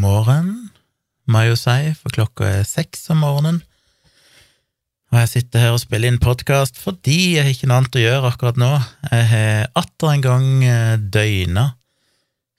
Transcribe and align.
morgen, 0.00 0.70
må 1.30 1.44
jeg 1.44 1.52
jo 1.52 1.58
si, 1.60 1.92
for 1.98 2.14
klokka 2.14 2.46
er 2.48 2.64
seks 2.68 3.04
om 3.12 3.20
morgenen. 3.24 3.60
Og 5.10 5.18
jeg 5.18 5.30
sitter 5.32 5.64
her 5.64 5.74
og 5.74 5.82
spiller 5.82 6.12
inn 6.12 6.20
podkast 6.22 6.78
fordi 6.78 7.34
jeg 7.34 7.42
har 7.42 7.50
ikke 7.50 7.66
noe 7.66 7.80
annet 7.80 7.98
å 7.98 8.02
gjøre 8.04 8.30
akkurat 8.30 8.58
nå. 8.62 8.70
Jeg 9.10 9.28
har 9.32 9.70
atter 9.80 10.12
en 10.12 10.22
gang 10.24 10.48
eh, 10.62 10.96
døgna, 11.02 11.64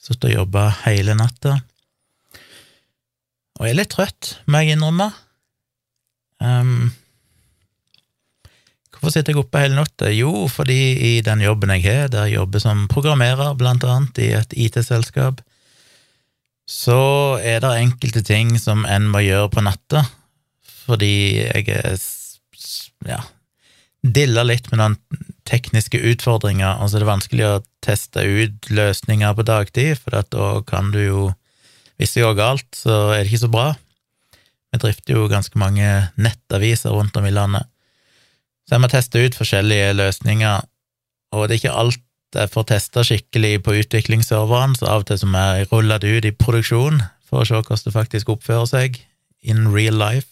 sittet 0.01 0.33
og 0.33 0.35
jobba 0.35 0.65
hele 0.83 1.15
natta. 1.15 1.62
Og 3.60 3.68
jeg 3.68 3.76
er 3.76 3.80
litt 3.80 3.94
trøtt, 3.94 4.34
må 4.52 4.62
jeg 4.62 4.76
innrømme. 4.76 5.12
Um, 6.42 6.89
hvorfor 8.98 9.14
sitter 9.14 9.36
jeg 9.36 9.44
oppe 9.44 9.62
hele 9.64 9.78
natta? 9.78 10.10
Jo, 10.12 10.50
fordi 10.52 10.82
i 11.08 11.14
den 11.23 11.46
jobben 11.46 11.71
jeg 11.78 11.86
har, 11.88 12.12
der 12.12 12.28
jeg 12.28 12.42
jobber 12.42 12.64
som 12.64 12.88
programmerer, 12.92 13.55
blant 13.60 13.86
annet, 13.88 14.20
i 14.20 14.34
et 14.42 14.58
IT-selskap, 14.58 15.39
så 16.71 17.01
er 17.43 17.59
det 17.63 17.75
enkelte 17.81 18.23
ting 18.23 18.55
som 18.59 18.85
en 18.88 19.09
må 19.12 19.23
gjøre 19.25 19.49
på 19.52 19.63
natta, 19.66 20.05
fordi 20.85 21.13
jeg 21.41 21.67
er 21.67 21.99
ja, 23.09 23.20
dilla 24.02 24.45
litt 24.48 24.70
med 24.71 24.79
noen 24.79 24.98
tekniske 25.49 25.99
utfordringer, 26.13 26.79
og 26.79 26.89
så 26.89 26.98
er 26.98 27.03
det 27.03 27.12
vanskelig 27.12 27.48
å 27.48 27.62
teste 27.84 28.23
ut 28.23 28.71
løsninger 28.71 29.35
på 29.35 29.45
dagtid, 29.48 29.99
for 29.99 30.15
da 30.15 30.49
kan 30.67 30.93
du 30.95 31.03
jo 31.03 31.29
Hvis 32.02 32.15
det 32.15 32.23
går 32.23 32.34
galt, 32.34 32.70
så 32.73 33.12
er 33.13 33.20
det 33.20 33.29
ikke 33.29 33.43
så 33.43 33.48
bra. 33.53 33.65
Vi 34.73 34.79
drifter 34.81 35.13
jo 35.13 35.27
ganske 35.29 35.59
mange 35.62 35.85
nettaviser 36.17 36.90
rundt 36.90 37.13
om 37.20 37.27
i 37.29 37.34
landet, 37.35 37.67
så 38.65 38.73
jeg 38.73 38.81
må 38.81 38.90
teste 38.90 39.21
ut 39.21 39.38
forskjellige 39.38 39.91
løsninger, 39.99 40.65
og 41.35 41.45
det 41.45 41.53
er 41.53 41.59
ikke 41.59 41.76
alt 41.77 42.01
jeg 42.35 42.52
får 42.53 42.67
testa 42.71 43.03
skikkelig 43.05 43.55
på 43.66 43.76
utviklingsserveren, 43.81 44.76
så 44.77 44.88
av 44.88 45.03
og 45.03 45.09
til 45.09 45.20
så 45.21 45.30
må 45.30 45.41
jeg 45.55 45.70
rulle 45.71 45.98
det 46.02 46.12
ut 46.12 46.27
i 46.30 46.35
produksjon 46.35 47.02
for 47.27 47.41
å 47.41 47.48
se 47.48 47.57
hvordan 47.57 47.88
det 47.88 47.95
faktisk 47.95 48.31
oppfører 48.34 48.70
seg 48.70 49.02
in 49.41 49.67
real 49.73 49.98
life. 49.99 50.27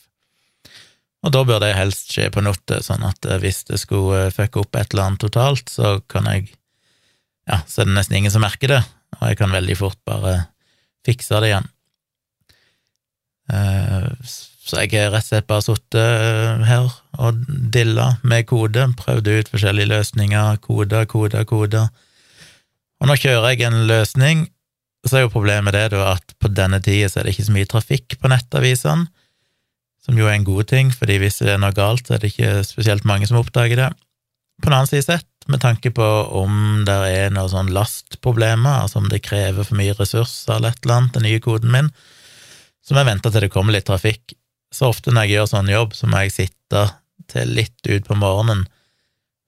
Og 1.26 1.34
da 1.36 1.42
bør 1.44 1.60
det 1.64 1.74
helst 1.76 2.14
skje 2.14 2.30
på 2.32 2.44
nottet, 2.46 2.86
sånn 2.86 3.04
at 3.08 3.26
eh, 3.28 3.40
hvis 3.44 3.66
det 3.68 3.82
skulle 3.82 4.28
eh, 4.28 4.34
fucke 4.36 4.62
opp 4.62 4.78
et 4.80 4.94
eller 4.94 5.10
annet 5.10 5.24
totalt, 5.26 5.68
så 5.72 6.00
kan 6.08 6.30
jeg 6.32 6.54
Ja, 7.50 7.64
så 7.66 7.82
er 7.82 7.88
det 7.90 7.96
nesten 7.96 8.20
ingen 8.20 8.30
som 8.30 8.44
merker 8.46 8.70
det, 8.70 8.84
og 9.18 9.24
jeg 9.26 9.40
kan 9.40 9.50
veldig 9.50 9.76
fort 9.80 9.98
bare 10.06 10.36
fikse 11.08 11.40
det 11.42 11.50
igjen. 11.50 11.70
Eh, 14.70 14.76
så 14.76 14.84
jeg 14.84 14.94
har 15.02 15.12
rett 15.14 15.26
og 15.26 15.30
slett 15.30 15.48
bare 15.48 15.66
sittet 15.66 16.66
her 16.68 16.90
og 17.20 17.44
dilla 17.74 18.18
med 18.24 18.48
kode, 18.48 18.86
prøvd 18.98 19.28
ut 19.28 19.52
forskjellige 19.52 19.90
løsninger, 19.90 20.58
koder, 20.62 21.06
koder, 21.06 21.44
koder. 21.46 21.90
Og 23.00 23.08
nå 23.08 23.16
kjører 23.16 23.54
jeg 23.54 23.68
en 23.68 23.88
løsning, 23.88 24.48
så 25.08 25.18
er 25.18 25.26
jo 25.26 25.34
problemet 25.34 25.74
det 25.74 25.92
da 25.94 26.14
at 26.14 26.36
på 26.40 26.52
denne 26.52 26.82
tida 26.84 27.10
så 27.10 27.20
er 27.20 27.28
det 27.28 27.34
ikke 27.36 27.48
så 27.48 27.56
mye 27.56 27.70
trafikk 27.72 28.20
på 28.20 28.30
nettavisene, 28.32 29.08
som 30.04 30.18
jo 30.18 30.28
er 30.28 30.38
en 30.38 30.48
god 30.48 30.68
ting, 30.68 30.92
fordi 30.92 31.20
hvis 31.22 31.42
det 31.42 31.54
er 31.54 31.60
noe 31.62 31.76
galt, 31.76 32.08
så 32.08 32.16
er 32.16 32.22
det 32.22 32.32
ikke 32.34 32.64
spesielt 32.68 33.06
mange 33.08 33.28
som 33.28 33.40
oppdager 33.40 33.78
det. 33.80 33.90
På 34.60 34.68
den 34.68 34.76
annen 34.76 34.90
side 34.90 35.06
sett, 35.06 35.28
med 35.48 35.62
tanke 35.64 35.92
på 35.96 36.06
om 36.36 36.84
det 36.86 36.96
er 37.10 37.34
noen 37.34 37.52
sånn 37.52 37.72
lastproblemer, 37.74 38.84
altså 38.84 39.00
om 39.00 39.10
det 39.12 39.24
krever 39.26 39.66
for 39.66 39.80
mye 39.80 39.96
ressurser 39.98 40.58
eller 40.58 40.74
et 40.74 40.84
eller 40.84 40.98
annet, 40.98 41.16
den 41.16 41.28
nye 41.28 41.44
koden 41.44 41.72
min, 41.74 41.92
så 42.84 42.96
må 42.96 43.04
jeg 43.04 43.12
vente 43.12 43.32
til 43.32 43.46
det 43.46 43.52
kommer 43.54 43.76
litt 43.76 43.88
trafikk. 43.88 44.34
Så 44.74 44.90
ofte 44.92 45.14
når 45.14 45.26
jeg 45.26 45.38
gjør 45.38 45.50
sånn 45.54 45.72
jobb, 45.72 45.96
så 45.98 46.10
må 46.10 46.22
jeg 46.26 46.36
sitte 46.36 46.84
til 47.30 47.56
litt 47.58 47.90
ut 47.90 48.06
på 48.06 48.18
morgenen, 48.18 48.68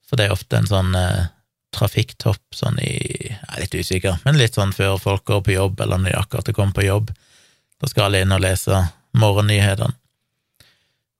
for 0.06 0.18
det 0.18 0.28
er 0.28 0.34
ofte 0.34 0.58
en 0.58 0.68
sånn 0.68 0.96
eh, 0.98 1.30
trafikktopp 1.72 2.54
sånn 2.54 2.78
i 2.82 2.92
Jeg 3.32 3.48
er 3.48 3.62
litt 3.62 3.74
usikker, 3.74 4.18
men 4.26 4.38
litt 4.38 4.58
sånn 4.58 4.74
før 4.76 4.98
folk 5.00 5.24
går 5.28 5.44
på 5.46 5.54
jobb, 5.54 5.80
eller 5.80 6.00
når 6.00 6.12
de 6.12 6.18
akkurat 6.18 6.50
har 6.50 6.56
kommet 6.56 6.76
på 6.76 6.86
jobb. 6.86 7.12
Da 7.80 7.88
skal 7.90 8.08
alle 8.08 8.22
inn 8.22 8.34
og 8.34 8.42
lese 8.44 8.84
morgennyhetene. 9.18 9.96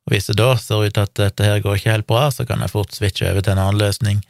Og 0.02 0.14
hvis 0.14 0.28
det 0.30 0.38
da 0.40 0.56
ser 0.58 0.82
ut 0.82 0.98
at 0.98 1.14
dette 1.18 1.46
her 1.46 1.62
går 1.62 1.78
ikke 1.78 1.94
helt 1.94 2.08
bra, 2.10 2.26
så 2.34 2.46
kan 2.46 2.62
jeg 2.62 2.72
fort 2.72 2.94
switche 2.94 3.28
over 3.30 3.44
til 3.44 3.54
en 3.54 3.62
annen 3.62 3.78
løsning. 3.78 4.22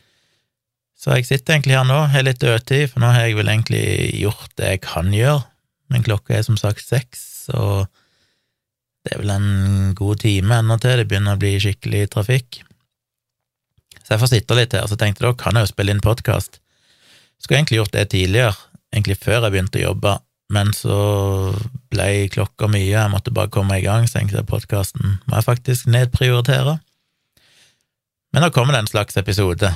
Så 1.00 1.16
jeg 1.16 1.26
sitter 1.26 1.56
egentlig 1.56 1.78
her 1.78 1.86
nå, 1.88 1.98
har 2.12 2.26
litt 2.26 2.42
dødtid, 2.42 2.90
for 2.92 3.02
nå 3.02 3.08
har 3.14 3.26
jeg 3.26 3.38
vel 3.38 3.50
egentlig 3.50 3.86
gjort 4.20 4.52
det 4.60 4.74
jeg 4.74 4.82
kan 4.84 5.08
gjøre, 5.16 5.40
men 5.90 6.04
klokka 6.06 6.36
er 6.36 6.44
som 6.46 6.58
sagt 6.60 6.84
seks, 6.84 7.48
og 7.56 7.88
det 9.02 9.14
er 9.14 9.22
vel 9.22 9.32
en 9.34 9.94
god 9.98 10.20
time 10.22 10.58
ennå 10.62 10.76
til 10.82 11.00
det 11.00 11.08
begynner 11.10 11.36
å 11.36 11.40
bli 11.42 11.56
skikkelig 11.62 12.04
trafikk. 12.12 12.60
Så 14.02 14.14
jeg 14.14 14.22
får 14.22 14.30
sitte 14.32 14.58
litt 14.58 14.74
her, 14.76 14.86
så 14.90 14.98
tenkte 14.98 15.24
jeg 15.24 15.32
da 15.32 15.38
kan 15.38 15.58
jeg 15.58 15.66
jo 15.66 15.72
spille 15.72 15.94
inn 15.94 16.02
podkast. 16.04 16.60
Skulle 17.42 17.60
egentlig 17.60 17.80
gjort 17.80 17.96
det 17.96 18.08
tidligere, 18.12 18.54
egentlig 18.94 19.18
før 19.22 19.40
jeg 19.40 19.54
begynte 19.54 19.80
å 19.80 19.86
jobbe, 19.88 20.14
men 20.52 20.70
så 20.76 20.96
ble 21.92 22.28
klokka 22.32 22.68
mye, 22.70 22.90
jeg 22.92 23.12
måtte 23.12 23.34
bare 23.34 23.50
komme 23.52 23.78
i 23.78 23.84
gang, 23.84 24.06
så 24.06 24.20
tenkte 24.20 24.38
jeg 24.38 24.50
podkasten 24.50 25.18
må 25.26 25.38
jeg 25.38 25.48
faktisk 25.48 25.88
nedprioritere. 25.90 26.78
Men 28.32 28.46
nå 28.46 28.52
kommer 28.54 28.76
det 28.76 28.84
en 28.84 28.92
slags 28.92 29.18
episode. 29.20 29.72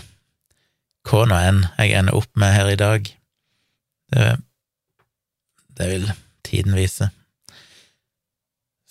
Hva 1.06 1.26
nå 1.28 1.38
enn 1.48 1.64
jeg 1.78 1.98
ender 1.98 2.18
opp 2.18 2.30
med 2.38 2.54
her 2.54 2.70
i 2.70 2.78
dag, 2.78 3.10
det, 4.14 4.30
det 5.78 5.90
vil 5.92 6.10
tiden 6.46 6.76
vise. 6.78 7.10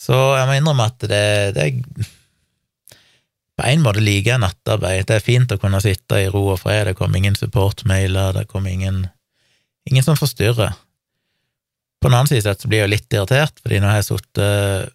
Så 0.05 0.13
jeg 0.37 0.45
må 0.49 0.57
innrømme 0.59 0.85
at 0.91 1.01
det, 1.09 1.25
det 1.57 1.65
På 3.55 3.65
en 3.65 3.83
måte 3.85 4.03
liker 4.03 4.35
jeg 4.35 4.43
nattarbeid. 4.43 5.05
Det 5.09 5.17
er 5.17 5.23
fint 5.25 5.51
å 5.55 5.59
kunne 5.61 5.81
sitte 5.83 6.19
i 6.21 6.29
ro 6.31 6.43
og 6.53 6.59
fred, 6.61 6.85
det 6.89 6.97
kommer 6.99 7.21
ingen 7.21 7.37
supportmailer, 7.39 8.35
det 8.35 8.49
kommer 8.51 8.73
ingen, 8.75 9.05
ingen 9.89 10.05
som 10.05 10.19
forstyrrer. 10.19 10.75
På 12.01 12.09
den 12.11 12.17
annen 12.19 12.29
side 12.29 12.53
så 12.59 12.69
blir 12.69 12.83
jeg 12.83 12.91
litt 12.91 13.15
irritert, 13.15 13.57
fordi 13.63 13.79
nå 13.81 13.89
har 13.89 14.01
jeg 14.01 14.09
sittet 14.11 14.91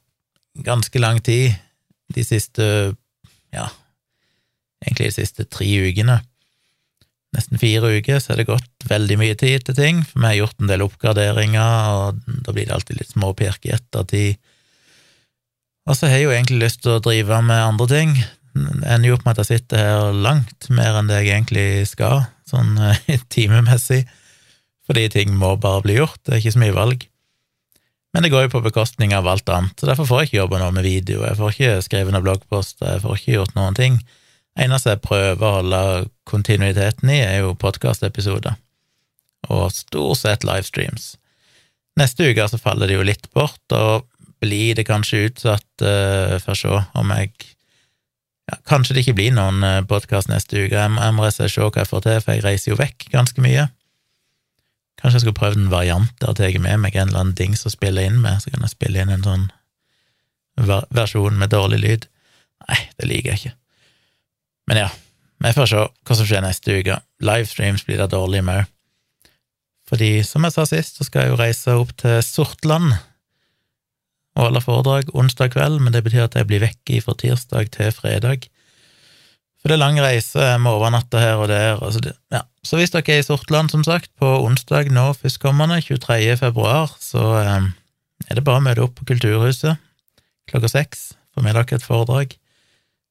ganske 0.66 1.00
lang 1.00 1.22
tid 1.24 1.56
de 2.14 2.24
siste 2.26 2.64
ja, 3.54 3.68
egentlig 4.84 5.10
de 5.10 5.16
siste 5.16 5.46
tre 5.50 5.70
ukene. 5.88 6.20
Nesten 7.34 7.60
fire 7.62 7.92
uker, 7.96 8.18
så 8.18 8.32
har 8.32 8.40
det 8.40 8.48
gått 8.48 8.86
veldig 8.90 9.16
mye 9.20 9.36
tid 9.38 9.64
til 9.66 9.76
ting, 9.78 10.00
for 10.06 10.18
vi 10.18 10.26
har 10.32 10.38
gjort 10.40 10.62
en 10.62 10.70
del 10.70 10.84
oppgraderinger, 10.84 11.90
og 11.94 12.40
da 12.46 12.54
blir 12.54 12.66
det 12.66 12.74
alltid 12.74 12.98
litt 12.98 13.12
småpirk 13.14 13.68
i 13.68 13.74
ettertid. 13.76 14.40
Og 15.88 15.96
så 15.96 16.08
har 16.08 16.18
jeg 16.18 16.28
jo 16.28 16.34
egentlig 16.34 16.60
lyst 16.64 16.82
til 16.84 16.96
å 16.96 17.02
drive 17.02 17.40
med 17.46 17.64
andre 17.64 17.86
ting. 17.90 18.14
Det 18.54 18.86
ender 18.90 19.08
jo 19.08 19.16
opp 19.16 19.24
med 19.26 19.38
at 19.38 19.44
jeg 19.44 19.60
sitter 19.60 19.80
her 19.80 20.16
langt 20.26 20.68
mer 20.74 20.98
enn 20.98 21.10
det 21.10 21.20
jeg 21.22 21.32
egentlig 21.32 21.68
skal, 21.88 22.24
sånn 22.50 22.76
timemessig 23.34 24.04
fordi 24.90 25.06
ting 25.12 25.36
må 25.38 25.52
bare 25.62 25.84
bli 25.84 26.00
gjort, 26.00 26.18
det 26.26 26.32
er 26.34 26.40
ikke 26.40 26.52
så 26.56 26.60
mye 26.64 26.74
valg. 26.74 27.04
Men 28.10 28.24
det 28.24 28.32
går 28.32 28.48
jo 28.48 28.54
på 28.56 28.64
bekostning 28.64 29.12
av 29.14 29.28
alt 29.30 29.46
annet, 29.54 29.76
så 29.78 29.86
derfor 29.86 30.08
får 30.08 30.22
jeg 30.22 30.28
ikke 30.28 30.40
jobba 30.40 30.58
noe 30.58 30.74
med 30.74 30.86
video, 30.86 31.20
jeg 31.22 31.38
får 31.38 31.52
ikke 31.54 31.84
skrevet 31.86 32.16
noen 32.16 32.24
bloggpost, 32.26 32.82
jeg 32.82 33.02
får 33.04 33.20
ikke 33.20 33.36
gjort 33.36 33.54
noen 33.54 33.78
ting. 33.78 34.00
Eneste 34.58 34.96
jeg 34.96 35.02
prøver 35.04 35.46
å 35.46 35.52
holde 35.60 35.82
kontinuiteten 36.26 37.12
i, 37.14 37.20
er 37.22 37.44
jo 37.44 37.54
podkastepisoder, 37.54 38.58
og 39.46 39.70
stort 39.76 40.18
sett 40.24 40.46
livestreams. 40.48 41.12
Neste 42.00 42.26
uke 42.26 42.50
så 42.50 42.58
faller 42.58 42.90
det 42.90 42.98
jo 42.98 43.06
litt 43.06 43.30
bort, 43.36 43.62
og 43.70 44.09
blir 44.40 44.76
det 44.78 44.86
kanskje 44.88 45.26
utsatt, 45.28 45.68
uh, 45.84 46.36
for 46.42 46.54
å 46.54 46.58
se 46.58 46.84
om 46.98 47.12
jeg 47.16 47.34
ja, 48.50 48.56
Kanskje 48.66 48.96
det 48.96 49.04
ikke 49.04 49.18
blir 49.20 49.34
noen 49.36 49.62
uh, 49.62 49.82
podkast 49.86 50.30
neste 50.30 50.64
uke, 50.64 50.74
jeg 50.74 50.92
må, 50.94 51.02
jeg 51.04 51.16
må 51.16 51.28
se 51.30 51.46
hva 51.46 51.70
jeg 51.76 51.90
får 51.90 52.06
til, 52.06 52.22
for 52.24 52.34
jeg 52.34 52.46
reiser 52.46 52.72
jo 52.72 52.80
vekk 52.80 53.10
ganske 53.12 53.44
mye. 53.44 53.68
Kanskje 55.00 55.20
jeg 55.20 55.24
skulle 55.24 55.38
prøvd 55.38 55.60
en 55.62 55.72
variant 55.72 56.10
der 56.20 56.34
jeg 56.34 56.56
tar 56.56 56.64
med 56.64 56.82
meg 56.82 56.96
en 56.96 57.08
eller 57.08 57.22
annen 57.22 57.36
dings 57.38 57.64
å 57.64 57.72
spille 57.72 58.04
inn 58.04 58.18
med, 58.20 58.42
så 58.42 58.52
kan 58.52 58.66
jeg 58.66 58.74
spille 58.74 59.00
inn 59.00 59.12
en 59.14 59.24
sånn 59.24 59.46
versjon 60.92 61.38
med 61.40 61.52
dårlig 61.54 61.78
lyd. 61.80 62.10
Nei, 62.68 62.80
det 62.98 63.08
liker 63.08 63.32
jeg 63.32 63.40
ikke. 63.40 63.54
Men 64.68 64.82
ja, 64.82 64.90
vi 65.40 65.54
får 65.56 65.70
se 65.70 65.86
hva 65.86 66.16
som 66.18 66.28
skjer 66.28 66.44
neste 66.44 66.76
uke. 66.82 66.98
Livestreams 67.24 67.86
blir 67.88 68.00
da 68.02 68.10
dårlig 68.10 68.42
med. 68.44 68.68
Fordi, 69.88 70.20
som 70.26 70.44
jeg 70.46 70.54
sa 70.54 70.66
sist, 70.68 71.00
så 71.00 71.06
skal 71.06 71.24
jeg 71.24 71.32
jo 71.32 71.38
reise 71.40 71.78
opp 71.80 71.94
til 71.98 72.20
Sortland 72.22 72.92
og 74.36 74.46
holde 74.46 74.62
foredrag 74.64 75.10
onsdag 75.16 75.52
kveld, 75.56 75.80
men 75.82 75.94
det 75.94 76.04
betyr 76.06 76.28
at 76.28 76.38
jeg 76.38 76.48
blir 76.48 76.62
vekke 76.62 77.02
fra 77.04 77.16
tirsdag 77.18 77.72
til 77.74 77.92
fredag. 77.94 78.46
For 79.60 79.68
det 79.68 79.76
er 79.76 79.82
lang 79.82 79.98
reise, 80.00 80.40
jeg 80.40 80.60
må 80.62 80.72
overnatte 80.78 81.20
her 81.20 81.42
og 81.42 81.50
der. 81.50 81.82
Altså 81.82 82.00
det, 82.04 82.14
ja. 82.32 82.44
Så 82.64 82.78
hvis 82.78 82.92
dere 82.94 83.16
er 83.16 83.20
i 83.20 83.26
Sortland, 83.26 83.72
som 83.72 83.84
sagt, 83.84 84.08
på 84.20 84.28
onsdag 84.46 84.88
nå 84.94 85.10
førstkommende, 85.18 85.82
23. 85.84 86.36
februar, 86.40 86.94
så 87.00 87.26
eh, 87.42 87.68
er 88.28 88.38
det 88.38 88.46
bare 88.46 88.62
å 88.62 88.64
møte 88.64 88.86
opp 88.86 88.96
på 89.00 89.08
Kulturhuset 89.12 89.76
klokka 90.50 90.70
seks, 90.70 91.10
få 91.34 91.44
med 91.44 91.54
dere 91.54 91.78
et 91.78 91.86
foredrag. 91.86 92.34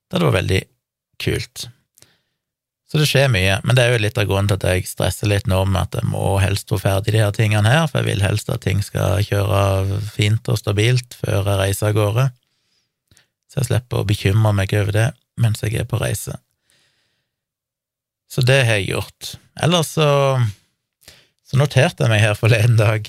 Det 0.09 0.21
var 0.23 0.35
veldig 0.35 0.63
kult. 1.23 1.69
Så 2.89 2.97
det 2.97 3.05
skjer 3.05 3.27
mye, 3.29 3.59
men 3.61 3.77
det 3.77 3.83
er 3.85 3.93
jo 3.93 4.01
litt 4.01 4.17
av 4.17 4.25
grunnen 4.25 4.49
til 4.49 4.57
at 4.57 4.65
jeg 4.73 4.87
stresser 4.89 5.29
litt 5.29 5.45
nå 5.49 5.61
med 5.69 5.83
at 5.83 5.99
jeg 5.99 6.09
må 6.09 6.39
helst 6.41 6.71
få 6.71 6.79
ferdig 6.81 7.13
de 7.13 7.21
her 7.21 7.33
tingene 7.35 7.69
her, 7.69 7.85
for 7.85 8.01
jeg 8.01 8.15
vil 8.15 8.25
helst 8.25 8.49
at 8.49 8.63
ting 8.65 8.81
skal 8.81 9.21
kjøre 9.27 9.99
fint 10.09 10.49
og 10.49 10.57
stabilt 10.57 11.17
før 11.19 11.43
jeg 11.43 11.59
reiser 11.61 11.91
av 11.91 11.99
gårde, 11.99 12.25
så 13.49 13.61
jeg 13.61 13.69
slipper 13.69 14.01
å 14.01 14.07
bekymre 14.09 14.55
meg 14.57 14.73
over 14.81 14.95
det 14.95 15.07
mens 15.39 15.61
jeg 15.61 15.77
er 15.77 15.85
på 15.87 16.01
reise. 16.01 16.33
Så 18.29 18.41
det 18.45 18.59
har 18.65 18.81
jeg 18.81 18.91
gjort. 18.91 19.35
Ellers 19.61 19.93
så, 19.95 20.09
så 21.45 21.61
noterte 21.61 22.05
jeg 22.05 22.11
meg 22.11 22.25
her 22.25 22.37
forleden 22.37 22.77
dag 22.77 23.07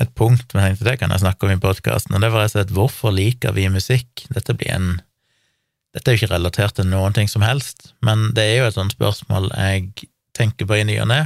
et 0.00 0.14
punkt, 0.16 0.54
men 0.54 0.64
jeg 0.64 0.76
tenkte 0.76 0.88
det 0.88 0.98
kan 1.02 1.12
jeg 1.12 1.22
snakke 1.22 1.46
om 1.46 1.52
i 1.54 1.62
podkasten, 1.62 2.14
og 2.16 2.22
det 2.22 2.30
var 2.32 2.46
rett 2.46 2.54
og 2.54 2.60
slett 2.60 2.76
hvorfor 2.78 3.14
liker 3.14 3.54
vi 3.58 3.66
musikk? 3.70 4.24
Dette 4.32 4.54
blir 4.56 4.72
en 4.72 4.92
Dette 5.92 6.08
er 6.08 6.16
jo 6.16 6.22
ikke 6.22 6.32
relatert 6.32 6.76
til 6.78 6.88
noen 6.88 7.12
ting 7.16 7.28
som 7.28 7.44
helst, 7.44 7.92
men 8.04 8.30
det 8.36 8.46
er 8.48 8.56
jo 8.62 8.68
et 8.70 8.76
sånt 8.78 8.94
spørsmål 8.94 9.50
jeg 9.52 10.08
tenker 10.36 10.68
på 10.68 10.78
i 10.80 10.86
ny 10.88 10.96
og 11.02 11.10
ne. 11.10 11.20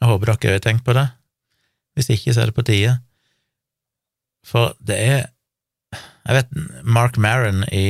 Jeg 0.00 0.10
håper 0.10 0.30
dere 0.30 0.58
har 0.58 0.62
tenkt 0.62 0.84
på 0.86 0.94
det. 0.94 1.08
Hvis 1.94 2.10
ikke, 2.10 2.34
så 2.34 2.42
er 2.42 2.50
det 2.50 2.56
på 2.58 2.66
tide. 2.66 2.98
For 4.46 4.74
det 4.80 4.98
er 4.98 5.22
Jeg 6.24 6.34
vet 6.34 6.84
Mark 6.88 7.18
Maron 7.20 7.66
i 7.68 7.84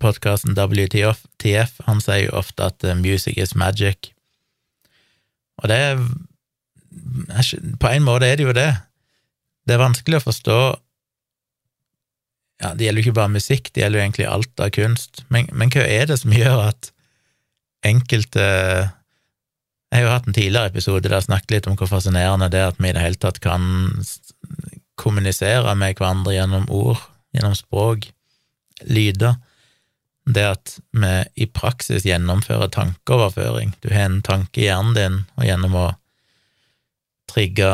podkasten 0.00 0.54
WTF, 0.54 1.80
han 1.88 1.98
sier 2.00 2.28
jo 2.28 2.36
ofte 2.38 2.68
at 2.70 2.86
music 3.00 3.34
is 3.36 3.56
magic. 3.58 4.12
Og 5.58 5.66
det 5.68 5.76
er 5.76 5.98
på 7.82 7.90
en 7.90 8.06
måte 8.06 8.30
er 8.30 8.38
det 8.38 8.46
jo 8.46 8.54
det. 8.54 8.70
Det 9.66 9.74
er 9.74 9.82
vanskelig 9.82 10.20
å 10.20 10.26
forstå 10.28 10.58
ja, 12.62 12.72
Det 12.74 12.86
gjelder 12.86 13.02
jo 13.02 13.08
ikke 13.08 13.18
bare 13.18 13.34
musikk, 13.34 13.70
det 13.72 13.82
gjelder 13.82 13.98
jo 13.98 14.06
egentlig 14.06 14.26
alt 14.30 14.62
av 14.62 14.72
kunst, 14.74 15.24
men, 15.34 15.48
men 15.52 15.72
hva 15.74 15.84
er 15.84 16.10
det 16.10 16.18
som 16.22 16.34
gjør 16.40 16.68
at 16.70 16.92
enkelte 17.82 18.42
Jeg 19.92 19.98
har 19.98 20.04
jo 20.06 20.12
hatt 20.14 20.26
en 20.28 20.36
tidligere 20.36 20.70
episode 20.70 21.04
der 21.04 21.18
jeg 21.18 21.26
snakket 21.28 21.56
litt 21.56 21.66
om 21.68 21.76
hvor 21.76 21.90
fascinerende 21.90 22.48
det 22.52 22.60
er 22.62 22.70
at 22.70 22.78
vi 22.80 22.88
i 22.88 22.94
det 22.96 23.02
hele 23.02 23.20
tatt 23.20 23.42
kan 23.44 23.64
kommunisere 24.96 25.74
med 25.76 25.98
hverandre 25.98 26.32
gjennom 26.32 26.68
ord, 26.72 27.00
gjennom 27.34 27.56
språk, 27.58 28.06
lyder. 28.88 29.34
Det 30.24 30.44
at 30.46 30.76
vi 30.94 31.12
i 31.44 31.48
praksis 31.50 32.06
gjennomfører 32.06 32.70
tankeoverføring. 32.72 33.74
Du 33.82 33.90
har 33.90 34.06
en 34.06 34.22
tanke 34.24 34.62
i 34.62 34.68
hjernen 34.68 34.94
din, 34.96 35.18
og 35.36 35.48
gjennom 35.48 35.76
å 35.76 35.86
trigge 37.32 37.72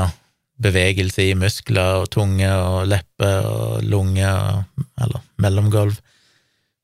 bevegelse 0.62 1.28
i 1.30 1.36
muskler 1.38 2.02
og 2.02 2.10
tunge 2.14 2.48
og 2.50 2.88
lepper 2.90 3.46
og 3.46 3.84
lunge 3.86 4.26
og 4.26 4.84
eller 4.98 5.22
mellomgulv, 5.38 5.98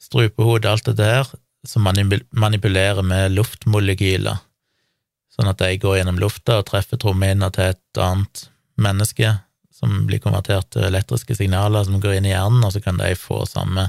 strupehode, 0.03 0.71
alt 0.71 0.87
dette 0.87 1.09
her, 1.09 1.31
som 1.67 1.87
manipulerer 1.87 3.03
med 3.03 3.35
luftmolekyler, 3.35 4.38
sånn 5.35 5.50
at 5.50 5.62
de 5.62 5.81
går 5.82 5.99
gjennom 5.99 6.21
lufta 6.23 6.61
og 6.61 6.69
treffer 6.69 7.00
trommehinna 7.00 7.50
til 7.55 7.73
et 7.73 8.00
annet 8.00 8.47
menneske, 8.79 9.32
som 9.75 10.05
blir 10.06 10.23
konvertert 10.23 10.70
til 10.75 10.87
elektriske 10.87 11.35
signaler 11.35 11.87
som 11.87 11.99
går 12.03 12.19
inn 12.19 12.29
i 12.29 12.35
hjernen, 12.35 12.62
og 12.62 12.75
så 12.77 12.82
kan 12.85 13.00
de 13.00 13.11
få 13.19 13.43
samme 13.50 13.88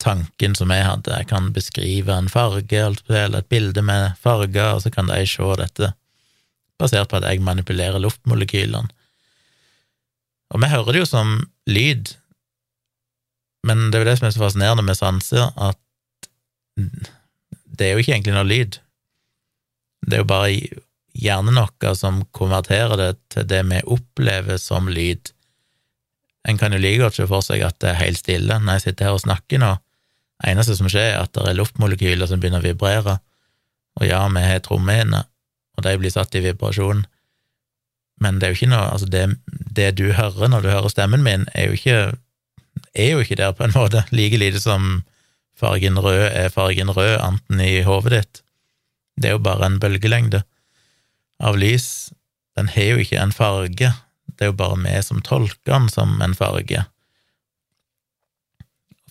tanken 0.00 0.56
som 0.56 0.72
jeg 0.72 0.84
hadde. 0.84 1.14
Jeg 1.14 1.28
kan 1.30 1.48
beskrive 1.56 2.12
en 2.16 2.28
farge 2.32 2.84
eller 3.08 3.40
et 3.40 3.48
bilde 3.48 3.84
med 3.84 4.18
farger, 4.20 4.74
og 4.76 4.84
så 4.84 4.92
kan 4.92 5.08
de 5.08 5.24
se 5.28 5.56
dette 5.60 5.92
basert 6.80 7.10
på 7.10 7.20
at 7.20 7.28
jeg 7.28 7.44
manipulerer 7.44 8.02
luftmolekylene. 8.02 8.90
Og 10.50 10.62
vi 10.62 10.70
hører 10.72 10.92
det 10.92 11.04
jo 11.04 11.08
som 11.08 11.36
lyd, 11.70 12.14
men 13.68 13.90
det 13.90 13.98
er 13.98 14.04
jo 14.04 14.08
det 14.08 14.18
som 14.18 14.26
er 14.26 14.34
så 14.34 14.42
fascinerende 14.42 14.84
med 14.86 14.98
sanser, 14.98 15.52
at 15.54 15.78
det 16.76 17.86
er 17.86 17.94
jo 17.94 18.02
ikke 18.02 18.16
egentlig 18.16 18.34
noe 18.34 18.48
lyd. 18.48 18.80
Det 20.06 20.16
er 20.16 20.24
jo 20.24 20.30
bare 20.32 20.80
hjernen 21.20 21.60
vår 21.60 21.94
som 21.98 22.22
konverterer 22.36 22.96
det 22.98 23.10
til 23.34 23.46
det 23.50 23.60
vi 23.68 23.82
opplever 23.96 24.58
som 24.60 24.88
lyd. 24.90 25.32
En 26.48 26.58
kan 26.58 26.72
jo 26.72 26.80
like 26.80 27.02
godt 27.02 27.18
se 27.18 27.26
for 27.28 27.44
seg 27.44 27.62
at 27.66 27.78
det 27.82 27.92
er 27.92 28.00
helt 28.00 28.20
stille 28.20 28.58
når 28.58 28.78
jeg 28.78 28.86
sitter 28.88 29.10
her 29.10 29.18
og 29.18 29.24
snakker 29.24 29.60
nå. 29.60 29.74
Det 30.40 30.54
eneste 30.54 30.76
som 30.78 30.88
skjer, 30.88 31.12
er 31.14 31.26
at 31.26 31.34
det 31.36 31.50
er 31.50 31.58
luftmolekyler 31.58 32.28
som 32.28 32.40
begynner 32.40 32.62
å 32.62 32.70
vibrere, 32.70 33.18
og 34.00 34.06
ja, 34.08 34.22
vi 34.32 34.44
har 34.46 34.62
trommehinner, 34.64 35.26
og 35.80 35.86
de 35.86 35.96
blir 36.00 36.12
satt 36.12 36.36
i 36.36 36.44
vibrasjon. 36.44 37.06
Men 38.20 38.38
det 38.38 38.46
er 38.46 38.52
jo 38.52 38.60
ikke 38.60 38.74
noe 38.74 38.90
Altså, 38.92 39.08
det, 39.08 39.24
det, 39.48 39.94
du 39.96 40.10
hører 40.12 40.52
når 40.52 40.66
du 40.66 40.74
hører 40.74 40.92
stemmen 40.92 41.24
min, 41.24 41.48
er 41.56 41.70
jo 41.70 41.78
ikke 41.78 42.00
er 42.94 43.12
jo 43.14 43.22
ikke 43.22 43.38
der, 43.38 43.54
på 43.56 43.64
en 43.64 43.74
måte, 43.74 44.04
like 44.16 44.38
lite 44.38 44.60
som 44.62 45.02
fargen 45.60 45.98
rød 46.00 46.30
er 46.30 46.52
fargen 46.52 46.92
rød, 46.92 47.18
anten 47.20 47.60
i 47.60 47.82
hodet 47.86 48.12
ditt. 48.12 48.42
Det 49.20 49.30
er 49.30 49.36
jo 49.36 49.44
bare 49.44 49.66
en 49.66 49.80
bølgelengde 49.80 50.42
av 51.40 51.58
lys. 51.60 52.10
Den 52.56 52.70
har 52.72 52.94
jo 52.94 53.02
ikke 53.02 53.20
en 53.20 53.34
farge, 53.34 53.92
det 54.36 54.46
er 54.46 54.50
jo 54.52 54.56
bare 54.56 54.78
vi 54.80 54.96
som 55.04 55.20
tolker 55.24 55.72
den 55.72 55.88
som 55.92 56.16
en 56.24 56.34
farge. 56.36 56.84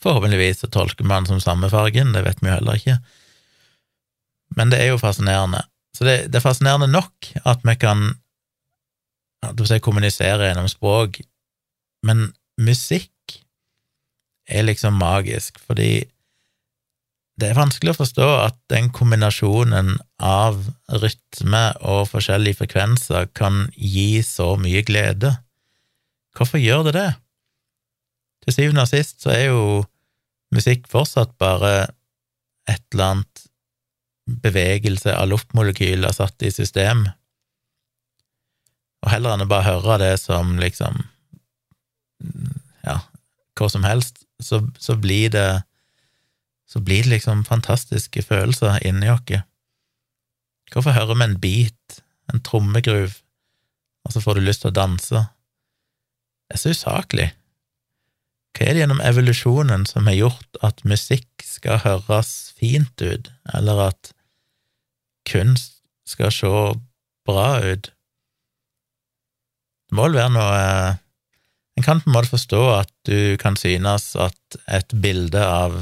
Forhåpentligvis 0.01 0.63
så 0.63 0.69
tolker 0.71 1.05
man 1.05 1.25
den 1.25 1.35
som 1.35 1.43
samme 1.43 1.69
fargen, 1.69 2.13
det 2.15 2.23
vet 2.25 2.41
vi 2.41 2.49
jo 2.49 2.55
heller 2.55 2.79
ikke. 2.79 2.97
Men 4.57 4.71
det 4.71 4.79
er 4.81 4.93
jo 4.93 5.01
fascinerende. 5.01 5.61
Så 5.95 6.05
det, 6.05 6.15
det 6.29 6.39
er 6.39 6.45
fascinerende 6.45 6.89
nok 6.91 7.31
at 7.49 7.63
vi 7.65 7.75
kan 7.79 8.11
si, 9.65 9.79
kommunisere 9.83 10.49
gjennom 10.49 10.69
språk, 10.71 11.21
men 12.05 12.29
musikk 12.59 13.39
er 14.49 14.65
liksom 14.65 14.97
magisk, 14.99 15.59
fordi 15.61 16.05
det 17.39 17.51
er 17.51 17.59
vanskelig 17.59 17.93
å 17.93 17.99
forstå 18.01 18.27
at 18.41 18.57
den 18.71 18.89
kombinasjonen 18.91 19.93
av 20.19 20.59
rytme 20.99 21.61
og 21.87 22.09
forskjellige 22.11 22.59
frekvenser 22.59 23.29
kan 23.37 23.67
gi 23.75 24.19
så 24.25 24.55
mye 24.59 24.81
glede. 24.83 25.31
Hvorfor 26.35 26.59
gjør 26.59 26.89
det 26.89 26.95
det? 26.97 27.09
Til 28.43 28.55
syvende 28.55 28.83
og 28.83 28.91
sist 28.91 29.23
så 29.23 29.31
er 29.35 29.45
jo 29.53 29.61
musikk 30.55 30.89
fortsatt 30.91 31.31
bare 31.39 31.71
et 32.69 32.83
eller 32.91 33.13
annet 33.13 33.38
bevegelse 34.43 35.15
av 35.15 35.29
luftmolekyler 35.31 36.13
satt 36.15 36.45
i 36.45 36.51
system, 36.53 37.07
og 38.99 39.13
heller 39.13 39.35
enn 39.35 39.45
å 39.45 39.49
bare 39.49 39.69
høre 39.69 39.99
det 40.01 40.13
som 40.19 40.57
liksom 40.59 40.99
ja, 42.83 42.97
hva 43.55 43.69
som 43.71 43.85
helst, 43.87 44.25
så, 44.43 44.61
så 44.79 44.95
blir 44.99 45.31
det 45.31 45.49
så 46.69 46.81
blir 46.85 47.03
det 47.03 47.15
liksom 47.15 47.45
fantastiske 47.47 48.21
følelser 48.21 48.77
inni 48.85 49.09
oss. 49.09 49.41
Hvorfor 50.69 50.93
hører 50.93 51.17
vi 51.17 51.25
en 51.25 51.39
beat, 51.41 52.01
en 52.29 52.43
trommegruv, 52.45 53.15
og 54.05 54.13
så 54.13 54.21
får 54.21 54.37
du 54.37 54.45
lyst 54.45 54.61
til 54.61 54.69
å 54.69 54.77
danse? 54.77 55.23
Det 56.45 56.59
er 56.59 56.61
så 56.61 56.75
usaklig. 56.75 57.31
Hva 58.53 58.67
er 58.67 58.75
det 58.75 58.83
gjennom 58.83 59.01
evolusjonen 59.01 59.87
som 59.89 60.05
har 60.09 60.17
gjort 60.19 60.61
at 60.65 60.85
musikk 60.85 61.45
skal 61.45 61.81
høres 61.81 62.53
fint 62.59 63.01
ut, 63.01 63.31
eller 63.57 63.87
at 63.89 64.13
kunst 65.29 65.79
skal 66.09 66.33
se 66.33 66.49
bra 67.27 67.49
ut. 67.63 67.91
Det 69.89 69.97
må 69.97 70.07
vel 70.07 70.19
være 70.19 70.33
noe 70.35 70.57
eh, 70.57 70.97
En 71.79 71.85
kan 71.85 72.01
på 72.03 72.09
en 72.09 72.15
måte 72.17 72.33
forstå 72.33 72.59
at 72.75 72.89
du 73.07 73.37
kan 73.39 73.55
synes 73.55 74.09
at 74.19 74.57
et 74.67 74.91
bilde 74.99 75.39
av, 75.39 75.77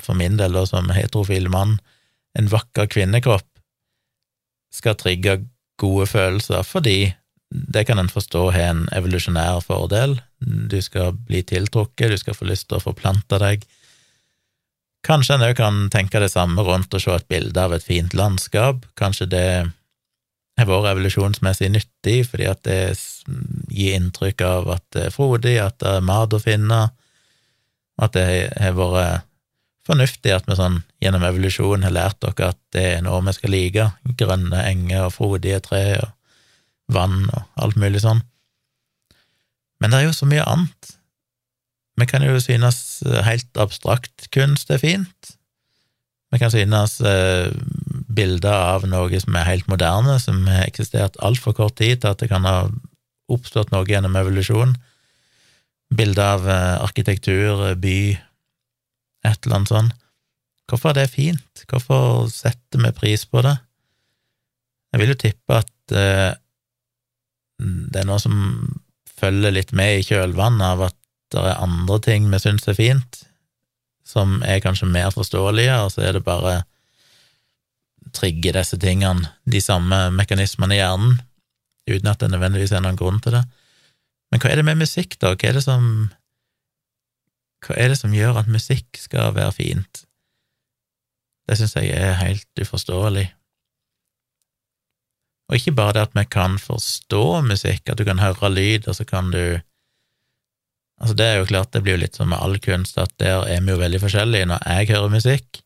for 0.00 0.16
min 0.16 0.38
del 0.38 0.56
da, 0.56 0.62
som 0.64 0.88
heterofil 0.88 1.50
mann, 1.52 1.74
en 2.32 2.48
vakker 2.48 2.88
kvinnekropp, 2.88 3.44
skal 4.72 4.96
trigge 4.96 5.42
gode 5.76 6.06
følelser, 6.08 6.64
fordi 6.64 7.12
det 7.52 7.84
kan 7.86 8.00
en 8.00 8.08
forstå 8.08 8.46
har 8.56 8.70
en 8.70 8.86
evolusjonær 8.96 9.60
fordel. 9.66 10.16
Du 10.40 10.80
skal 10.82 11.12
bli 11.28 11.42
tiltrukket, 11.44 12.10
du 12.10 12.18
skal 12.18 12.38
få 12.38 12.48
lyst 12.48 12.70
til 12.70 12.80
å 12.80 12.86
forplante 12.86 13.38
deg 13.42 13.68
Kanskje 15.04 15.36
en 15.36 15.44
òg 15.44 15.56
kan 15.58 15.80
tenke 15.92 16.20
det 16.22 16.32
samme 16.32 16.64
rundt 16.64 16.94
å 16.96 17.00
se 17.02 17.12
et 17.12 17.26
bilde 17.28 17.60
av 17.60 17.74
et 17.76 17.84
fint 17.84 18.14
landskap. 18.16 18.86
Kanskje 18.96 19.28
det 19.28 19.48
har 20.56 20.68
vært 20.70 20.94
evolusjonsmessig 20.94 21.70
nyttig, 21.74 22.22
fordi 22.30 22.48
at 22.48 22.62
det 22.64 22.78
gir 23.74 23.98
inntrykk 23.98 24.44
av 24.46 24.72
at 24.78 24.84
det 24.96 25.08
er 25.08 25.14
frodig, 25.14 25.58
at 25.60 25.76
det 25.82 25.96
er 25.98 26.08
mat 26.08 26.32
å 26.32 26.40
finne, 26.40 26.80
at 28.00 28.16
det 28.16 28.26
har 28.56 28.76
vært 28.78 29.30
fornuftig 29.84 30.32
at 30.32 30.46
vi 30.48 30.56
sånn 30.56 30.80
gjennom 31.04 31.24
evolusjon 31.28 31.84
har 31.84 31.92
lært 31.92 32.22
dere 32.24 32.54
at 32.54 32.60
det 32.72 32.84
er 32.94 33.02
noe 33.04 33.20
vi 33.26 33.34
skal 33.36 33.52
like, 33.52 33.88
grønne 34.16 34.62
enger 34.64 35.08
og 35.08 35.16
frodige 35.18 35.60
tre 35.66 35.82
og 36.00 36.94
vann 36.94 37.26
og 37.28 37.60
alt 37.60 37.76
mulig 37.80 38.00
sånn. 38.04 38.22
Men 39.82 39.92
det 39.92 40.00
er 40.00 40.06
jo 40.08 40.16
så 40.16 40.28
mye 40.30 40.46
annet 40.48 40.94
vi 42.00 42.06
kan 42.10 42.24
jo 42.26 42.40
synes 42.42 42.78
eh, 43.06 43.22
helt 43.26 43.60
abstrakt 43.60 44.28
kunst 44.34 44.70
er 44.74 44.80
fint. 44.82 45.34
Vi 46.34 46.40
kan 46.42 46.50
synes 46.50 46.96
eh, 47.06 47.52
bilder 48.14 48.74
av 48.74 48.86
noe 48.90 49.20
som 49.22 49.36
er 49.38 49.46
helt 49.46 49.68
moderne, 49.70 50.16
som 50.22 50.42
har 50.50 50.66
eksistert 50.66 51.18
altfor 51.22 51.54
kort 51.54 51.76
tid 51.78 52.02
til 52.02 52.10
at 52.10 52.22
det 52.22 52.30
kan 52.32 52.46
ha 52.48 52.56
oppstått 53.30 53.70
noe 53.72 53.86
gjennom 53.88 54.16
evolusjon. 54.18 54.74
Bilder 55.94 56.34
av 56.34 56.48
eh, 56.50 56.82
arkitektur, 56.82 57.68
by, 57.78 57.98
et 59.24 59.46
eller 59.46 59.60
annet 59.60 59.74
sånt. 59.74 60.00
Hvorfor 60.70 60.90
er 60.90 61.02
det 61.02 61.12
fint? 61.12 61.64
Hvorfor 61.68 62.26
setter 62.32 62.80
vi 62.80 62.90
pris 62.96 63.26
på 63.28 63.42
det? 63.44 63.56
Jeg 64.94 65.02
vil 65.02 65.12
jo 65.12 65.20
tippe 65.20 65.58
at 65.60 65.70
det 65.92 67.98
er 68.00 68.06
noe 68.08 68.22
som 68.22 68.36
følger 69.20 69.52
litt 69.52 69.74
med 69.76 69.98
i 69.98 70.06
kjølvannet 70.06 70.64
av 70.64 70.86
at 70.86 70.96
det 71.42 71.50
er 71.50 71.64
andre 71.64 71.98
ting 72.04 72.28
vi 72.30 72.40
syns 72.42 72.68
er 72.68 72.78
fint, 72.78 73.24
som 74.06 74.40
er 74.44 74.62
kanskje 74.62 74.90
mer 74.90 75.10
forståelige, 75.14 75.74
og 75.82 75.92
så 75.94 76.04
er 76.06 76.16
det 76.16 76.24
bare 76.26 76.62
trigger 78.14 78.58
disse 78.58 78.78
tingene, 78.78 79.30
de 79.44 79.60
samme 79.60 80.10
mekanismene 80.14 80.76
i 80.76 80.82
hjernen. 80.82 81.22
uten 81.90 82.08
at 82.08 82.20
det 82.20 82.30
nødvendigvis 82.30 82.72
er 82.72 82.80
noen 82.80 82.96
grunn 82.96 83.20
til 83.20 83.34
det. 83.36 83.42
Men 84.32 84.40
hva 84.40 84.50
er 84.50 84.56
det 84.56 84.64
med 84.64 84.80
musikk, 84.80 85.18
da? 85.20 85.34
Hva 85.34 85.48
er 85.48 85.58
det 85.58 85.64
som 85.66 86.10
Hva 87.64 87.76
er 87.76 87.88
det 87.88 87.98
som 87.98 88.12
gjør 88.12 88.38
at 88.40 88.48
musikk 88.48 88.96
skal 89.00 89.34
være 89.36 89.52
fint? 89.52 90.04
Det 91.48 91.58
syns 91.58 91.76
jeg 91.76 91.92
er 91.92 92.16
helt 92.20 92.60
uforståelig. 92.60 93.26
Og 95.48 95.56
ikke 95.56 95.74
bare 95.76 95.92
det 95.96 96.02
at 96.08 96.16
vi 96.16 96.24
kan 96.24 96.58
forstå 96.58 97.42
musikk, 97.44 97.88
at 97.88 97.98
du 97.98 98.04
kan 98.04 98.20
høre 98.20 98.50
lyd, 98.52 98.88
og 98.88 98.96
så 98.96 99.04
kan 99.04 99.30
du 99.32 99.60
Altså, 101.02 101.14
det 101.18 101.26
er 101.26 101.40
jo 101.40 101.48
klart, 101.50 101.72
det 101.74 101.82
blir 101.84 101.96
jo 101.96 102.04
litt 102.04 102.16
som 102.16 102.30
med 102.30 102.40
all 102.40 102.56
kunst, 102.62 102.98
at 103.02 103.12
der 103.20 103.46
er 103.50 103.62
vi 103.64 103.74
jo 103.74 103.80
veldig 103.80 104.00
forskjellige. 104.04 104.48
Når 104.50 104.66
jeg 104.70 104.90
hører 104.94 105.12
musikk, 105.12 105.60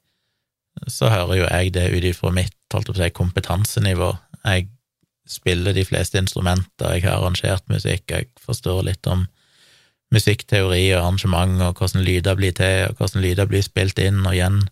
så 0.89 1.11
hører 1.13 1.41
jo 1.41 1.47
jeg 1.47 1.75
det 1.75 1.89
ut 1.93 2.07
ifra 2.07 2.33
mitt 2.35 2.57
holdt 2.73 2.93
å 2.93 2.97
si, 2.97 3.11
kompetansenivå. 3.15 4.13
Jeg 4.45 4.69
spiller 5.29 5.77
de 5.77 5.85
fleste 5.85 6.21
instrumenter, 6.21 6.95
jeg 6.97 7.05
har 7.05 7.19
arrangert 7.19 7.67
musikk, 7.69 8.09
jeg 8.09 8.31
forstår 8.41 8.85
litt 8.87 9.09
om 9.11 9.27
musikkteori 10.15 10.87
og 10.95 11.03
arrangement, 11.03 11.59
og 11.67 11.81
hvordan 11.81 12.05
lyder 12.07 12.39
blir 12.39 12.55
til, 12.57 12.89
og 12.89 13.01
hvordan 13.01 13.25
lyder 13.25 13.49
blir 13.51 13.65
spilt 13.65 14.01
inn 14.01 14.23
og 14.25 14.33
igjen 14.33 14.63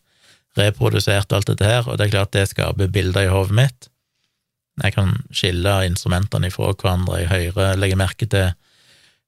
reprodusert, 0.56 1.34
alt 1.36 1.50
dette 1.50 1.68
her, 1.68 1.84
og 1.84 1.98
det 1.98 2.06
er 2.06 2.14
klart 2.14 2.32
det 2.32 2.46
skaper 2.48 2.88
bilder 2.92 3.26
i 3.26 3.32
hodet 3.32 3.58
mitt. 3.58 3.90
Jeg 4.82 4.94
kan 4.96 5.12
skille 5.32 5.74
instrumentene 5.88 6.48
ifra 6.48 6.72
hverandre, 6.72 7.20
jeg 7.20 7.52
hører, 7.52 7.76
legger 7.80 8.00
merke 8.00 8.28
til 8.28 8.54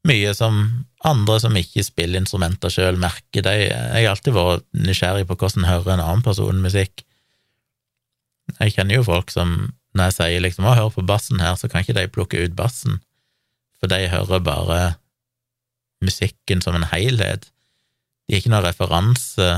mye 0.06 0.30
som 0.36 0.60
andre 1.06 1.38
som 1.42 1.56
ikke 1.58 1.84
spiller 1.86 2.20
instrumenter 2.20 2.72
sjøl, 2.72 2.98
merker. 3.00 3.44
De, 3.44 3.54
jeg 3.66 4.04
har 4.04 4.12
alltid 4.12 4.36
vært 4.36 4.66
nysgjerrig 4.76 5.26
på 5.28 5.36
hvordan 5.38 5.68
hører 5.68 5.94
en 5.94 6.04
annen 6.04 6.24
person 6.26 6.62
musikk. 6.62 7.04
Jeg 8.58 8.74
kjenner 8.74 8.98
jo 8.98 9.06
folk 9.06 9.32
som 9.34 9.72
når 9.96 10.10
jeg 10.10 10.16
sier 10.18 10.42
liksom 10.44 10.66
'å, 10.68 10.76
hør 10.76 10.90
på 10.94 11.06
bassen 11.06 11.40
her', 11.40 11.56
så 11.56 11.68
kan 11.68 11.82
ikke 11.82 11.96
de 11.96 12.08
plukke 12.12 12.44
ut 12.44 12.54
bassen, 12.56 13.00
for 13.80 13.90
de 13.90 14.08
hører 14.08 14.44
bare 14.44 14.96
musikken 16.04 16.62
som 16.62 16.76
en 16.76 16.86
helhet. 16.92 17.50
De 18.28 18.34
har 18.34 18.42
ikke 18.42 18.52
noe 18.52 18.66
referanse, 18.66 19.48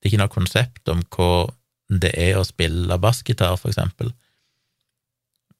det 0.00 0.04
er 0.04 0.10
ikke 0.10 0.22
noe 0.22 0.36
konsept 0.36 0.88
om 0.88 1.02
hva 1.14 1.54
det 1.90 2.12
er 2.18 2.38
å 2.38 2.46
spille 2.46 2.98
bassgitar, 2.98 3.56
for 3.56 3.70
eksempel. 3.70 4.12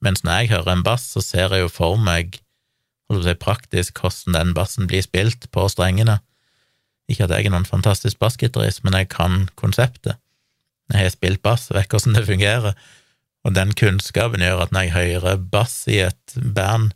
Mens 0.01 0.23
når 0.23 0.41
jeg 0.41 0.51
hører 0.55 0.71
en 0.73 0.83
bass, 0.83 1.11
så 1.13 1.21
ser 1.21 1.53
jeg 1.53 1.65
jo 1.65 1.71
for 1.71 1.97
meg 1.97 2.39
holdt 3.11 3.27
sier 3.27 3.39
praktisk 3.39 4.01
hvordan 4.01 4.37
den 4.37 4.55
bassen 4.57 4.87
blir 4.89 5.03
spilt 5.05 5.49
på 5.51 5.67
strengene. 5.71 6.19
Ikke 7.11 7.27
at 7.27 7.35
jeg 7.35 7.49
er 7.49 7.53
noen 7.53 7.67
fantastisk 7.67 8.19
bassgitarist, 8.21 8.85
men 8.85 8.95
jeg 8.95 9.11
kan 9.11 9.45
konseptet. 9.59 10.17
Jeg 10.91 11.05
har 11.05 11.13
spilt 11.13 11.43
bass 11.43 11.69
vet 11.71 11.91
hvordan 11.91 12.17
det 12.17 12.27
fungerer, 12.27 12.75
og 13.41 13.55
den 13.55 13.71
kunnskapen 13.77 14.43
gjør 14.43 14.65
at 14.65 14.73
når 14.73 14.87
jeg 14.87 14.95
hører 14.95 15.45
bass 15.51 15.85
i 15.89 16.01
et 16.03 16.35
band, 16.55 16.91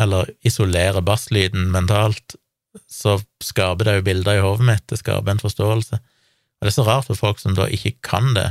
eller 0.00 0.30
isolerer 0.46 1.04
basslyden 1.04 1.68
mentalt, 1.74 2.38
så 2.88 3.18
skaper 3.42 3.86
det 3.86 3.96
jo 3.98 4.06
bilder 4.06 4.38
i 4.38 4.44
hodet 4.44 4.66
mitt, 4.68 4.86
det 4.88 5.00
skaper 5.00 5.34
en 5.34 5.42
forståelse. 5.42 5.98
Og 5.98 6.66
det 6.66 6.70
er 6.70 6.76
så 6.76 6.86
rart 6.86 7.08
for 7.08 7.18
folk 7.18 7.40
som 7.42 7.56
da 7.58 7.66
ikke 7.68 7.96
kan 8.06 8.32
det, 8.36 8.50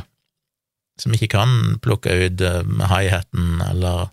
som 0.99 1.15
ikke 1.15 1.31
kan 1.31 1.79
plukke 1.81 2.11
ut 2.25 2.43
uh, 2.43 2.61
high-haten 2.91 3.63
eller 3.69 4.09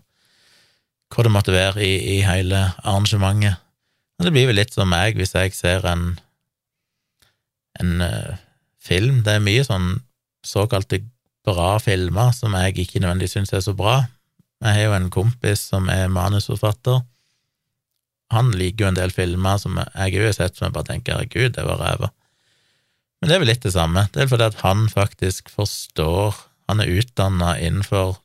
hva 1.13 1.23
det 1.25 1.33
måtte 1.33 1.55
være 1.55 1.83
i, 1.83 1.93
i 2.17 2.21
hele 2.25 2.67
arrangementet. 2.83 3.61
Og 4.17 4.25
det 4.25 4.33
blir 4.33 4.49
vel 4.49 4.57
litt 4.59 4.73
som 4.73 4.89
meg 4.89 5.17
hvis 5.17 5.35
jeg 5.37 5.53
ser 5.55 5.85
en, 5.87 6.17
en 7.79 8.01
uh, 8.01 8.33
film. 8.81 9.21
Det 9.25 9.37
er 9.37 9.45
mye 9.45 9.65
sånn 9.67 9.99
såkalte 10.45 11.03
bra 11.47 11.77
filmer 11.79 12.33
som 12.35 12.55
jeg 12.57 12.75
ikke 12.83 13.01
nødvendigvis 13.03 13.37
syns 13.37 13.53
er 13.55 13.63
så 13.63 13.75
bra. 13.77 14.01
Jeg 14.63 14.73
har 14.73 14.87
jo 14.87 14.97
en 14.97 15.11
kompis 15.13 15.67
som 15.69 15.89
er 15.93 16.09
manusforfatter. 16.11 17.03
Han 18.33 18.51
liker 18.57 18.83
jo 18.85 18.89
en 18.89 18.97
del 18.97 19.13
filmer 19.13 19.59
som 19.61 19.77
jeg 19.79 20.17
òg 20.17 20.31
har 20.31 20.35
sett 20.35 20.57
som 20.57 20.67
jeg 20.67 20.75
bare 20.75 20.89
tenker 20.89 21.15
herregud, 21.15 21.53
det 21.55 21.63
var 21.63 21.79
ræva. 21.79 22.09
Men 23.21 23.29
det 23.29 23.35
er 23.35 23.41
vel 23.41 23.51
litt 23.53 23.65
det 23.65 23.73
samme. 23.73 24.03
Det 24.13 24.23
er 24.23 24.31
fordi 24.31 24.49
at 24.49 24.61
han 24.65 24.85
faktisk 24.91 25.49
forstår 25.53 26.45
Han 26.67 26.81
er 26.83 26.89
utdanna 26.99 27.53
innenfor 27.63 28.17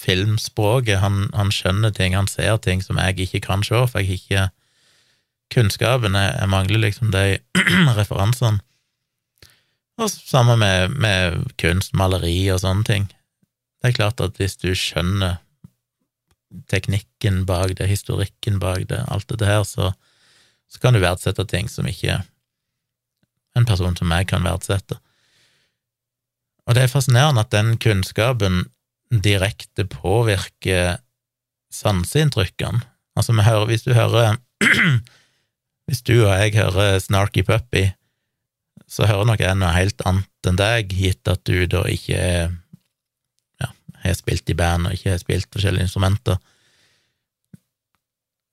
filmspråket. 0.00 1.00
Han, 1.00 1.28
han, 1.34 1.52
skjønner 1.54 1.94
ting, 1.94 2.16
han 2.16 2.28
ser 2.30 2.56
ting 2.62 2.82
som 2.82 2.98
jeg 3.00 3.26
ikke 3.26 3.44
kan 3.48 3.64
se, 3.66 3.86
for 3.86 4.02
jeg 4.02 4.08
har 4.08 4.20
ikke 4.20 4.44
kunnskapen. 5.54 6.18
Jeg, 6.18 6.36
jeg 6.40 6.52
mangler 6.52 6.82
liksom 6.86 7.12
de 7.14 7.38
referansene. 8.00 8.60
Og 10.02 10.10
sammen 10.10 10.58
med, 10.58 10.96
med 10.98 11.44
kunst, 11.60 11.94
maleri 11.94 12.48
og 12.50 12.64
sånne 12.64 12.86
ting. 12.88 13.08
Det 13.78 13.92
er 13.92 13.98
klart 14.00 14.22
at 14.24 14.40
hvis 14.40 14.56
du 14.58 14.72
skjønner 14.74 15.38
teknikken 16.70 17.44
bak 17.46 17.76
det, 17.78 17.86
historikken 17.90 18.58
bak 18.62 18.88
det, 18.90 19.04
alt 19.10 19.28
dette 19.30 19.46
her, 19.46 19.62
så, 19.66 19.92
så 20.70 20.82
kan 20.82 20.94
du 20.94 21.02
verdsette 21.02 21.46
ting 21.50 21.70
som 21.70 21.86
ikke 21.86 22.22
en 23.54 23.66
person 23.68 23.94
som 23.94 24.10
meg 24.10 24.26
kan 24.30 24.46
verdsette. 24.46 24.98
Og 26.64 26.74
det 26.74 26.84
er 26.84 26.90
fascinerende 26.90 27.44
at 27.44 27.52
den 27.52 27.76
kunnskapen 27.78 28.64
direkte 29.22 29.84
påvirker 29.90 30.96
sanseinntrykkene. 31.74 32.82
Altså, 33.14 33.34
vi 33.36 33.46
hører, 33.46 33.68
hvis 33.70 33.86
du 33.86 33.92
hører 33.94 34.36
Hvis 35.84 36.00
du 36.00 36.14
og 36.24 36.32
jeg 36.32 36.54
hører 36.56 36.98
Snarky 36.98 37.42
Puppy, 37.44 37.90
så 38.88 39.04
hører 39.04 39.26
nok 39.28 39.42
jeg 39.42 39.56
noe 39.60 39.72
helt 39.74 40.00
annet 40.08 40.48
enn 40.48 40.56
deg, 40.56 40.92
gitt 40.96 41.28
at 41.28 41.42
du 41.44 41.66
da 41.68 41.82
ikke 41.90 42.20
ja, 43.60 43.68
har 44.00 44.16
spilt 44.16 44.48
i 44.48 44.56
band 44.56 44.88
og 44.88 44.96
ikke 44.96 45.12
har 45.12 45.20
spilt 45.20 45.50
forskjellige 45.52 45.88
instrumenter. 45.88 46.40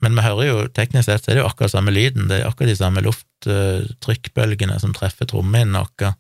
Men 0.02 0.18
vi 0.18 0.26
hører 0.26 0.48
jo, 0.48 0.62
teknisk 0.74 1.08
sett 1.08 1.24
så 1.24 1.32
er 1.32 1.38
det 1.38 1.44
jo 1.44 1.50
akkurat 1.50 1.76
samme 1.76 1.94
lyden, 1.94 2.28
det 2.28 2.42
er 2.42 2.50
akkurat 2.50 2.72
de 2.72 2.80
samme 2.80 3.04
lufttrykkbølgene 3.06 4.80
som 4.82 4.96
treffer 4.98 5.30
trommehinnen 5.30 5.78
vår, 5.78 6.16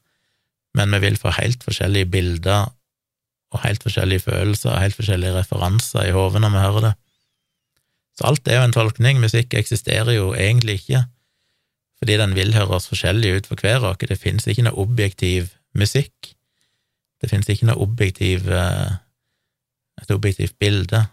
men 0.77 0.95
vi 0.95 1.01
vil 1.09 1.19
få 1.19 1.33
helt 1.35 1.65
forskjellige 1.65 2.11
bilder 2.13 2.69
og 3.51 3.63
helt 3.65 3.83
forskjellige 3.83 4.25
følelser 4.25 4.71
og 4.71 4.81
helt 4.81 4.95
forskjellige 4.95 5.35
referanser 5.35 6.07
i 6.07 6.13
hodet 6.15 6.41
når 6.43 6.53
vi 6.53 6.65
hører 6.65 6.85
det. 6.87 6.91
Så 8.17 8.27
alt 8.27 8.47
er 8.47 8.59
jo 8.59 8.67
en 8.67 8.75
tolkning, 8.75 9.19
musikk 9.23 9.55
eksisterer 9.57 10.13
jo 10.15 10.31
egentlig 10.33 10.81
ikke, 10.81 11.05
fordi 12.01 12.17
den 12.21 12.35
vil 12.35 12.53
høres 12.55 12.89
forskjellig 12.89 13.35
ut 13.37 13.49
for 13.49 13.61
hver 13.61 13.85
oss. 13.87 13.99
Det 14.01 14.19
finnes 14.19 14.47
ikke 14.47 14.65
noe 14.65 14.79
objektiv 14.81 15.51
musikk. 15.77 16.33
Det 17.21 17.29
finnes 17.29 17.49
ikke 17.51 17.67
noe 17.69 17.83
objektiv 17.83 18.47
eh, 18.49 18.95
et 20.01 20.13
objektivt 20.15 20.57
bilde 20.59 21.05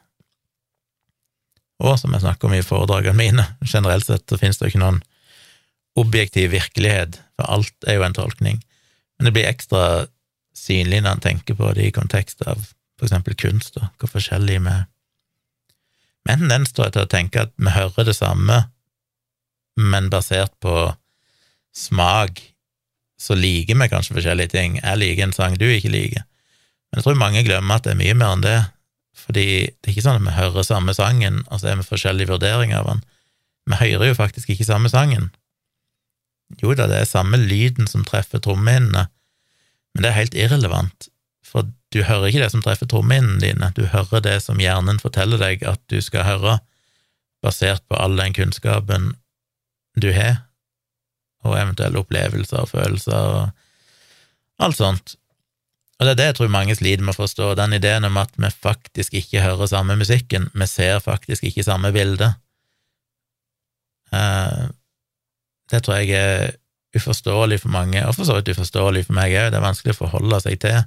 og 1.78 1.94
som 2.00 2.14
jeg 2.14 2.24
snakker 2.24 2.48
om 2.48 2.56
i 2.56 2.64
foredragene 2.64 3.18
mine, 3.18 3.46
generelt 3.74 4.06
sett 4.08 4.26
så 4.28 4.38
finnes 4.40 4.58
det 4.58 4.66
jo 4.66 4.74
ikke 4.74 4.84
noen 4.84 5.02
objektiv 5.98 6.52
virkelighet, 6.54 7.18
for 7.38 7.50
alt 7.50 7.88
er 7.88 7.98
jo 7.98 8.06
en 8.06 8.14
tolkning, 8.14 8.60
men 9.18 9.28
det 9.28 9.34
blir 9.34 9.48
ekstra 9.50 10.06
synlig 10.58 11.02
når 11.04 11.16
en 11.16 11.24
tenker 11.24 11.56
på 11.58 11.72
det 11.76 11.88
i 11.88 11.94
kontekst 11.94 12.42
av 12.46 12.60
for 12.98 13.06
eksempel 13.06 13.36
kunst, 13.38 13.78
og 13.78 13.88
hvor 14.00 14.10
forskjellig 14.16 14.58
vi 14.58 14.72
er. 14.72 14.86
Med 16.26 16.34
en 16.34 16.44
tendens 16.44 16.74
til 16.74 16.88
å 16.88 17.08
tenke 17.08 17.46
at 17.46 17.52
vi 17.56 17.72
hører 17.72 18.08
det 18.08 18.16
samme, 18.18 18.64
men 19.78 20.10
basert 20.10 20.52
på 20.60 20.90
smak, 21.76 22.42
så 23.18 23.36
liker 23.38 23.78
vi 23.78 23.88
kanskje 23.90 24.16
forskjellige 24.18 24.54
ting. 24.54 24.80
Jeg 24.82 24.98
liker 24.98 25.28
en 25.28 25.36
sang 25.36 25.54
du 25.58 25.66
ikke 25.68 25.92
liker, 25.94 26.26
men 26.90 27.00
jeg 27.00 27.06
tror 27.06 27.20
mange 27.20 27.44
glemmer 27.46 27.78
at 27.78 27.86
det 27.86 27.94
er 27.94 28.00
mye 28.02 28.16
mer 28.18 28.34
enn 28.34 28.44
det. 28.44 28.58
Fordi 29.18 29.46
det 29.66 29.88
er 29.88 29.92
ikke 29.92 30.04
sånn 30.06 30.20
at 30.20 30.26
vi 30.26 30.36
hører 30.38 30.66
samme 30.66 30.94
sangen, 30.96 31.42
og 31.48 31.60
så 31.60 31.72
er 31.72 31.80
vi 31.80 31.86
forskjellige 31.86 32.30
vurderinger 32.30 32.80
av 32.80 32.90
den. 32.92 33.04
Vi 33.68 33.80
hører 33.82 34.10
jo 34.10 34.16
faktisk 34.16 34.50
ikke 34.54 34.66
samme 34.68 34.90
sangen. 34.92 35.30
Jo 36.62 36.72
da, 36.72 36.86
det 36.88 37.02
er 37.02 37.08
samme 37.08 37.36
lyden 37.40 37.90
som 37.90 38.06
treffer 38.08 38.40
trommehinnene, 38.40 39.08
men 39.94 40.04
det 40.04 40.10
er 40.10 40.18
helt 40.18 40.36
irrelevant, 40.38 41.08
for 41.46 41.70
du 41.94 42.02
hører 42.04 42.28
ikke 42.28 42.42
det 42.42 42.50
som 42.52 42.64
treffer 42.64 42.88
trommehinnene 42.90 43.40
dine, 43.40 43.70
du 43.76 43.86
hører 43.88 44.22
det 44.24 44.36
som 44.44 44.60
hjernen 44.60 45.00
forteller 45.00 45.40
deg 45.40 45.64
at 45.66 45.80
du 45.92 46.00
skal 46.04 46.26
høre, 46.28 46.58
basert 47.44 47.84
på 47.88 47.96
all 47.96 48.18
den 48.18 48.34
kunnskapen 48.36 49.12
du 49.98 50.10
har, 50.14 50.44
og 51.46 51.56
eventuelle 51.56 52.02
opplevelser 52.02 52.64
og 52.64 52.70
følelser 52.72 53.32
og 53.32 54.64
alt 54.66 54.78
sånt. 54.78 55.14
Og 55.98 56.06
det 56.06 56.12
er 56.12 56.18
det 56.18 56.26
jeg 56.28 56.36
tror 56.38 56.50
mange 56.54 56.74
sliter 56.78 57.02
med 57.02 57.14
å 57.16 57.20
forstå, 57.22 57.52
den 57.58 57.74
ideen 57.78 58.06
om 58.06 58.18
at 58.20 58.34
vi 58.38 58.50
faktisk 58.54 59.16
ikke 59.18 59.42
hører 59.42 59.70
samme 59.70 59.96
musikken, 59.98 60.46
vi 60.54 60.66
ser 60.70 61.00
faktisk 61.02 61.46
ikke 61.48 61.66
samme 61.66 61.90
bilde. 61.94 62.30
Uh, 64.14 64.70
det 65.70 65.82
tror 65.84 66.00
jeg 66.00 66.14
er 66.16 66.54
uforståelig 66.96 67.60
for 67.64 67.72
mange, 67.72 68.00
og 68.06 68.14
for 68.16 68.28
så 68.28 68.38
vidt 68.38 68.52
uforståelig 68.54 69.04
for 69.08 69.18
meg 69.18 69.34
òg, 69.36 69.50
det 69.52 69.58
er 69.60 69.64
vanskelig 69.64 69.96
å 69.96 70.00
forholde 70.02 70.40
seg 70.44 70.60
til. 70.62 70.78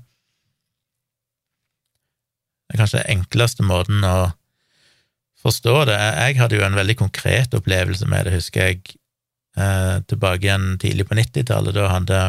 Det 2.66 2.78
er 2.78 2.82
kanskje 2.82 3.02
den 3.04 3.20
enkleste 3.20 3.66
måten 3.68 4.06
å 4.08 4.32
forstå 5.42 5.76
det. 5.90 5.98
Jeg 5.98 6.40
hadde 6.40 6.58
jo 6.58 6.66
en 6.66 6.78
veldig 6.78 6.98
konkret 7.00 7.54
opplevelse 7.58 8.08
med 8.10 8.28
det, 8.28 8.36
husker 8.38 8.70
jeg, 8.70 8.96
uh, 9.60 10.00
tilbake 10.10 10.48
igjen 10.48 10.78
tidlig 10.82 11.08
på 11.10 11.18
90-tallet. 11.18 11.76
Da 11.76 11.90
hadde 11.92 12.22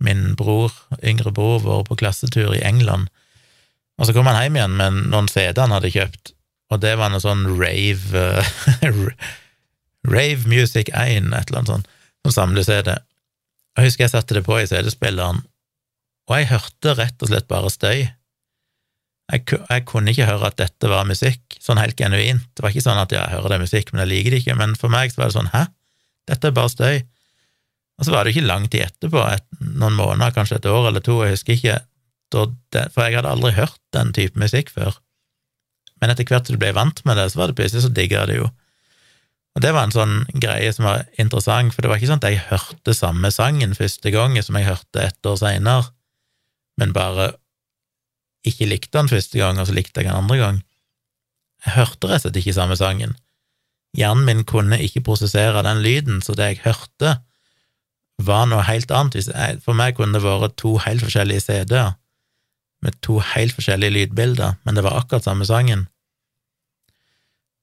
min 0.00 0.34
bror, 0.38 0.72
yngre 1.04 1.32
bror, 1.36 1.60
vært 1.64 1.90
på 1.90 1.98
klassetur 2.00 2.54
i 2.56 2.64
England, 2.64 3.10
og 4.00 4.08
så 4.08 4.14
kom 4.16 4.28
han 4.30 4.38
hjem 4.40 4.56
igjen 4.56 4.76
med 4.78 5.00
noen 5.12 5.28
CD 5.28 5.60
han 5.60 5.74
hadde 5.76 5.92
kjøpt, 5.92 6.32
og 6.72 6.80
det 6.80 6.94
var 6.96 7.12
noe 7.12 7.20
sånn 7.20 7.44
rave 7.58 8.22
Rave 10.14 10.48
Music 10.48 10.88
1, 10.96 11.34
et 11.36 11.50
eller 11.50 11.58
annet 11.58 11.72
sånt, 11.74 11.90
som 12.26 12.34
samle-CD. 12.34 12.94
Jeg 13.76 13.86
husker 13.86 14.06
jeg 14.06 14.12
satte 14.12 14.36
det 14.36 14.44
på 14.46 14.58
i 14.60 14.66
CD-spilleren, 14.68 15.42
og 16.30 16.34
jeg 16.38 16.50
hørte 16.52 16.96
rett 16.98 17.22
og 17.22 17.30
slett 17.30 17.48
bare 17.50 17.70
støy. 17.72 18.08
Jeg, 19.30 19.44
jeg, 19.46 19.84
kunne 19.86 20.10
ikke 20.10 20.26
høre 20.26 20.50
at 20.50 20.58
dette 20.58 20.90
var 20.90 21.06
musikk, 21.06 21.42
sånn 21.62 21.78
helt 21.78 21.98
genuint. 21.98 22.48
Det 22.54 22.64
var 22.64 22.74
ikke 22.74 22.84
sånn 22.86 22.98
at 23.00 23.14
jeg 23.14 23.30
hører 23.30 23.52
det 23.52 23.58
er 23.58 23.64
musikk, 23.64 23.92
men 23.92 24.02
jeg 24.04 24.10
liker 24.10 24.34
det 24.34 24.40
ikke. 24.42 24.56
Men 24.58 24.74
for 24.78 24.92
meg 24.92 25.12
så 25.12 25.22
var 25.22 25.30
det 25.30 25.36
sånn 25.38 25.52
hæ, 25.54 25.64
dette 26.30 26.50
er 26.50 26.56
bare 26.56 26.72
støy. 26.72 27.02
Og 28.00 28.06
så 28.06 28.14
var 28.14 28.24
det 28.24 28.34
ikke 28.34 28.48
lang 28.48 28.66
tid 28.72 28.88
etterpå, 28.88 29.22
et, 29.28 29.46
noen 29.60 29.96
måneder, 29.98 30.34
kanskje 30.34 30.58
et 30.58 30.68
år 30.70 30.88
eller 30.88 31.04
to, 31.04 31.18
jeg 31.24 31.36
husker 31.36 31.56
ikke, 31.56 31.78
det, 32.30 32.84
for 32.94 33.04
jeg 33.04 33.18
hadde 33.18 33.30
aldri 33.34 33.50
hørt 33.56 33.80
den 33.94 34.12
type 34.16 34.38
musikk 34.38 34.70
før. 34.72 34.98
Men 36.00 36.12
etter 36.12 36.24
hvert 36.26 36.48
som 36.48 36.56
du 36.56 36.62
ble 36.62 36.70
vant 36.76 37.02
med 37.04 37.18
det, 37.18 37.26
så 37.32 37.42
var 37.42 37.50
det 37.50 37.58
plutselig 37.58 37.84
så 37.84 37.92
digga 37.92 38.22
det 38.30 38.38
jo. 38.38 38.48
Og 39.56 39.64
det 39.64 39.72
var 39.74 39.86
en 39.86 39.94
sånn 39.94 40.16
greie 40.38 40.70
som 40.72 40.86
var 40.86 41.06
interessant, 41.18 41.74
for 41.74 41.82
det 41.82 41.90
var 41.90 41.98
ikke 41.98 42.10
sånn 42.12 42.22
at 42.22 42.28
jeg 42.30 42.44
hørte 42.50 42.94
samme 42.94 43.32
sangen 43.34 43.74
første 43.74 44.12
gang 44.14 44.36
som 44.38 44.58
jeg 44.58 44.68
hørte 44.68 45.02
ett 45.02 45.26
år 45.26 45.40
seinere, 45.40 45.90
men 46.80 46.94
bare 46.96 47.32
ikke 48.46 48.68
likte 48.70 48.96
den 48.96 49.10
første 49.10 49.40
gang, 49.40 49.58
og 49.60 49.68
så 49.68 49.74
likte 49.76 50.00
jeg 50.00 50.08
den 50.08 50.16
andre 50.16 50.38
gang. 50.40 50.60
Jeg 51.66 51.76
hørte 51.76 52.08
rett 52.08 52.22
og 52.22 52.30
slett 52.30 52.38
ikke 52.40 52.56
samme 52.56 52.78
sangen. 52.78 53.18
Hjernen 53.98 54.24
min 54.28 54.46
kunne 54.48 54.78
ikke 54.80 55.02
prosessere 55.04 55.64
den 55.66 55.82
lyden, 55.84 56.22
så 56.22 56.36
det 56.38 56.54
jeg 56.54 56.62
hørte, 56.64 57.18
var 58.20 58.46
noe 58.48 58.62
helt 58.68 58.92
annet. 58.94 59.28
For 59.64 59.76
meg 59.76 59.96
kunne 59.96 60.16
det 60.16 60.24
vært 60.24 60.56
to 60.60 60.76
helt 60.84 61.04
forskjellige 61.04 61.48
CD-er 61.48 61.96
med 62.80 62.96
to 63.04 63.18
helt 63.34 63.52
forskjellige 63.56 63.92
lydbilder, 63.92 64.56
men 64.64 64.76
det 64.76 64.84
var 64.86 64.96
akkurat 64.96 65.26
samme 65.26 65.44
sangen. 65.44 65.86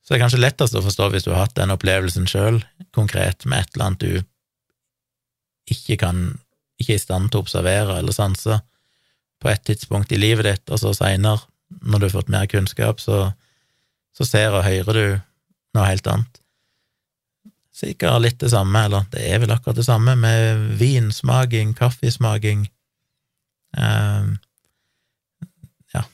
Så 0.07 0.13
det 0.13 0.21
er 0.21 0.21
kanskje 0.23 0.39
lettest 0.39 0.75
å 0.79 0.81
forstå 0.85 1.09
hvis 1.11 1.25
du 1.25 1.33
har 1.33 1.41
hatt 1.41 1.57
den 1.57 1.73
opplevelsen 1.73 2.29
sjøl, 2.31 2.61
konkret, 2.95 3.43
med 3.43 3.65
et 3.65 3.73
eller 3.75 3.89
annet 3.89 4.05
du 4.05 5.73
ikke 5.75 5.97
kan, 5.99 6.21
ikke 6.79 6.93
er 6.93 7.01
i 7.01 7.03
stand 7.03 7.27
til 7.27 7.41
å 7.41 7.43
observere 7.43 7.97
eller 7.99 8.15
sanse 8.15 8.61
på 9.43 9.51
et 9.51 9.65
tidspunkt 9.67 10.15
i 10.15 10.21
livet 10.21 10.47
ditt, 10.47 10.71
og 10.71 10.79
så 10.79 10.93
seinere, 10.95 11.43
når 11.83 11.99
du 11.99 12.07
har 12.07 12.15
fått 12.15 12.31
mer 12.31 12.47
kunnskap, 12.47 13.03
så, 13.03 13.33
så 14.15 14.29
ser 14.31 14.55
og 14.55 14.63
hører 14.63 14.95
du 14.95 15.19
noe 15.75 15.89
helt 15.91 16.07
annet. 16.07 16.41
Sikkert 17.75 18.23
litt 18.23 18.39
det 18.39 18.53
samme, 18.55 18.87
eller 18.87 19.11
det 19.11 19.27
er 19.27 19.43
vel 19.43 19.51
akkurat 19.53 19.75
det 19.75 19.89
samme, 19.91 20.15
med 20.15 20.63
vinsmaking, 20.79 21.75
kaffesmaking 21.75 22.63
eh, 23.75 24.33
Ja. 25.91 26.07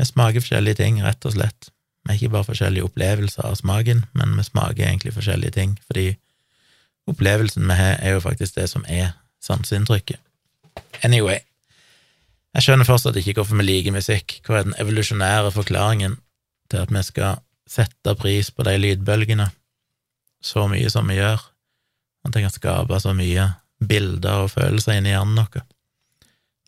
Vi 0.00 0.08
smaker 0.08 0.40
forskjellige 0.40 0.80
ting, 0.80 1.04
rett 1.04 1.28
og 1.28 1.36
slett. 1.36 1.75
Vi 2.06 2.12
har 2.12 2.20
ikke 2.20 2.34
bare 2.36 2.46
forskjellige 2.46 2.86
opplevelser 2.86 3.48
av 3.48 3.58
smaken, 3.58 4.04
men 4.14 4.36
vi 4.38 4.46
smaker 4.46 4.86
egentlig 4.86 5.14
forskjellige 5.16 5.56
ting, 5.58 5.74
fordi 5.86 6.06
opplevelsen 7.10 7.66
vi 7.66 7.74
har, 7.78 7.98
er 7.98 8.16
jo 8.16 8.22
faktisk 8.22 8.56
det 8.56 8.68
som 8.70 8.86
er 8.88 9.12
sanseinntrykket. 9.42 10.22
Anyway, 11.04 11.40
jeg 12.54 12.64
skjønner 12.64 12.88
fortsatt 12.88 13.18
ikke 13.18 13.40
hvorfor 13.40 13.58
vi 13.58 13.66
liker 13.66 13.94
musikk. 13.94 14.38
Hva 14.46 14.60
er 14.60 14.68
den 14.68 14.78
evolusjonære 14.80 15.52
forklaringen 15.52 16.16
til 16.70 16.82
at 16.82 16.94
vi 16.94 17.02
skal 17.04 17.42
sette 17.66 18.14
pris 18.18 18.50
på 18.54 18.64
de 18.66 18.78
lydbølgene? 18.78 19.50
så 20.46 20.66
mye 20.70 20.90
som 20.90 21.08
vi 21.10 21.18
gjør, 21.18 21.40
at 22.26 22.34
det 22.34 22.44
kan 22.44 22.54
skape 22.54 23.00
så 23.02 23.14
mye 23.16 23.48
bilder 23.86 24.46
og 24.46 24.52
følelser 24.54 24.98
inni 24.98 25.12
hjernen 25.12 25.40
vår, 25.42 25.64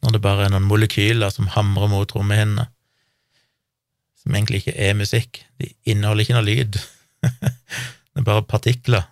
når 0.03 0.15
det 0.15 0.23
bare 0.23 0.47
er 0.47 0.53
noen 0.55 0.69
molekyler 0.69 1.33
som 1.35 1.51
hamrer 1.55 1.91
mot 1.91 2.09
trommehinnene, 2.11 2.69
som 4.29 4.37
egentlig 4.37 4.61
ikke 4.61 4.77
er 4.77 4.97
musikk, 4.99 5.39
de 5.57 5.71
inneholder 5.89 6.27
ikke 6.27 6.35
noe 6.37 6.45
lyd, 6.45 6.75
det 8.13 8.21
er 8.21 8.27
bare 8.27 8.45
partikler 8.45 9.07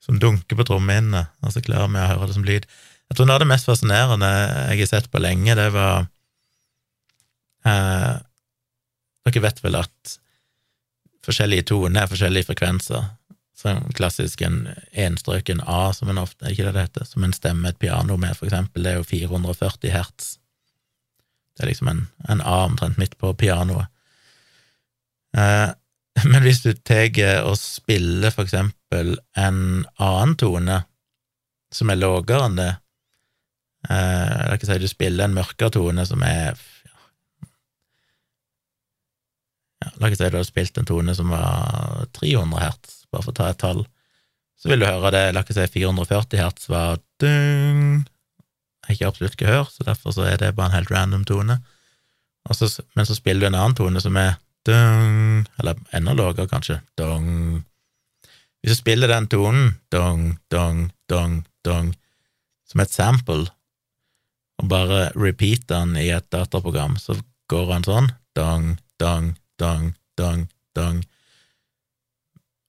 som 0.00 0.16
dunker 0.16 0.56
på 0.56 0.64
trommehinnene, 0.64 1.26
og 1.44 1.52
så 1.52 1.60
klarer 1.60 1.92
vi 1.92 2.00
å 2.00 2.06
høre 2.14 2.30
det 2.30 2.36
som 2.38 2.46
lyd. 2.48 2.64
Jeg 3.12 3.18
tror 3.18 3.28
noe 3.28 3.36
av 3.36 3.44
det 3.44 3.50
mest 3.50 3.68
fascinerende 3.68 4.30
jeg 4.72 4.80
har 4.80 4.88
sett 4.88 5.10
på 5.12 5.20
lenge, 5.20 5.58
det 5.58 5.68
var 5.76 6.06
eh, 7.68 8.14
Dere 9.22 9.44
vet 9.44 9.60
vel 9.62 9.76
at 9.78 10.16
forskjellige 11.22 11.68
toner 11.68 12.06
er 12.06 12.10
forskjellige 12.10 12.48
frekvenser, 12.48 13.12
Som 13.62 13.84
klassisk 13.94 14.40
en 14.42 14.64
enstrøken 14.96 15.60
A, 15.68 15.92
som 15.92 16.08
en 16.08 16.18
ofte 16.18 16.48
ikke 16.50 16.64
det 16.64 16.72
det 16.74 16.86
heter, 16.88 17.04
som 17.06 17.22
en 17.22 17.36
stemme 17.36 17.68
et 17.68 17.78
piano 17.78 18.16
med, 18.16 18.32
for 18.34 18.48
eksempel, 18.48 18.82
det 18.82 18.90
er 18.90 18.96
jo 18.96 19.04
440 19.06 19.92
hertz. 19.92 20.38
Det 21.52 21.62
er 21.62 21.70
liksom 21.70 21.92
en, 21.92 22.06
en 22.32 22.40
A 22.40 22.64
omtrent 22.64 22.98
midt 22.98 23.14
på 23.20 23.30
pianoet. 23.36 23.91
Eh, 25.36 25.70
men 26.30 26.44
hvis 26.44 26.62
du 26.64 26.72
tar 26.76 27.08
og 27.46 27.56
spiller 27.60 28.32
for 28.34 28.44
eksempel 28.44 29.16
en 29.38 29.60
annen 29.96 30.36
tone 30.40 30.82
som 31.72 31.90
er 31.90 32.00
lavere 32.00 32.44
enn 32.46 32.58
det, 32.60 32.72
eh, 33.88 34.42
la 34.50 34.58
oss 34.58 34.68
si 34.68 34.78
du 34.82 34.88
spiller 34.90 35.24
en 35.28 35.38
mørkere 35.38 35.72
tone 35.72 36.04
som 36.08 36.22
er 36.26 36.52
ja, 39.80 39.94
La 39.96 40.10
oss 40.10 40.20
si 40.20 40.28
du 40.28 40.38
har 40.38 40.46
spilt 40.46 40.78
en 40.78 40.88
tone 40.88 41.16
som 41.16 41.32
var 41.32 42.04
300 42.18 42.60
hertz, 42.60 43.02
bare 43.10 43.24
for 43.24 43.32
å 43.32 43.40
ta 43.40 43.50
et 43.50 43.60
tall, 43.62 43.84
så 44.60 44.70
vil 44.70 44.84
du 44.84 44.86
høre 44.86 45.10
det, 45.14 45.24
la 45.34 45.42
oss 45.42 45.56
si 45.56 45.68
440 45.80 46.42
hertz 46.44 46.68
var 46.70 47.00
dung, 47.22 48.02
jeg 48.82 48.88
har 48.90 48.96
ikke 48.98 49.08
absolutt 49.08 49.40
gehør, 49.40 49.68
så 49.70 49.86
derfor 49.86 50.14
så 50.14 50.26
er 50.26 50.38
det 50.42 50.54
bare 50.58 50.70
en 50.70 50.76
helt 50.76 50.92
random 50.92 51.24
tone, 51.26 51.62
så, 52.52 52.68
men 52.98 53.06
så 53.06 53.16
spiller 53.16 53.46
du 53.46 53.52
en 53.52 53.58
annen 53.58 53.76
tone 53.78 54.00
som 54.02 54.16
er 54.18 54.34
dung, 54.68 55.44
eller 55.58 55.78
enda 55.96 56.14
lavere, 56.16 56.46
kanskje, 56.50 56.80
dong. 56.98 57.62
Hvis 58.62 58.76
du 58.76 58.78
spiller 58.78 59.10
den 59.10 59.26
tonen, 59.30 59.74
dong, 59.90 60.36
dong, 60.52 60.90
dong, 61.10 61.42
dong, 61.66 61.92
som 62.70 62.84
et 62.84 62.94
sample, 62.94 63.48
og 64.62 64.68
bare 64.70 65.08
repeat 65.18 65.66
den 65.72 65.96
i 65.98 66.10
et 66.14 66.28
dataprogram, 66.30 66.94
så 67.00 67.18
går 67.50 67.72
den 67.72 67.88
sånn, 67.88 68.12
dong, 68.38 68.76
dong, 69.02 69.34
dong, 69.58 69.94
dong, 70.16 70.46
dong, 70.78 71.02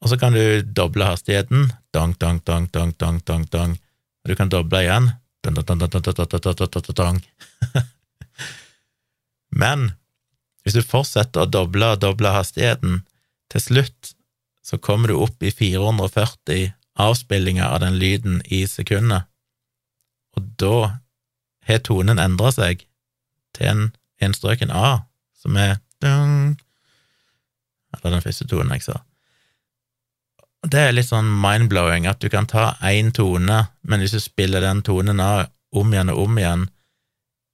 og 0.04 0.12
så 0.12 0.20
kan 0.20 0.36
du 0.36 0.60
doble 0.76 1.08
hastigheten, 1.08 1.70
dong, 1.96 2.12
dong, 2.20 2.42
dong, 2.44 2.68
dong, 2.76 2.92
dong, 3.00 3.22
dong, 3.24 3.46
dong. 3.48 3.78
Og 4.24 4.32
du 4.32 4.36
kan 4.36 4.52
doble 4.52 4.82
igjen, 4.84 5.08
dong, 5.46 5.56
dong, 5.56 5.80
dong, 5.80 5.92
dong, 5.94 6.04
dong, 6.04 6.58
dong, 6.60 6.96
dong. 7.00 7.22
Men 9.64 9.94
hvis 10.64 10.78
du 10.78 10.84
fortsetter 10.86 11.44
å 11.44 11.50
doble 11.50 11.94
og 11.94 12.02
doble 12.04 12.32
hastigheten, 12.34 13.02
til 13.52 13.62
slutt 13.62 14.14
så 14.64 14.80
kommer 14.80 15.12
du 15.12 15.20
opp 15.20 15.44
i 15.44 15.52
440 15.52 16.72
avspillinger 17.04 17.68
av 17.68 17.82
den 17.84 17.98
lyden 18.00 18.42
i 18.48 18.64
sekundet, 18.70 19.28
og 20.34 20.52
da 20.60 20.78
har 21.68 21.82
tonen 21.86 22.22
endra 22.22 22.52
seg 22.54 22.86
til 23.56 23.70
en 23.70 23.84
enstrøken 24.24 24.72
A, 24.72 25.04
som 25.38 25.58
er 25.60 25.78
dung, 26.02 26.56
eller 27.94 28.16
den 28.16 28.24
første 28.24 28.48
tonen 28.50 28.74
jeg 28.78 28.88
sa. 28.88 29.02
Det 30.64 30.80
er 30.80 30.94
litt 30.96 31.10
sånn 31.10 31.28
mind-blowing 31.28 32.08
at 32.08 32.22
du 32.24 32.30
kan 32.32 32.48
ta 32.48 32.72
én 32.88 33.12
tone, 33.16 33.66
men 33.84 34.04
hvis 34.04 34.16
du 34.16 34.22
spiller 34.24 34.64
den 34.64 34.80
tonen 34.86 35.20
av 35.20 35.50
om 35.76 35.92
igjen 35.92 36.12
og 36.14 36.22
om 36.24 36.40
igjen 36.40 36.70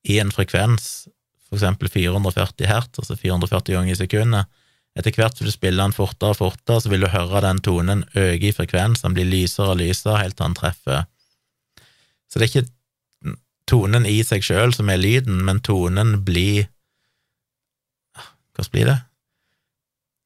i 0.06 0.20
en 0.22 0.32
frekvens, 0.34 1.10
for 1.50 1.58
eksempel 1.58 1.90
440 1.90 2.70
hertz, 2.70 3.02
altså 3.02 3.18
440 3.18 3.76
ganger 3.76 3.94
i 3.94 4.00
sekundet, 4.00 4.50
etter 4.98 5.16
hvert 5.16 5.38
som 5.38 5.48
du 5.48 5.54
spiller 5.54 5.84
den 5.84 5.96
fortere 5.96 6.34
og 6.34 6.40
fortere, 6.40 6.82
så 6.82 6.92
vil 6.92 7.06
du 7.06 7.12
høre 7.14 7.44
den 7.46 7.62
tonen 7.66 8.04
øke 8.18 8.50
i 8.50 8.56
frekvens, 8.56 9.04
den 9.06 9.16
blir 9.18 9.30
lysere 9.30 9.74
og 9.74 9.80
lysere 9.82 10.22
helt 10.24 10.38
til 10.38 10.50
den 10.50 10.58
treffer. 10.58 11.06
Så 12.30 12.40
det 12.40 12.46
er 12.46 12.52
ikke 12.52 13.36
tonen 13.70 14.06
i 14.10 14.18
seg 14.26 14.46
sjøl 14.46 14.74
som 14.76 14.90
er 14.90 15.02
lyden, 15.02 15.44
men 15.46 15.64
tonen 15.66 16.20
blir 16.26 16.68
Hvordan 18.60 18.72
blir 18.74 18.88
det? 18.90 18.98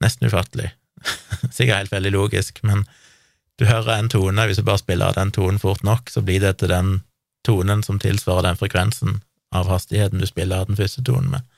Nesten 0.02 0.26
ufattelig. 0.26 0.72
Sikkert 1.54 1.84
helt 1.84 1.92
veldig 1.92 2.12
logisk, 2.16 2.64
men 2.66 2.82
du 3.62 3.68
hører 3.70 4.00
en 4.00 4.10
tone, 4.10 4.48
hvis 4.50 4.58
du 4.58 4.66
bare 4.66 4.82
spiller 4.82 5.14
den 5.14 5.30
tonen 5.36 5.62
fort 5.62 5.84
nok, 5.86 6.10
så 6.10 6.24
blir 6.26 6.42
det 6.42 6.56
til 6.58 6.72
den 6.74 6.96
tonen 7.46 7.84
som 7.86 8.00
tilsvarer 8.02 8.48
den 8.48 8.58
frekvensen 8.58 9.20
av 9.54 9.70
hastigheten 9.72 10.22
du 10.22 10.28
spiller 10.30 10.66
den 10.68 10.80
første 10.80 11.04
tonen 11.06 11.32
med. 11.36 11.50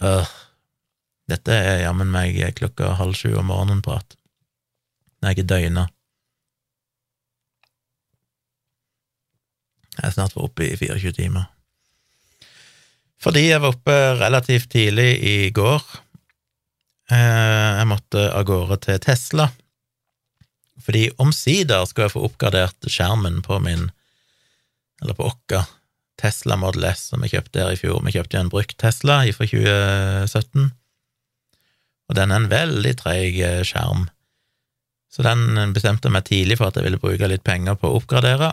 Uh, 0.00 0.28
dette 1.30 1.54
er 1.54 1.84
jammen 1.84 2.10
meg 2.10 2.38
klokka 2.58 2.94
halv 2.98 3.16
sju 3.18 3.34
om 3.38 3.50
morgenen-prat, 3.50 4.16
når 5.20 5.34
jeg 5.34 5.44
er 5.44 5.50
døgna. 5.52 5.86
Jeg 9.98 10.06
er 10.08 10.14
snart 10.14 10.38
oppe 10.40 10.70
i 10.70 10.76
24 10.78 11.12
timer. 11.18 11.50
Fordi 13.20 13.50
jeg 13.50 13.60
var 13.60 13.74
oppe 13.74 13.96
relativt 14.16 14.70
tidlig 14.72 15.10
i 15.26 15.34
går, 15.52 15.82
Eh, 17.10 17.70
jeg 17.80 17.88
måtte 17.90 18.28
av 18.30 18.44
gårde 18.46 18.76
til 18.84 19.00
Tesla, 19.02 19.48
fordi 20.80 21.08
omsider 21.22 21.82
skal 21.88 22.06
jeg 22.06 22.14
få 22.14 22.22
oppgradert 22.28 22.86
skjermen 22.86 23.40
på 23.42 23.58
min, 23.64 23.88
eller 25.02 25.18
på 25.18 25.26
Okka, 25.26 25.64
Tesla 26.20 26.58
Model 26.60 26.86
S 26.90 27.08
som 27.10 27.24
vi 27.24 27.32
kjøpte 27.32 27.58
der 27.58 27.74
i 27.74 27.80
fjor. 27.80 28.00
Vi 28.06 28.14
kjøpte 28.14 28.38
jo 28.38 28.44
en 28.44 28.52
brukt 28.52 28.76
Tesla 28.80 29.22
fra 29.34 29.48
2017, 29.50 30.70
og 32.10 32.18
den 32.18 32.32
er 32.32 32.42
en 32.42 32.50
veldig 32.50 32.96
treig 33.00 33.40
eh, 33.46 33.60
skjerm. 33.66 34.08
Så 35.10 35.24
den 35.26 35.72
bestemte 35.74 36.12
meg 36.12 36.28
tidlig 36.28 36.60
for 36.60 36.70
at 36.70 36.78
jeg 36.78 36.86
ville 36.86 37.00
bruke 37.02 37.28
litt 37.30 37.46
penger 37.46 37.78
på 37.78 37.90
å 37.90 37.98
oppgradere, 37.98 38.52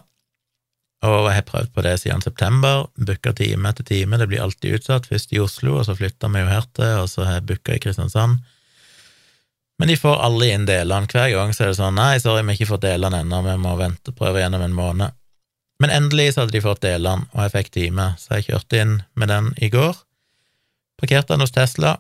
og 1.06 1.28
jeg 1.28 1.36
har 1.36 1.46
prøvd 1.46 1.74
på 1.76 1.84
det 1.86 1.94
siden 2.02 2.24
september, 2.26 2.88
booka 2.98 3.34
time 3.38 3.70
etter 3.70 3.86
time, 3.86 4.18
det 4.18 4.28
blir 4.32 4.42
alltid 4.42 4.80
utsatt, 4.80 5.06
først 5.06 5.34
i 5.36 5.42
Oslo, 5.44 5.76
og 5.78 5.86
så 5.86 5.94
flytta 5.98 6.30
vi 6.34 6.42
jo 6.42 6.50
her 6.50 6.66
til, 6.74 7.04
og 7.04 7.10
så 7.12 7.28
har 7.28 7.38
jeg 7.38 7.46
booka 7.52 7.76
i 7.76 7.82
Kristiansand. 7.84 8.40
Men 9.78 9.92
de 9.92 9.98
får 10.00 10.24
alle 10.26 10.48
inn 10.50 10.66
delene. 10.66 11.06
Hver 11.06 11.30
gang 11.36 11.54
så 11.54 11.68
er 11.68 11.70
det 11.70 11.78
sånn 11.78 12.00
nei, 12.00 12.16
sorry, 12.18 12.42
vi 12.42 12.50
har 12.50 12.58
ikke 12.58 12.72
fått 12.72 12.88
delene 12.88 13.22
ennå, 13.22 13.44
vi 13.46 13.54
må 13.62 13.76
vente, 13.78 14.14
prøve 14.18 14.42
gjennom 14.42 14.66
en 14.66 14.74
måned. 14.74 15.18
Men 15.82 15.94
endelig 15.94 16.34
så 16.34 16.44
hadde 16.44 16.56
de 16.56 16.64
fått 16.64 16.82
delene, 16.86 17.28
og 17.34 17.46
jeg 17.46 17.54
fikk 17.54 17.74
time, 17.76 18.10
så 18.18 18.38
jeg 18.38 18.50
kjørte 18.50 18.82
inn 18.82 18.94
med 19.14 19.30
den 19.30 19.52
i 19.62 19.70
går. 19.74 19.98
Parkerte 20.98 21.36
den 21.36 21.46
hos 21.46 21.54
Tesla, 21.54 22.00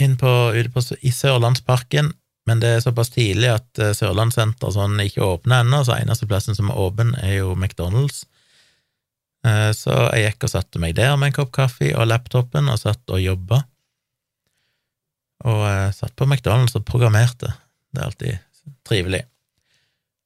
inn 0.00 0.16
på, 0.18 0.30
ute 0.56 0.70
på, 0.72 0.82
i 1.04 1.12
Sørlandsparken, 1.12 2.14
men 2.48 2.60
det 2.60 2.70
er 2.74 2.84
såpass 2.84 3.12
tidlig 3.12 3.50
at 3.52 3.80
eh, 3.80 3.92
Sørlandssenter 3.96 4.72
sånn 4.72 4.98
ikke 5.04 5.24
åpner 5.24 5.64
ennå, 5.64 5.82
så 5.84 5.96
eneste 5.96 6.28
plassen 6.28 6.56
som 6.56 6.72
er 6.72 6.80
åpen, 6.80 7.14
er 7.20 7.38
jo 7.38 7.52
McDonald's. 7.56 8.24
Eh, 9.44 9.70
så 9.76 9.94
jeg 10.12 10.30
gikk 10.30 10.48
og 10.48 10.54
satte 10.54 10.80
meg 10.80 10.96
der 10.98 11.16
med 11.20 11.32
en 11.32 11.38
kopp 11.38 11.52
kaffe 11.56 11.92
og 11.92 12.08
laptopen 12.08 12.68
og 12.72 12.80
satt 12.80 13.12
og 13.12 13.20
jobba. 13.20 13.62
Og 15.44 15.62
eh, 15.68 15.92
satt 15.96 16.16
på 16.16 16.28
McDonald's 16.28 16.76
og 16.76 16.84
programmerte. 16.88 17.52
Det 17.92 18.00
er 18.00 18.08
alltid 18.08 18.68
trivelig. 18.88 19.24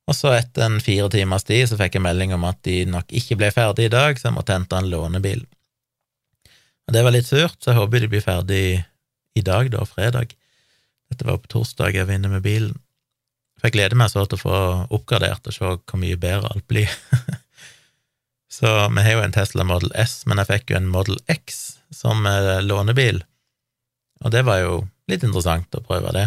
Og 0.08 0.16
så 0.16 0.32
etter 0.38 0.64
en 0.64 0.80
fire 0.80 1.10
timers 1.12 1.44
tid 1.44 1.66
så 1.68 1.76
fikk 1.76 1.98
jeg 1.98 2.04
melding 2.06 2.32
om 2.36 2.46
at 2.48 2.62
de 2.64 2.80
nok 2.88 3.12
ikke 3.12 3.36
ble 3.40 3.50
ferdig 3.52 3.88
i 3.88 3.92
dag, 3.92 4.16
så 4.16 4.30
jeg 4.30 4.36
måtte 4.38 4.56
hente 4.56 4.78
en 4.78 4.88
lånebil. 4.88 5.44
Og 6.88 6.96
det 6.96 7.02
var 7.04 7.12
litt 7.12 7.28
surt, 7.28 7.58
så 7.60 7.74
jeg 7.74 7.80
håper 7.82 8.04
de 8.04 8.10
blir 8.14 8.24
ferdig 8.24 8.62
i 9.36 9.44
dag, 9.44 9.68
da, 9.74 9.84
fredag. 9.84 10.32
Dette 11.12 11.28
var 11.28 11.40
på 11.42 11.52
torsdag 11.52 11.96
jeg 11.96 12.08
var 12.08 12.16
inne 12.16 12.32
med 12.32 12.44
bilen. 12.44 12.78
For 13.58 13.68
jeg 13.68 13.76
gleder 13.76 13.98
meg 13.98 14.12
så 14.12 14.24
til 14.24 14.38
å 14.38 14.40
få 14.40 14.58
oppgradert 14.96 15.48
og 15.50 15.54
se 15.54 15.66
hvor 15.66 16.00
mye 16.00 16.16
bedre 16.20 16.54
alt 16.54 16.64
blir. 16.70 16.88
så 18.58 18.70
vi 18.94 19.04
har 19.04 19.18
jo 19.18 19.24
en 19.26 19.34
Tesla 19.34 19.66
Model 19.68 19.92
S, 19.98 20.22
men 20.30 20.40
jeg 20.40 20.50
fikk 20.54 20.72
jo 20.72 20.80
en 20.80 20.92
Model 20.92 21.20
X 21.28 21.78
som 21.92 22.24
lånebil, 22.64 23.22
og 24.24 24.32
det 24.34 24.42
var 24.44 24.60
jo 24.60 24.72
litt 25.08 25.24
interessant 25.24 25.72
å 25.76 25.84
prøve 25.84 26.12
det. 26.16 26.26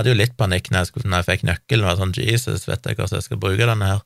Hadde 0.00 0.14
jo 0.14 0.16
litt 0.16 0.32
panikk 0.40 0.70
når 0.72 0.80
jeg, 0.80 0.88
skulle, 0.88 1.10
når 1.12 1.20
jeg 1.20 1.28
fikk 1.28 1.42
nøkkelen, 1.44 1.84
var 1.84 1.98
sånn 2.00 2.14
Jesus, 2.16 2.62
vet 2.64 2.86
jeg 2.88 2.96
hvordan 2.96 3.18
jeg 3.18 3.26
skal 3.26 3.40
bruke 3.42 3.66
denne 3.68 3.88
her? 3.90 3.98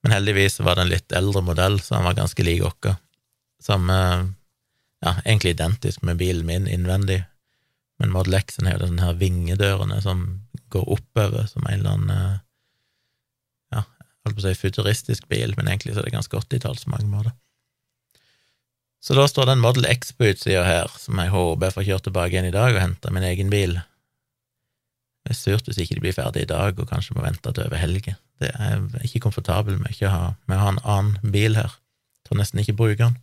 Men 0.00 0.14
heldigvis 0.16 0.62
var 0.64 0.78
det 0.78 0.86
en 0.86 0.92
litt 0.94 1.12
eldre 1.12 1.42
modell, 1.44 1.76
så 1.84 1.98
han 1.98 2.06
var 2.08 2.16
ganske 2.16 2.44
lik 2.46 2.62
vår. 2.64 2.94
Samme 3.60 3.96
ja, 5.04 5.12
egentlig 5.26 5.52
identisk 5.58 6.00
med 6.08 6.16
bilen 6.16 6.46
min 6.48 6.68
innvendig, 6.72 7.18
men 8.00 8.14
Model 8.14 8.38
X-en 8.38 8.64
har 8.64 8.78
jo 8.78 8.86
denne 8.86 9.04
her 9.04 9.18
vingedørene 9.20 10.00
som 10.00 10.24
går 10.72 10.88
oppover, 10.96 11.44
som 11.50 11.68
en 11.68 11.82
eller 11.82 11.98
annen 11.98 12.16
ja, 12.16 12.30
ja, 13.76 13.84
holdt 14.24 14.38
på 14.38 14.40
å 14.40 14.46
si 14.46 14.56
futuristisk 14.56 15.28
bil, 15.28 15.52
men 15.58 15.68
egentlig 15.68 15.98
så 15.98 16.00
er 16.00 16.08
det 16.08 16.16
ganske 16.16 16.40
80-talls 16.40 16.88
på 16.88 16.94
mange 16.94 17.12
måter. 17.12 17.36
Så 19.04 19.16
da 19.16 19.26
står 19.28 19.48
det 19.48 19.56
en 19.56 19.64
Model 19.64 19.84
X 19.88 20.16
på 20.16 20.32
utsida 20.32 20.64
her, 20.64 20.88
som 20.96 21.20
jeg 21.20 21.32
håper 21.32 21.68
jeg 21.68 21.76
får 21.76 21.88
kjørt 21.88 22.08
tilbake 22.08 22.36
igjen 22.36 22.50
i 22.50 22.56
dag 22.56 22.72
og 22.72 22.82
hente 22.84 23.12
min 23.12 23.28
egen 23.28 23.52
bil. 23.52 23.78
Det 25.20 25.34
er 25.34 25.36
surt 25.36 25.68
hvis 25.68 25.78
ikke 25.82 25.98
de 25.98 26.04
blir 26.06 26.16
ferdig 26.16 26.46
i 26.46 26.50
dag 26.50 26.78
og 26.78 26.88
kanskje 26.88 27.16
må 27.16 27.24
vente 27.24 27.52
til 27.52 27.66
over 27.66 27.80
helgen. 27.80 28.16
Det 28.40 28.50
er 28.56 28.80
ikke 29.04 29.26
komfortabel 29.26 29.76
med, 29.76 29.92
ikke 29.92 30.12
ha, 30.12 30.34
med 30.48 30.56
å 30.56 30.62
ha 30.62 30.72
en 30.72 30.84
annen 30.96 31.32
bil 31.34 31.58
her. 31.58 31.74
Jeg 32.20 32.30
tror 32.30 32.40
nesten 32.40 32.62
ikke 32.62 32.78
bruker 32.78 33.04
den. 33.10 33.18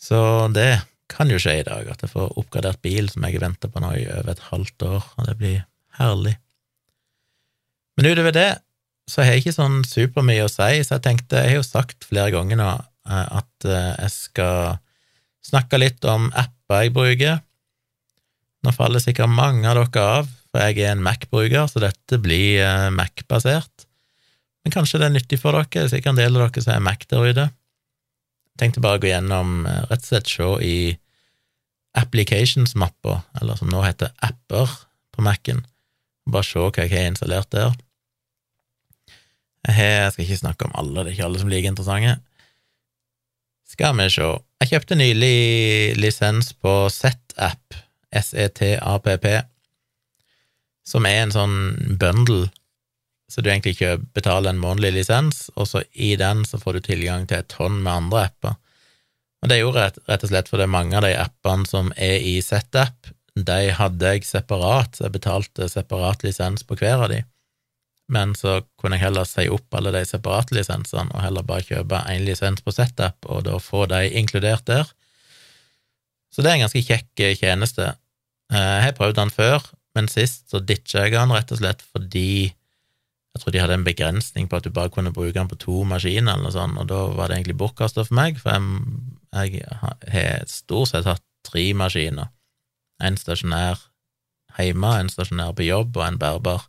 Så 0.00 0.18
det 0.54 0.80
kan 1.12 1.30
jo 1.30 1.38
skje 1.40 1.60
i 1.60 1.66
dag, 1.66 1.88
at 1.88 2.02
jeg 2.02 2.12
får 2.12 2.34
oppgradert 2.40 2.80
bil 2.84 3.08
som 3.12 3.24
jeg 3.24 3.36
har 3.36 3.46
venta 3.46 3.70
på 3.70 3.82
nå 3.82 3.92
i 3.98 4.06
over 4.08 4.32
et 4.32 4.44
halvt 4.48 4.86
år, 4.88 5.06
og 5.16 5.28
det 5.28 5.36
blir 5.40 5.60
herlig. 6.00 6.34
Men 7.96 8.10
utover 8.12 8.34
det 8.36 8.50
så 9.06 9.22
har 9.22 9.36
jeg 9.36 9.44
ikke 9.44 9.54
sånn 9.54 9.82
supermye 9.86 10.46
å 10.46 10.50
si, 10.50 10.82
så 10.82 10.96
jeg 10.96 11.04
tenkte 11.04 11.38
Jeg 11.38 11.54
har 11.54 11.60
jo 11.60 11.66
sagt 11.66 12.06
flere 12.08 12.32
ganger 12.34 12.58
nå 12.58 12.70
eh, 12.74 13.26
at 13.38 13.68
eh, 13.68 13.92
jeg 14.02 14.12
skal 14.16 14.80
snakke 15.46 15.78
litt 15.78 16.02
om 16.10 16.26
apper 16.34 16.82
jeg 16.82 16.94
bruker. 16.96 17.38
Nå 18.64 18.72
faller 18.74 19.02
sikkert 19.02 19.32
mange 19.32 19.68
av 19.68 19.76
dere 19.78 20.06
av, 20.20 20.32
for 20.50 20.64
jeg 20.64 20.80
er 20.80 20.94
en 20.94 21.04
Mac-bruker, 21.04 21.68
så 21.68 21.82
dette 21.82 22.18
blir 22.22 22.62
eh, 22.64 22.88
Mac-basert. 22.94 23.86
Men 24.64 24.74
kanskje 24.74 25.02
det 25.02 25.10
er 25.10 25.16
nyttig 25.18 25.38
for 25.42 25.54
dere, 25.54 25.68
det 25.74 25.84
er 25.84 25.94
sikkert 25.94 26.14
en 26.14 26.22
del 26.22 26.38
av 26.38 26.48
dere 26.48 26.64
som 26.64 26.74
er 26.74 26.84
Mac 26.86 27.06
der 27.10 27.30
ute 27.30 27.48
tenkte 28.60 28.82
bare 28.84 28.98
å 28.98 29.02
gå 29.02 29.10
gjennom, 29.10 29.64
eh, 29.66 29.82
rett 29.90 30.04
og 30.04 30.10
slett 30.10 30.30
se 30.30 30.48
i 30.64 30.98
applications-mappa, 31.96 33.22
eller 33.40 33.56
som 33.56 33.68
nå 33.72 33.82
heter 33.84 34.12
apper, 34.20 34.68
på 35.12 35.24
Mac-en, 35.24 35.64
bare 36.28 36.44
se 36.44 36.60
hva 36.60 36.84
jeg 36.84 36.92
har 36.92 37.08
installert 37.08 37.50
der. 37.50 37.72
Jeg, 39.66 39.76
jeg 39.76 40.12
skal 40.12 40.24
ikke 40.24 40.42
snakke 40.42 40.66
om 40.66 40.74
alle, 40.76 41.02
det 41.02 41.10
er 41.10 41.16
ikke 41.16 41.28
alle 41.30 41.40
som 41.40 41.48
liker 41.48 41.72
interessante. 41.72 42.18
Skal 43.66 43.96
vi 43.96 44.08
se. 44.12 44.28
Jeg 44.60 44.70
kjøpte 44.70 44.98
nylig 45.00 45.96
lisens 45.98 46.52
på 46.52 46.74
Z-app, 46.92 47.80
S-E-T-A-P-P, 48.20 49.34
som 50.86 51.06
er 51.08 51.24
en 51.24 51.34
sånn 51.34 51.56
bundle 52.00 52.46
så 53.28 53.42
du 53.42 53.50
egentlig 53.50 53.74
ikke 53.74 53.98
betaler 54.14 54.52
en 54.52 54.62
månedlig 54.62 55.00
lisens, 55.00 55.48
og 55.58 55.66
så 55.66 55.82
i 55.92 56.14
den 56.18 56.44
så 56.46 56.60
får 56.62 56.76
du 56.76 56.86
tilgang 56.86 57.26
til 57.26 57.42
et 57.42 57.50
tonn 57.50 57.80
med 57.82 57.92
andre 57.92 58.26
apper. 58.28 58.54
Og 59.42 59.50
det 59.50 59.56
er 59.56 59.64
jo 59.64 59.72
rett, 59.74 59.98
og 60.06 60.28
slett 60.30 60.50
fordi 60.50 60.68
mange 60.70 60.96
av 60.96 61.04
de 61.04 61.12
appene 61.18 61.66
som 61.68 61.90
er 61.98 62.22
i 62.22 62.38
ZApp, 62.42 63.10
de 63.36 63.58
hadde 63.76 64.12
jeg 64.14 64.24
separat, 64.24 64.94
så 64.96 65.08
jeg 65.08 65.16
betalte 65.18 65.68
separat 65.68 66.22
lisens 66.24 66.64
på 66.64 66.78
hver 66.78 67.02
av 67.04 67.10
de. 67.12 67.24
Men 68.08 68.36
så 68.38 68.60
kunne 68.78 68.96
jeg 68.96 69.08
heller 69.08 69.26
si 69.26 69.48
opp 69.50 69.74
alle 69.74 69.90
de 69.92 70.04
separate 70.06 70.54
lisensene, 70.54 71.10
og 71.10 71.24
heller 71.24 71.44
bare 71.46 71.66
kjøpe 71.66 72.04
én 72.06 72.24
lisens 72.24 72.62
på 72.62 72.72
ZApp, 72.72 73.26
og 73.26 73.44
da 73.50 73.58
få 73.58 73.88
de 73.90 74.06
inkludert 74.22 74.64
der. 74.70 74.86
Så 76.30 76.44
det 76.44 76.52
er 76.52 76.60
en 76.60 76.66
ganske 76.68 76.84
kjekk 76.86 77.26
tjeneste. 77.42 77.96
Eh, 78.52 78.76
jeg 78.78 78.84
har 78.86 78.96
prøvd 78.98 79.18
den 79.18 79.32
før, 79.34 79.64
men 79.96 80.10
sist 80.12 80.50
så 80.52 80.60
ditcha 80.62 81.06
jeg 81.06 81.16
den 81.16 81.34
rett 81.34 81.52
og 81.54 81.60
slett 81.60 81.82
fordi 81.88 82.52
jeg 83.36 83.42
tror 83.42 83.52
de 83.52 83.60
hadde 83.60 83.76
en 83.76 83.84
begrensning 83.84 84.46
på 84.48 84.56
at 84.56 84.64
du 84.64 84.72
bare 84.72 84.88
kunne 84.92 85.12
bruke 85.12 85.34
den 85.36 85.48
på 85.50 85.58
to 85.60 85.82
maskiner, 85.84 86.38
eller 86.38 86.46
noe 86.46 86.54
sånt, 86.54 86.78
og 86.80 86.86
da 86.88 87.02
var 87.12 87.28
det 87.28 87.36
egentlig 87.36 87.58
bortkasta 87.60 88.06
for 88.06 88.16
meg, 88.16 88.38
for 88.40 88.56
jeg, 89.36 89.60
har 90.12 90.46
stort 90.48 90.94
sett 90.94 91.04
hatt 91.04 91.24
tre 91.44 91.66
maskiner. 91.76 92.30
En 93.04 93.18
stasjonær 93.20 93.82
hjemme, 94.56 94.94
en 95.02 95.12
stasjonær 95.12 95.52
på 95.52 95.66
jobb 95.66 95.98
og 96.00 96.06
en 96.06 96.16
bærbar. 96.22 96.64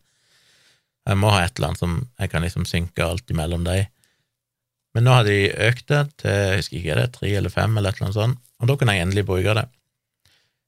Jeg 1.08 1.22
må 1.22 1.32
ha 1.32 1.46
et 1.46 1.56
eller 1.56 1.72
annet 1.72 1.84
som 1.86 1.96
jeg 2.20 2.34
kan 2.34 2.44
liksom 2.44 2.68
synke 2.68 3.06
alt 3.06 3.32
imellom 3.32 3.63
dem. 3.63 3.88
Men 4.92 5.08
nå 5.08 5.16
har 5.16 5.24
de 5.24 5.40
økt 5.70 5.88
det 5.94 6.04
til 6.20 6.36
jeg 6.36 6.60
husker 6.60 6.82
ikke 6.82 7.00
det, 7.00 7.08
tre 7.16 7.32
eller 7.40 7.54
fem, 7.54 7.80
eller 7.80 7.96
et 7.96 8.02
eller 8.02 8.10
annet 8.10 8.20
sånt, 8.20 8.44
og 8.60 8.68
da 8.68 8.76
kan 8.76 8.92
jeg 8.92 9.08
endelig 9.08 9.24
bruke 9.30 9.56
det. 9.56 9.70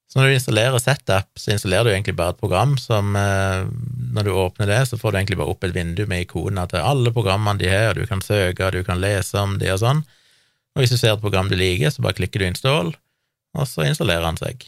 Så 0.09 0.17
når 0.17 0.29
du 0.31 0.35
installerer 0.39 0.81
Setup, 0.81 1.27
så 1.37 1.51
installerer 1.53 1.85
du 1.85 1.91
egentlig 1.93 2.15
bare 2.17 2.33
et 2.33 2.41
program 2.41 2.71
som 2.81 3.13
eh, 3.15 3.67
Når 4.15 4.25
du 4.25 4.31
åpner 4.33 4.71
det, 4.71 4.79
så 4.89 4.97
får 4.97 5.11
du 5.11 5.19
egentlig 5.19 5.37
bare 5.37 5.53
opp 5.53 5.67
et 5.67 5.75
vindu 5.75 6.01
med 6.09 6.25
ikoner 6.25 6.69
til 6.71 6.81
alle 6.81 7.13
programmene 7.13 7.61
de 7.61 7.69
har, 7.69 7.91
og 7.93 8.01
du 8.01 8.09
kan 8.09 8.23
søke, 8.25 8.71
du 8.73 8.81
kan 8.87 9.01
lese 9.01 9.37
om 9.37 9.59
de 9.61 9.69
og 9.69 9.83
sånn. 9.83 10.01
Og 10.73 10.81
hvis 10.81 10.95
du 10.95 10.97
ser 10.97 11.13
et 11.13 11.21
program 11.21 11.51
du 11.51 11.57
liker, 11.59 11.93
så 11.93 12.01
bare 12.01 12.17
klikker 12.17 12.41
du 12.41 12.47
'install', 12.47 12.95
og 13.53 13.69
så 13.69 13.85
installerer 13.85 14.25
han 14.25 14.37
seg. 14.41 14.65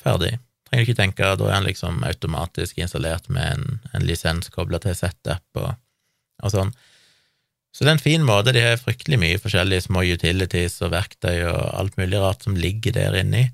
Ferdig. 0.00 0.38
Trenger 0.68 0.86
du 0.86 0.88
ikke 0.88 1.02
tenke, 1.02 1.28
da 1.36 1.48
er 1.48 1.56
han 1.58 1.68
liksom 1.68 2.00
automatisk 2.06 2.78
installert 2.78 3.28
med 3.28 3.52
en, 3.52 3.80
en 3.92 4.06
lisens 4.06 4.48
kobla 4.48 4.80
til 4.80 4.96
Setup 4.96 5.60
og, 5.60 5.74
og 6.40 6.52
sånn. 6.54 6.72
Så 7.74 7.84
det 7.84 7.90
er 7.90 7.98
en 7.98 8.02
fin 8.02 8.24
måte. 8.26 8.54
De 8.54 8.62
har 8.64 8.80
fryktelig 8.80 9.18
mye 9.20 9.38
forskjellige 9.42 9.86
små 9.88 10.02
utilities 10.08 10.80
og 10.82 10.92
verktøy 10.94 11.44
og 11.52 11.58
alt 11.76 11.98
mulig 12.00 12.18
rart 12.18 12.46
som 12.46 12.56
ligger 12.56 12.96
der 12.96 13.18
inni. 13.20 13.50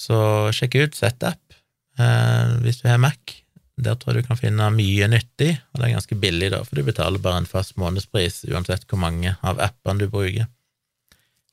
Så 0.00 0.16
sjekk 0.56 0.78
ut 0.80 0.96
ZApp 0.96 1.56
eh, 2.00 2.56
hvis 2.64 2.80
du 2.80 2.88
har 2.88 3.00
Mac. 3.02 3.36
Der 3.80 3.96
tror 3.96 4.14
jeg 4.14 4.24
du 4.24 4.28
kan 4.28 4.40
finne 4.40 4.66
mye 4.74 5.08
nyttig, 5.08 5.54
og 5.72 5.80
det 5.80 5.86
er 5.86 5.94
ganske 5.96 6.16
billig, 6.20 6.50
da, 6.52 6.60
for 6.66 6.76
du 6.76 6.84
betaler 6.84 7.22
bare 7.22 7.40
en 7.40 7.48
fast 7.48 7.78
månedspris 7.80 8.42
uansett 8.50 8.84
hvor 8.88 9.00
mange 9.00 9.32
av 9.40 9.60
appene 9.62 10.04
du 10.04 10.10
bruker, 10.12 10.50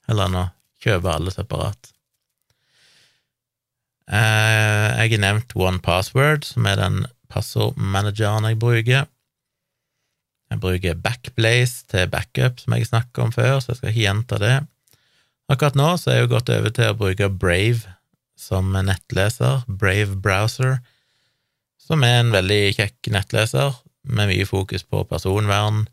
heller 0.09 0.27
enn 0.27 0.41
å 0.41 0.47
kjøpe 0.83 1.13
alle 1.13 1.31
separat. 1.31 1.93
Eh, 4.11 4.87
jeg 4.97 5.13
har 5.15 5.23
nevnt 5.23 5.55
One 5.55 5.79
Password, 5.83 6.47
som 6.47 6.67
er 6.67 6.79
den 6.79 7.05
passordmanageren 7.31 8.47
jeg 8.51 8.59
bruker. 8.59 9.07
Jeg 10.47 10.63
bruker 10.63 10.99
Backblaze 11.03 11.87
til 11.91 12.11
backup, 12.11 12.59
som 12.59 12.75
jeg 12.75 12.87
snakket 12.87 13.23
om 13.23 13.33
før, 13.35 13.59
så 13.59 13.71
jeg 13.71 13.79
skal 13.79 13.93
ikke 13.93 14.03
gjenta 14.03 14.39
det. 14.43 14.55
Akkurat 15.51 15.79
nå 15.79 15.93
så 15.99 16.11
er 16.11 16.19
jeg 16.19 16.27
jo 16.27 16.33
gått 16.35 16.51
over 16.51 16.75
til 16.75 16.91
å 16.91 16.99
bruke 16.99 17.31
Brave 17.31 17.96
som 18.37 18.71
nettleser, 18.71 19.63
Brave 19.67 20.15
Browser, 20.21 20.77
som 21.81 22.03
er 22.05 22.21
en 22.21 22.33
veldig 22.35 22.75
kjekk 22.77 23.09
nettleser 23.15 23.79
med 24.07 24.29
mye 24.31 24.45
fokus 24.47 24.85
på 24.87 25.03
personvern, 25.09 25.85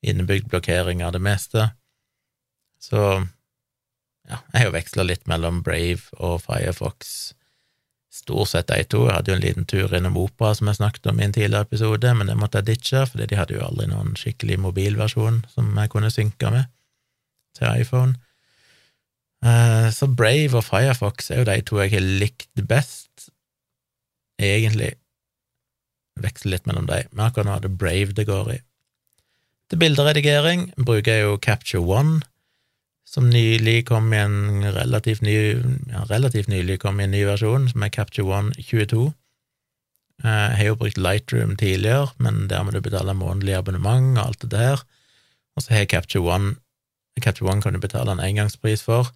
innebygd 0.00 0.48
blokkering 0.50 1.04
av 1.04 1.12
det 1.16 1.22
meste. 1.22 1.70
Så 2.80 3.02
ja, 4.30 4.38
jeg 4.52 4.56
har 4.56 4.70
jo 4.70 4.76
veksla 4.78 5.04
litt 5.04 5.28
mellom 5.28 5.60
Brave 5.66 6.08
og 6.16 6.40
Firefox 6.46 7.34
Stort 8.10 8.48
sett 8.50 8.66
de 8.66 8.82
to. 8.90 9.04
Jeg 9.06 9.14
hadde 9.14 9.30
jo 9.30 9.36
en 9.36 9.44
liten 9.44 9.66
tur 9.70 9.92
innom 9.94 10.16
Opera, 10.18 10.50
som 10.58 10.66
jeg 10.66 10.80
snakket 10.80 11.06
om 11.12 11.20
i 11.20 11.24
en 11.28 11.32
tidligere 11.34 11.68
episode, 11.68 12.10
men 12.18 12.26
det 12.26 12.34
måtte 12.40 12.58
jeg 12.58 12.66
ditche, 12.66 13.04
fordi 13.06 13.28
de 13.30 13.38
hadde 13.38 13.54
jo 13.54 13.62
aldri 13.62 13.86
noen 13.86 14.16
skikkelig 14.18 14.56
mobilversjon 14.64 15.44
som 15.52 15.68
jeg 15.78 15.92
kunne 15.92 16.10
synke 16.10 16.50
med 16.50 16.66
til 17.54 17.70
iPhone. 17.70 18.18
Eh, 19.40 19.88
så 19.92 20.06
Brave 20.06 20.58
og 20.58 20.64
Firefox 20.64 21.30
er 21.30 21.40
jo 21.40 21.48
de 21.48 21.60
to 21.64 21.78
jeg 21.80 21.94
har 21.94 22.08
likt 22.22 22.64
best, 22.68 23.30
egentlig. 24.40 24.94
Veksler 26.20 26.56
litt 26.56 26.66
mellom 26.68 26.88
dem, 26.90 27.08
men 27.12 27.24
akkurat 27.26 27.48
nå 27.48 27.54
er 27.56 27.64
det 27.64 27.78
Brave 27.80 28.16
det 28.16 28.26
går 28.28 28.52
i. 28.56 28.58
Til 29.70 29.80
bilderedigering 29.80 30.66
bruker 30.76 31.14
jeg 31.14 31.24
jo 31.24 31.38
Capture 31.40 31.80
One, 31.80 32.20
som 33.06 33.30
nylig 33.30 33.86
kom 33.88 34.12
i 34.12 34.20
en 34.20 34.66
relativt 34.74 35.22
ny 35.22 35.34
ja, 35.90 36.04
relativt 36.10 36.50
nylig 36.50 36.80
kom 36.82 37.00
i 37.00 37.06
en 37.06 37.14
ny 37.14 37.24
versjon, 37.26 37.68
som 37.70 37.82
er 37.86 37.94
Capture 37.94 38.28
One 38.28 38.52
22. 38.58 39.08
Eh, 40.20 40.28
jeg 40.28 40.58
har 40.58 40.68
jo 40.68 40.80
brukt 40.82 41.00
Lightroom 41.00 41.56
tidligere, 41.56 42.10
men 42.18 42.44
der 42.50 42.62
må 42.62 42.74
du 42.74 42.82
betale 42.84 43.16
månedlig 43.16 43.56
abonnement 43.56 44.18
og 44.18 44.26
alt 44.26 44.42
det 44.44 44.52
der. 44.52 44.84
Og 45.56 45.64
så 45.64 45.72
har 45.72 45.86
jeg 45.86 45.94
Capture 45.96 46.26
One 46.28 46.58
Capture 47.20 47.50
One 47.50 47.62
kan 47.62 47.74
du 47.74 47.80
betale 47.80 48.12
en 48.12 48.22
engangspris 48.22 48.82
for. 48.82 49.10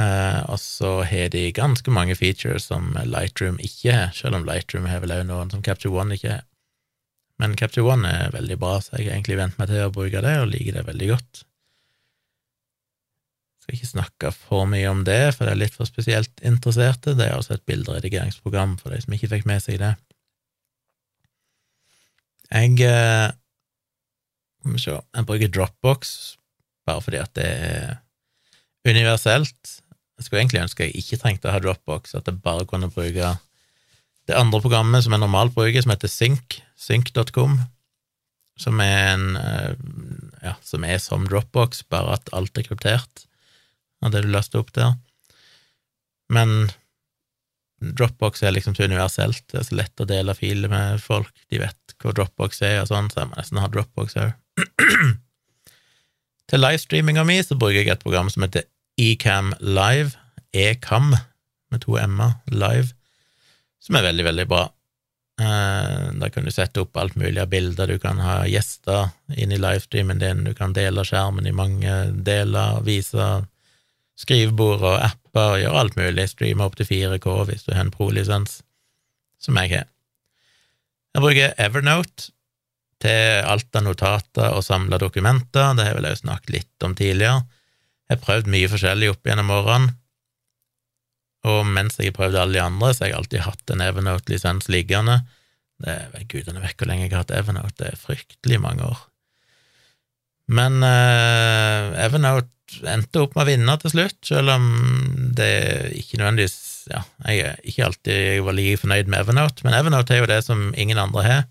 Eh, 0.00 0.40
og 0.48 0.56
så 0.60 1.02
har 1.04 1.28
de 1.34 1.50
ganske 1.52 1.92
mange 1.92 2.16
features 2.16 2.70
som 2.70 2.94
Lightroom 3.04 3.58
ikke 3.60 3.92
har, 3.92 4.14
selv 4.16 4.38
om 4.38 4.46
Lightroom 4.48 4.88
har 4.88 5.02
vel 5.04 5.12
òg 5.18 5.26
noen 5.28 5.52
som 5.52 5.64
Capture 5.64 5.92
One 5.92 6.16
ikke 6.16 6.38
har. 6.38 6.46
Men 7.42 7.56
Capture 7.58 7.84
One 7.84 8.08
er 8.08 8.32
veldig 8.32 8.58
bra, 8.60 8.76
så 8.80 8.96
jeg 8.96 9.08
har 9.08 9.16
egentlig 9.16 9.40
vent 9.40 9.58
meg 9.58 9.68
til 9.68 9.84
å 9.84 9.92
bruke 9.92 10.22
det, 10.24 10.36
og 10.40 10.52
liker 10.52 10.78
det 10.78 10.86
veldig 10.86 11.08
godt. 11.10 11.42
Skal 13.62 13.76
ikke 13.76 13.90
snakke 13.90 14.32
for 14.34 14.68
mye 14.70 14.88
om 14.90 15.02
det, 15.06 15.20
for 15.36 15.46
det 15.46 15.54
er 15.54 15.60
litt 15.60 15.76
for 15.76 15.88
spesielt 15.88 16.40
interesserte. 16.46 17.16
Det 17.18 17.28
er 17.28 17.36
også 17.36 17.56
et 17.56 17.66
bilderedigeringsprogram 17.68 18.78
for 18.80 18.94
de 18.94 19.00
som 19.04 19.14
ikke 19.14 19.30
fikk 19.34 19.46
med 19.50 19.62
seg 19.64 19.80
det. 19.82 19.92
Jeg 22.52 22.80
eh, 22.84 23.28
Skal 24.62 24.80
se 24.82 24.96
Jeg 24.96 25.26
bruker 25.26 25.50
Dropbox 25.50 26.10
bare 26.86 27.02
fordi 27.02 27.20
at 27.22 27.32
det 27.38 27.46
er 27.46 27.94
universelt. 28.88 29.81
Jeg 30.22 30.28
skulle 30.28 30.44
egentlig 30.44 30.62
ønske 30.62 30.86
jeg 30.86 31.00
ikke 31.02 31.16
trengte 31.18 31.48
å 31.50 31.52
ha 31.56 31.58
Dropbox, 31.58 32.12
at 32.14 32.28
jeg 32.30 32.38
bare 32.44 32.66
kunne 32.70 32.90
bruke 32.94 33.32
det 34.30 34.36
andre 34.38 34.60
programmet 34.62 35.02
som 35.02 35.16
jeg 35.16 35.22
normalt 35.24 35.54
bruker, 35.56 35.82
som 35.82 35.90
heter 35.90 36.10
Sync, 36.10 36.60
sync.com, 36.78 37.56
som 38.62 38.82
er 38.84 39.00
en 39.16 39.24
eh, 39.40 39.72
ja, 40.46 40.52
som 40.62 40.86
er 40.86 41.00
som 41.02 41.26
Dropbox, 41.26 41.82
bare 41.90 42.14
at 42.20 42.30
alt 42.36 42.54
er 42.54 42.68
kryptert 42.68 43.24
av 44.02 44.14
det 44.14 44.22
du 44.22 44.30
laster 44.30 44.62
opp 44.62 44.70
der. 44.78 44.94
Men 46.30 46.70
Dropbox 47.82 48.44
er 48.46 48.54
liksom 48.54 48.78
så 48.78 48.86
universelt, 48.86 49.42
det 49.50 49.58
er 49.58 49.66
så 49.66 49.80
lett 49.80 50.04
å 50.04 50.06
dele 50.06 50.38
filer 50.38 50.70
med 50.70 51.02
folk, 51.02 51.34
de 51.50 51.64
vet 51.64 51.96
hva 51.98 52.14
Dropbox 52.14 52.62
er 52.62 52.78
og 52.84 52.92
sånn, 52.92 53.10
så 53.10 53.24
jeg 53.24 53.32
må 53.32 53.40
nesten 53.40 53.58
ha 53.58 53.70
Dropbox 53.74 54.14
òg. 54.22 54.38
Til 56.52 56.62
livestreaminga 56.62 57.26
mi 57.26 57.40
så 57.42 57.58
bruker 57.58 57.80
jeg 57.80 57.90
et 57.96 58.06
program 58.06 58.30
som 58.30 58.46
heter 58.46 58.68
Ecam 59.02 59.52
Live, 59.60 60.18
Ecam 60.52 61.10
med 61.72 61.82
to 61.82 61.96
m-er, 61.98 62.36
live, 62.52 62.92
som 63.82 63.96
er 63.98 64.06
veldig, 64.06 64.24
veldig 64.28 64.46
bra. 64.50 64.66
Eh, 65.40 66.10
da 66.20 66.28
kan 66.30 66.44
du 66.44 66.52
sette 66.52 66.82
opp 66.84 66.96
alt 67.00 67.16
mulig 67.18 67.40
av 67.40 67.48
bilder, 67.50 67.88
du 67.88 67.98
kan 68.02 68.20
ha 68.22 68.42
gjester 68.46 69.10
inn 69.34 69.54
i 69.54 69.60
livestreamen 69.60 70.20
din, 70.20 70.44
du 70.44 70.52
kan 70.54 70.74
dele 70.76 71.06
skjermen 71.08 71.48
i 71.48 71.54
mange 71.56 71.94
deler, 72.26 72.82
vise 72.86 73.30
skrivebord 74.20 74.84
og 74.84 74.98
apper, 75.00 75.62
gjøre 75.62 75.80
alt 75.80 75.96
mulig, 75.98 76.28
streame 76.30 76.68
opp 76.68 76.76
til 76.78 76.90
4K 76.90 77.32
hvis 77.48 77.66
du 77.66 77.72
har 77.72 77.86
en 77.86 77.94
pro-lisens, 77.94 78.60
som 79.42 79.58
jeg 79.58 79.72
har. 79.72 79.88
Jeg 81.12 81.24
bruker 81.24 81.56
Evernote 81.60 82.30
til 83.02 83.42
alt 83.48 83.74
av 83.76 83.88
notater 83.88 84.52
og 84.52 84.62
samla 84.64 85.00
dokumenter, 85.02 85.72
det 85.74 85.88
har 85.88 85.94
jeg 85.94 85.98
vel 85.98 86.10
også 86.12 86.26
snakket 86.26 86.54
litt 86.54 86.86
om 86.86 86.94
tidligere. 86.98 87.42
Jeg 88.08 88.18
har 88.18 88.24
prøvd 88.24 88.50
mye 88.52 88.70
forskjellig 88.70 89.12
opp 89.12 89.28
gjennom 89.28 89.52
årene, 89.54 89.94
og 91.48 91.62
mens 91.66 91.98
jeg 91.98 92.12
har 92.12 92.18
prøvd 92.18 92.38
alle 92.38 92.58
de 92.58 92.62
andre, 92.62 92.92
så 92.92 93.04
har 93.04 93.12
jeg 93.12 93.18
alltid 93.18 93.46
hatt 93.46 93.72
en 93.74 93.82
Evernote-lisens 93.82 94.68
liggende. 94.70 95.22
Det 95.82 95.94
er 96.14 96.28
gudene 96.30 96.62
vet 96.62 96.76
hvor 96.78 96.90
lenge 96.90 97.08
jeg 97.08 97.14
har 97.14 97.24
hatt 97.24 97.34
Evernote, 97.34 97.74
det 97.80 97.88
er 97.90 98.02
fryktelig 98.02 98.60
mange 98.62 98.86
år. 98.86 99.00
Men 100.52 100.82
uh, 100.84 101.94
Evernote 102.02 102.50
endte 102.88 103.24
opp 103.24 103.34
med 103.36 103.44
å 103.44 103.50
vinne 103.50 103.74
til 103.82 103.94
slutt, 103.94 104.18
selv 104.26 104.54
om 104.54 104.68
det 105.36 105.52
ikke 105.98 106.20
nødvendigvis 106.20 106.58
ja, 106.90 107.02
Jeg 107.28 107.42
er 107.46 107.58
ikke 107.68 107.84
alltid 107.86 108.16
jeg 108.16 108.42
var 108.42 108.56
like 108.56 108.80
fornøyd 108.82 109.10
med 109.10 109.22
Evernote, 109.22 109.66
men 109.66 109.76
Evernote 109.76 110.14
er 110.14 110.22
jo 110.22 110.30
det 110.30 110.40
som 110.46 110.70
ingen 110.78 110.98
andre 110.98 111.22
har, 111.26 111.44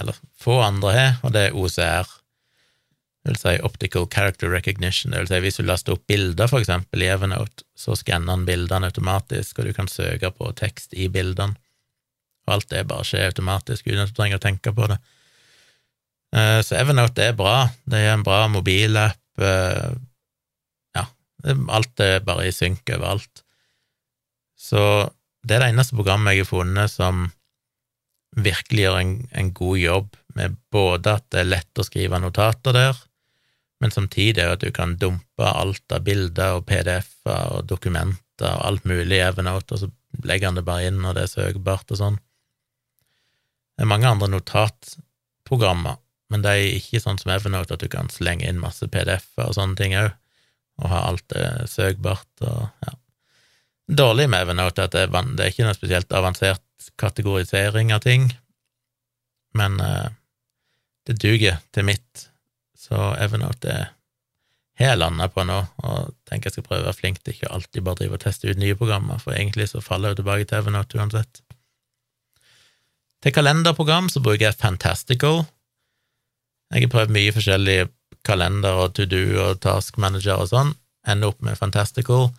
eller 0.00 0.16
få 0.40 0.60
andre 0.64 0.94
har, 0.96 1.18
og 1.24 1.34
det 1.34 1.48
er 1.48 1.56
OCR. 1.56 2.08
Det 3.20 3.34
vil 3.34 3.40
si 3.40 3.54
Optical 3.66 4.06
Character 4.08 4.48
Recognition. 4.48 5.12
Det 5.12 5.20
vil 5.20 5.28
si 5.28 5.40
hvis 5.44 5.60
du 5.60 5.66
laster 5.68 5.96
opp 5.96 6.06
bilder, 6.08 6.48
for 6.48 6.62
eksempel, 6.62 7.04
i 7.04 7.10
Evernote, 7.12 7.66
så 7.76 7.96
skanner 7.98 8.32
han 8.32 8.46
bildene 8.48 8.88
automatisk, 8.88 9.60
og 9.60 9.68
du 9.68 9.74
kan 9.76 9.90
søke 9.92 10.32
på 10.32 10.48
tekst 10.56 10.96
i 10.96 11.10
bildene. 11.12 11.58
Og 12.48 12.54
alt 12.56 12.70
det 12.72 12.86
bare 12.88 13.04
skjer 13.04 13.28
automatisk 13.28 13.90
uten 13.90 14.06
at 14.06 14.12
du 14.12 14.16
trenger 14.16 14.40
å 14.40 14.44
tenke 14.46 14.72
på 14.76 14.88
det. 14.88 14.96
Eh, 16.36 16.60
så 16.64 16.78
Evernote 16.80 17.28
er 17.28 17.36
bra. 17.36 17.68
Det 17.84 18.00
er 18.00 18.14
en 18.14 18.24
bra 18.26 18.46
mobilapp. 18.48 19.18
ja, 19.40 21.04
Alt 21.76 22.00
er 22.04 22.24
bare 22.24 22.48
i 22.48 22.52
synk 22.52 22.88
overalt. 22.96 23.44
Så 24.56 25.10
det 25.44 25.56
er 25.56 25.64
det 25.64 25.70
eneste 25.72 25.96
programmet 25.96 26.36
jeg 26.36 26.44
har 26.44 26.50
funnet 26.50 26.92
som 26.92 27.28
virkelig 28.36 28.84
gjør 28.84 28.98
en, 29.00 29.14
en, 29.32 29.52
god 29.56 29.78
jobb 29.80 30.18
med 30.36 30.58
både 30.70 31.14
at 31.18 31.24
det 31.32 31.40
er 31.40 31.48
lett 31.48 31.80
å 31.80 31.86
skrive 31.86 32.20
notater 32.22 32.76
der, 32.76 33.00
men 33.80 33.94
samtidig 33.94 34.44
at 34.44 34.64
du 34.64 34.70
kan 34.74 34.96
dumpe 35.00 35.46
alt 35.46 35.92
av 35.92 36.04
bilder 36.04 36.58
og 36.58 36.66
PDF-er 36.68 37.56
og 37.56 37.68
dokumenter 37.70 38.50
og 38.50 38.66
alt 38.66 38.86
mulig 38.88 39.16
i 39.18 39.24
Evernote, 39.24 39.76
og 39.76 39.82
så 39.82 40.26
legger 40.26 40.50
han 40.50 40.58
det 40.58 40.66
bare 40.66 40.90
inn 40.90 41.00
når 41.00 41.16
det 41.16 41.24
er 41.24 41.32
søkbart 41.34 41.92
og 41.94 42.00
sånn. 42.00 42.20
Det 43.76 43.86
er 43.86 43.92
mange 43.92 44.08
andre 44.10 44.28
notatprogrammer, 44.28 46.00
men 46.30 46.44
det 46.44 46.52
er 46.52 46.78
ikke 46.78 47.00
sånn 47.02 47.20
som 47.20 47.32
Evernote 47.32 47.76
at 47.76 47.84
du 47.84 47.88
kan 47.92 48.12
slenge 48.12 48.48
inn 48.48 48.60
masse 48.60 48.88
PDF-er 48.92 49.48
og 49.48 49.56
sånne 49.56 49.80
ting 49.80 49.96
òg 49.98 50.12
og 50.80 50.88
ha 50.88 51.02
alt 51.10 51.26
det 51.32 51.46
søkbart 51.68 52.46
og 52.46 52.86
ja. 52.86 52.96
Dårlig 53.90 54.28
med 54.30 54.44
Evernote 54.44 54.84
at 54.86 54.92
det 54.94 55.08
er, 55.08 55.30
det 55.34 55.42
er 55.42 55.50
ikke 55.50 55.64
noe 55.66 55.74
spesielt 55.74 56.12
avansert 56.14 56.62
kategorisering 57.00 57.90
av 57.92 58.04
ting, 58.04 58.28
men 59.58 59.80
uh, 59.82 60.12
det 61.08 61.16
duger 61.18 61.58
til 61.74 61.88
mitt, 61.88 62.29
så 62.90 63.14
Evernote 63.22 63.70
er 63.70 63.88
har 64.80 64.94
jeg 64.94 65.00
landa 65.02 65.26
på 65.28 65.42
nå, 65.44 65.58
og 65.84 66.12
tenker 66.24 66.48
jeg 66.48 66.54
skal 66.54 66.64
prøve 66.64 66.80
å 66.80 66.88
være 66.88 66.96
flink 66.96 67.18
til 67.20 67.34
ikke 67.34 67.50
alltid 67.52 67.84
bare 67.84 67.98
drive 68.00 68.16
og 68.16 68.22
teste 68.22 68.48
ut 68.48 68.60
nye 68.60 68.76
programmer, 68.80 69.18
for 69.20 69.36
egentlig 69.36 69.66
så 69.68 69.82
faller 69.84 70.08
jeg 70.08 70.14
jo 70.14 70.20
tilbake 70.22 70.46
til 70.48 70.56
Evernote 70.56 70.96
uansett. 70.96 71.40
Til 73.20 73.34
kalenderprogram 73.36 74.08
så 74.08 74.22
bruker 74.24 74.46
jeg 74.46 74.56
Fantastical. 74.56 75.42
Jeg 76.72 76.86
har 76.86 76.92
prøvd 76.94 77.12
mye 77.12 77.34
forskjellige 77.36 77.90
kalender 78.24 78.80
og 78.80 78.94
to 78.96 79.04
do 79.08 79.20
og 79.42 79.60
task 79.60 79.98
manager 80.00 80.40
og 80.40 80.48
sånn, 80.48 80.72
ender 81.04 81.34
opp 81.34 81.44
med 81.44 81.60
Fantastical. 81.60 82.30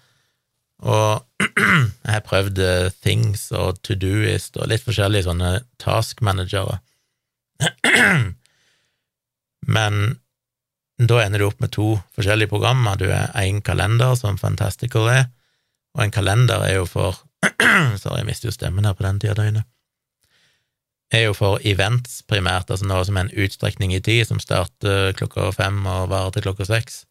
Og 0.82 1.22
jeg 1.46 2.10
har 2.10 2.26
prøvd 2.26 2.64
eh, 2.66 2.90
Things 3.06 3.52
og 3.54 3.84
To 3.86 3.94
Doist 4.02 4.58
og 4.58 4.72
litt 4.72 4.82
forskjellige 4.82 5.28
sånne 5.28 5.52
task 5.82 6.26
managere. 6.26 6.80
Men 9.78 10.02
da 11.10 11.22
ender 11.24 11.42
du 11.42 11.48
opp 11.48 11.62
med 11.64 11.72
to 11.74 11.96
forskjellige 12.16 12.52
programmer. 12.52 12.98
Du 13.00 13.08
er 13.10 13.32
én 13.42 13.62
kalender, 13.66 14.16
som 14.20 14.38
Fantastical 14.38 15.10
er, 15.10 15.28
og 15.98 16.06
en 16.06 16.14
kalender 16.14 16.64
er 16.68 16.80
jo 16.80 16.88
for 16.90 17.24
Sorry, 18.02 18.20
jeg 18.22 18.28
mister 18.28 18.52
jo 18.52 18.54
stemmen 18.54 18.86
her 18.86 18.94
på 18.94 19.06
den 19.08 19.20
tida 19.20 19.34
av 19.34 19.40
døgnet 19.42 19.66
er 21.12 21.28
jo 21.28 21.36
for 21.36 21.60
events 21.68 22.22
primært, 22.30 22.72
altså 22.72 22.88
noe 22.88 23.04
som 23.08 23.18
er 23.20 23.28
en 23.28 23.44
utstrekning 23.44 23.94
i 23.94 24.02
tid, 24.04 24.24
som 24.28 24.40
starter 24.40 25.12
klokka 25.20 25.50
fem 25.56 25.84
og 25.84 26.10
varer 26.12 26.32
til 26.36 26.48
klokka 26.48 26.68
seks, 26.70 27.04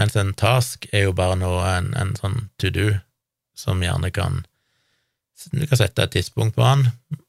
mens 0.00 0.16
en 0.18 0.32
task 0.38 0.88
er 0.92 1.06
jo 1.06 1.14
bare 1.16 1.36
noe, 1.38 1.60
en, 1.76 1.92
en 2.00 2.14
sånn 2.18 2.48
to 2.60 2.72
do, 2.74 2.90
som 3.54 3.84
gjerne 3.84 4.10
kan 4.14 4.44
Du 5.52 5.66
kan 5.66 5.76
sette 5.76 6.02
et 6.02 6.12
tidspunkt 6.14 6.54
på 6.56 6.62
den, 6.62 6.86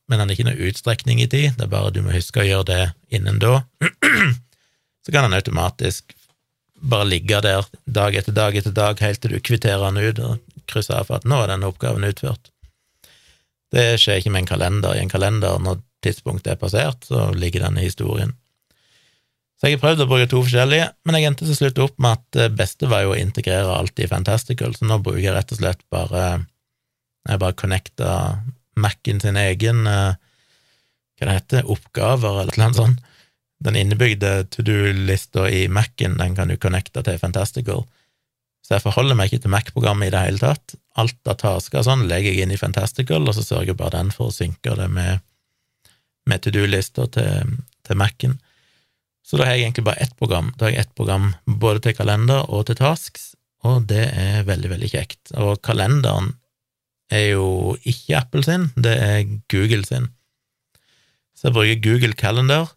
men 0.08 0.20
den 0.22 0.30
er 0.30 0.36
ikke 0.36 0.46
noe 0.48 0.68
utstrekning 0.70 1.20
i 1.20 1.28
tid, 1.28 1.58
det 1.58 1.66
er 1.66 1.72
bare 1.72 1.92
du 1.92 2.04
må 2.06 2.14
huske 2.14 2.44
å 2.44 2.46
gjøre 2.46 2.68
det 2.70 2.84
innen 3.18 3.42
da. 3.42 3.64
Så 5.06 5.14
kan 5.14 5.28
den 5.28 5.38
automatisk 5.38 6.16
bare 6.82 7.08
ligge 7.08 7.40
der 7.42 7.66
dag 7.86 8.16
etter 8.18 8.36
dag 8.36 8.58
etter 8.58 8.74
dag 8.76 9.00
helt 9.02 9.22
til 9.22 9.36
du 9.36 9.40
kvitterer 9.40 9.86
den 9.86 10.02
ut 10.02 10.22
og 10.26 10.66
krysser 10.70 11.00
av 11.00 11.10
for 11.10 11.20
at 11.20 11.28
nå 11.30 11.44
er 11.44 11.54
denne 11.54 11.70
oppgaven 11.70 12.08
utført. 12.08 12.50
Det 13.74 13.96
skjer 14.02 14.20
ikke 14.20 14.34
med 14.34 14.44
en 14.44 14.50
kalender. 14.50 14.96
I 14.96 15.04
en 15.04 15.12
kalender, 15.12 15.60
når 15.62 15.82
tidspunktet 16.06 16.54
er 16.54 16.60
passert, 16.62 17.06
så 17.08 17.30
ligger 17.36 17.66
den 17.66 17.80
i 17.80 17.88
historien. 17.88 18.34
Så 19.56 19.70
jeg 19.70 19.78
har 19.78 19.86
prøvd 19.86 20.04
å 20.04 20.10
bruke 20.10 20.28
to 20.30 20.42
forskjellige, 20.44 20.90
men 21.08 21.16
jeg 21.18 21.30
endte 21.30 21.48
til 21.48 21.58
slutt 21.58 21.80
opp 21.86 21.96
med 22.04 22.18
at 22.18 22.26
det 22.36 22.50
beste 22.60 22.90
var 22.92 23.06
jo 23.06 23.14
å 23.14 23.20
integrere 23.20 23.78
alt 23.78 24.02
i 24.04 24.10
Fantastical, 24.12 24.76
så 24.76 24.88
nå 24.88 25.00
bruker 25.04 25.24
jeg 25.24 25.36
rett 25.38 25.54
og 25.56 25.62
slett 25.62 25.82
bare 25.94 26.26
Jeg 27.26 27.42
bare 27.42 27.58
connecta 27.58 28.10
Mac-en 28.78 29.22
sin 29.24 29.38
egen 29.40 29.88
eh, 29.90 30.18
hva 31.16 31.28
det 31.30 31.38
heter, 31.40 31.70
oppgaver, 31.72 32.42
eller 32.44 32.60
noe 32.60 32.76
sånt. 32.76 33.00
Den 33.64 33.78
innebygde 33.80 34.46
to 34.52 34.66
do-lista 34.66 35.48
i 35.50 35.68
Mac-en 35.72 36.18
den 36.20 36.36
kan 36.36 36.52
du 36.52 36.58
connecte 36.60 37.04
til 37.06 37.20
Fantastical. 37.22 37.86
Så 38.66 38.76
jeg 38.76 38.84
forholder 38.84 39.18
meg 39.18 39.30
ikke 39.30 39.46
til 39.46 39.54
Mac-programmet 39.54 40.10
i 40.10 40.14
det 40.16 40.24
hele 40.24 40.42
tatt. 40.42 40.76
Alt 41.00 41.30
av 41.30 41.38
tasker 41.42 41.86
sånn 41.86 42.08
legger 42.10 42.34
jeg 42.34 42.46
inn 42.46 42.56
i 42.56 42.60
Fantastical, 42.60 43.28
og 43.28 43.38
så 43.38 43.46
sørger 43.46 43.74
jeg 43.74 43.80
bare 43.80 44.00
den 44.00 44.12
for 44.16 44.32
å 44.32 44.36
synke 44.36 44.74
det 44.80 44.88
med, 44.92 45.22
med 46.26 46.42
to 46.44 46.54
do-lista 46.56 47.06
til, 47.14 47.56
til 47.86 48.00
Mac-en. 48.02 48.40
Så 49.26 49.38
da 49.38 49.48
har 49.48 49.58
jeg 49.58 49.68
egentlig 49.68 49.86
bare 49.88 50.04
ett 50.06 50.16
program. 50.18 50.52
Da 50.58 50.68
har 50.68 50.76
jeg 50.76 50.86
ett 50.86 50.96
program 50.98 51.32
både 51.46 51.86
til 51.86 51.96
kalender 51.98 52.50
og 52.50 52.68
til 52.68 52.78
tasks, 52.78 53.34
og 53.66 53.88
det 53.90 54.04
er 54.14 54.46
veldig, 54.46 54.70
veldig 54.76 54.90
kjekt. 54.92 55.34
Og 55.42 55.62
kalenderen 55.66 56.36
er 57.14 57.32
jo 57.36 57.76
ikke 57.86 58.20
Apple 58.20 58.46
sin, 58.46 58.70
det 58.78 58.94
er 59.02 59.24
Google 59.52 59.86
sin. 59.86 60.12
Så 61.38 61.50
jeg 61.50 61.58
bruker 61.58 61.82
Google 61.86 62.18
Calendar, 62.18 62.74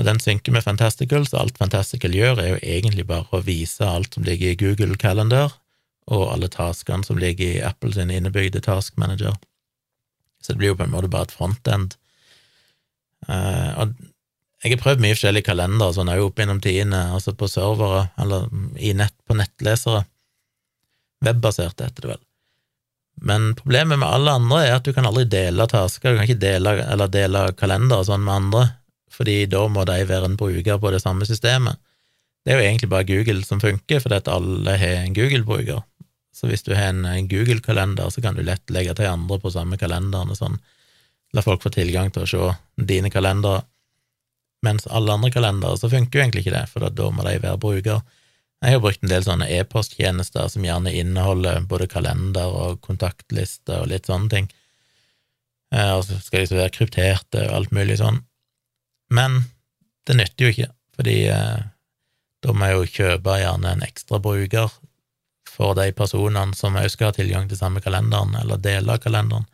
og 0.00 0.06
den 0.08 0.20
synker 0.22 0.54
med 0.54 0.64
Fantastical, 0.64 1.26
så 1.28 1.42
alt 1.42 1.58
Fantastical 1.60 2.14
gjør, 2.16 2.40
er 2.40 2.54
jo 2.54 2.60
egentlig 2.62 3.04
bare 3.08 3.28
å 3.28 3.42
vise 3.44 3.84
alt 3.84 4.16
som 4.16 4.24
ligger 4.24 4.52
i 4.52 4.58
Google 4.60 4.96
Calendar, 5.00 5.52
og 6.10 6.30
alle 6.32 6.48
taskene 6.50 7.04
som 7.06 7.20
ligger 7.20 7.58
i 7.58 7.64
Apple 7.64 7.92
sin 7.94 8.10
innebygde 8.10 8.62
task 8.64 8.96
manager. 8.98 9.36
Så 10.42 10.54
det 10.54 10.62
blir 10.62 10.72
jo 10.72 10.78
på 10.80 10.86
en 10.88 10.94
måte 10.94 11.12
bare 11.12 11.28
et 11.28 11.36
frontend. 11.36 11.94
Uh, 13.28 13.84
og 13.84 13.92
jeg 14.62 14.74
har 14.74 14.82
prøvd 14.82 15.04
mye 15.04 15.14
forskjellige 15.14 15.50
kalendere, 15.50 15.94
sånn 15.94 16.10
òg 16.10 16.24
opp 16.24 16.40
gjennom 16.40 16.60
tidene, 16.62 17.04
altså 17.14 17.36
på 17.36 17.50
servere, 17.50 18.06
eller 18.22 18.48
nett, 18.98 19.14
på 19.26 19.36
nettlesere. 19.38 20.04
Webbasert 21.22 21.82
heter 21.82 22.04
det 22.04 22.14
vel. 22.14 22.22
Men 23.22 23.52
problemet 23.58 24.00
med 24.00 24.08
alle 24.08 24.34
andre 24.40 24.60
er 24.64 24.76
at 24.78 24.86
du 24.86 24.94
kan 24.96 25.06
aldri 25.06 25.26
dele 25.30 25.66
tasker, 25.70 26.14
du 26.14 26.18
kan 26.18 26.26
ikke 26.26 26.42
dele, 26.42 26.78
eller 26.86 27.10
dele 27.12 27.50
kalendere 27.58 28.06
sånn 28.08 28.24
med 28.24 28.38
andre, 28.38 28.62
fordi 29.12 29.44
da 29.50 29.62
må 29.68 29.84
de 29.88 30.00
være 30.08 30.30
en 30.30 30.38
bruker 30.40 30.80
på 30.82 30.92
det 30.94 31.02
samme 31.04 31.28
systemet. 31.28 31.80
Det 32.42 32.52
er 32.52 32.58
jo 32.58 32.66
egentlig 32.66 32.90
bare 32.90 33.06
Google 33.06 33.44
som 33.46 33.60
funker, 33.62 34.00
fordi 34.02 34.18
at 34.18 34.30
alle 34.32 34.76
har 34.80 35.02
en 35.02 35.14
Google-bruker. 35.14 35.82
Så 36.34 36.48
hvis 36.48 36.64
du 36.66 36.72
har 36.74 36.90
en 36.90 37.28
Google-kalender, 37.28 38.08
så 38.10 38.24
kan 38.24 38.34
du 38.34 38.42
lett 38.42 38.72
legge 38.72 38.96
til 38.98 39.10
andre 39.10 39.38
på 39.38 39.52
samme 39.52 39.78
kalenderen 39.78 40.32
og 40.32 40.38
sånn. 40.40 40.56
La 41.36 41.44
folk 41.44 41.62
få 41.62 41.70
tilgang 41.72 42.10
til 42.12 42.24
å 42.24 42.30
se 42.30 42.48
dine 42.88 43.12
kalendere 43.12 43.62
mens 44.62 44.86
alle 44.86 45.12
andre 45.12 45.30
kalendere 45.34 45.78
så 45.78 45.90
funker 45.90 46.18
jo 46.18 46.24
egentlig 46.24 46.44
ikke 46.44 46.54
det, 46.54 46.66
for 46.70 46.86
da 46.86 47.08
må 47.10 47.24
de 47.26 47.38
være 47.42 47.60
bruker. 47.60 48.02
Jeg 48.62 48.76
har 48.76 48.82
brukt 48.82 49.02
en 49.02 49.10
del 49.10 49.24
sånne 49.26 49.48
e-posttjenester 49.50 50.50
som 50.52 50.66
gjerne 50.66 50.92
inneholder 50.94 51.64
både 51.70 51.88
kalender 51.90 52.52
og 52.54 52.78
kontaktlister 52.84 53.82
og 53.82 53.90
litt 53.90 54.06
sånne 54.06 54.30
ting. 54.30 54.50
Eh, 55.74 55.90
og 55.96 56.04
så 56.06 56.20
skal 56.22 56.44
de 56.44 56.50
så 56.52 56.60
være 56.60 56.74
krypterte 56.76 57.42
og 57.48 57.56
alt 57.56 57.74
mulig 57.74 57.98
sånn. 57.98 58.20
Men 59.12 59.42
det 60.08 60.16
nytter 60.18 60.46
jo 60.46 60.52
ikke, 60.54 60.70
fordi 60.96 61.16
eh, 61.30 61.60
da 62.42 62.54
må 62.56 62.68
jeg 62.68 62.78
jo 62.78 62.92
kjøpe 62.96 63.38
gjerne 63.42 63.74
en 63.76 63.84
ekstra 63.86 64.18
bruker 64.22 64.72
for 65.52 65.76
de 65.76 65.90
personene 65.94 66.56
som 66.56 66.78
òg 66.80 66.88
skal 66.90 67.10
ha 67.10 67.16
tilgang 67.16 67.48
til 67.48 67.60
samme 67.60 67.82
kalenderen, 67.84 68.34
eller 68.40 68.60
deler 68.62 68.96
av 68.96 69.02
kalenderen. 69.04 69.44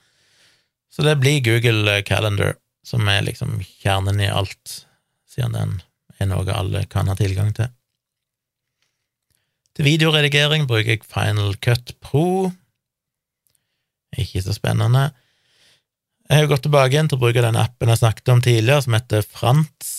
Så 0.88 1.04
det 1.04 1.18
blir 1.20 1.42
Google 1.44 1.98
Calendar, 2.06 2.54
som 2.86 3.08
er 3.10 3.26
liksom 3.26 3.58
kjernen 3.82 4.22
i 4.22 4.30
alt 4.30 4.78
siden 5.28 5.56
den 5.56 5.74
er 6.18 6.30
noe 6.30 6.54
alle 6.54 6.84
kan 6.90 7.10
ha 7.10 7.16
tilgang 7.18 7.52
til. 7.56 7.68
Til 9.76 9.86
videoredigering 9.86 10.66
bruker 10.66 10.96
jeg 10.96 11.06
Final 11.06 11.54
Cut 11.62 11.94
Pro. 12.02 12.50
Ikke 14.18 14.42
så 14.42 14.56
spennende. 14.56 15.10
Jeg 16.28 16.42
har 16.42 16.50
gått 16.50 16.66
tilbake 16.66 16.92
igjen 16.92 17.08
til 17.08 17.16
å 17.16 17.22
bruke 17.22 17.40
den 17.40 17.56
appen 17.56 17.88
jeg 17.88 18.02
snakket 18.02 18.30
om 18.34 18.40
tidligere, 18.44 18.82
som 18.84 18.94
heter 18.98 19.24
Frants, 19.24 19.92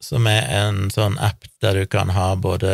som 0.00 0.24
er 0.30 0.46
en 0.56 0.86
sånn 0.92 1.18
app 1.20 1.44
der 1.60 1.82
du 1.82 1.90
kan 1.92 2.14
ha 2.16 2.30
både 2.40 2.70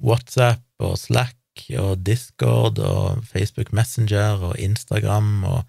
WhatsApp 0.00 0.64
og 0.80 0.96
Slack 0.96 1.66
og 1.76 2.00
Discord 2.06 2.80
og 2.80 3.26
Facebook 3.28 3.74
Messenger 3.76 4.40
og 4.40 4.56
Instagram 4.56 5.44
og, 5.50 5.68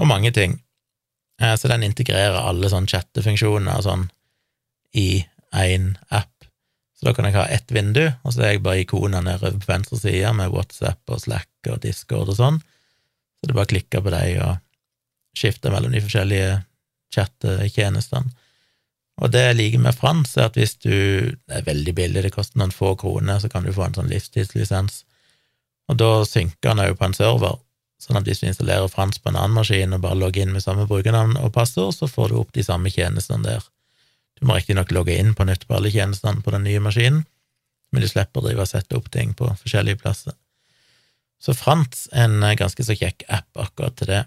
og 0.00 0.08
mange 0.08 0.32
ting. 0.32 0.56
Eh, 1.42 1.52
så 1.60 1.68
den 1.68 1.84
integrerer 1.84 2.40
alle 2.40 2.72
sånne 2.72 2.88
chattefunksjoner 2.88 3.82
og 3.82 3.84
sånn 3.84 4.08
i 4.96 5.26
én 5.52 5.92
app. 6.08 6.32
Så 6.96 7.10
da 7.10 7.14
kan 7.16 7.28
jeg 7.28 7.36
ha 7.36 7.44
ett 7.52 7.68
vindu, 7.72 8.06
og 8.24 8.32
så 8.32 8.46
er 8.46 8.54
jeg 8.54 8.64
bare 8.64 8.80
ikonene 8.86 9.22
nede 9.28 9.52
på 9.60 9.68
venstre 9.68 10.00
side 10.00 10.32
med 10.40 10.56
WhatsApp 10.56 11.12
og 11.12 11.20
Slack 11.20 11.68
og 11.68 11.84
Discord 11.84 12.32
og 12.32 12.40
sånn. 12.40 12.60
Så 12.64 13.44
det 13.44 13.52
er 13.52 13.60
bare 13.60 13.68
å 13.68 13.74
klikke 13.76 14.04
på 14.04 14.16
dem 14.16 14.42
og 14.48 14.58
skifte 15.36 15.72
mellom 15.72 15.92
de 15.94 16.02
forskjellige 16.04 16.60
chattetjenestene. 17.14 18.32
Og 19.20 19.32
det 19.34 19.42
jeg 19.42 19.56
liker 19.58 19.82
med 19.84 19.96
Frans, 19.96 20.36
er 20.36 20.48
at 20.48 20.56
hvis 20.56 20.78
du 20.80 20.90
Det 20.90 21.56
er 21.58 21.66
veldig 21.66 21.94
billig, 21.94 22.22
det 22.22 22.32
koster 22.32 22.58
noen 22.58 22.72
få 22.72 22.94
kroner, 22.96 23.38
så 23.38 23.48
kan 23.48 23.64
du 23.64 23.72
få 23.72 23.84
en 23.84 23.94
sånn 23.94 24.08
livstidslisens. 24.08 25.04
Og 25.90 25.98
da 25.98 26.24
synker 26.24 26.72
han 26.72 26.80
òg 26.80 26.96
på 26.96 27.04
en 27.04 27.16
server, 27.16 27.58
sånn 28.00 28.16
at 28.16 28.24
hvis 28.24 28.40
du 28.40 28.46
installerer 28.48 28.88
Frans 28.88 29.18
på 29.18 29.28
en 29.28 29.36
annen 29.36 29.58
maskin 29.58 29.92
og 29.92 30.00
bare 30.00 30.16
logger 30.16 30.46
inn 30.46 30.54
med 30.54 30.64
samme 30.64 30.86
brukernavn 30.88 31.36
og 31.36 31.52
passord, 31.52 31.92
så 31.94 32.08
får 32.08 32.30
du 32.30 32.38
opp 32.40 32.52
de 32.56 32.64
samme 32.64 32.92
tjenestene 32.94 33.44
der. 33.44 33.66
Du 34.38 34.46
må 34.46 34.56
riktignok 34.56 34.92
logge 34.94 35.18
inn 35.18 35.34
på 35.36 35.44
nytt 35.44 35.66
på 35.68 35.76
alle 35.76 35.92
tjenestene 35.92 36.40
på 36.40 36.54
den 36.54 36.64
nye 36.64 36.80
maskinen, 36.80 37.26
men 37.92 38.02
du 38.02 38.08
slipper 38.08 38.40
å 38.40 38.46
drive 38.46 38.64
og 38.64 38.70
sette 38.70 38.96
opp 38.96 39.10
ting 39.12 39.34
på 39.36 39.50
forskjellige 39.50 40.00
plasser. 40.00 40.36
Så 41.40 41.52
Frans 41.56 42.06
er 42.12 42.28
en 42.28 42.56
ganske 42.56 42.84
så 42.84 42.96
kjekk 42.96 43.26
app 43.28 43.58
akkurat 43.58 43.96
til 43.98 44.12
det. 44.12 44.24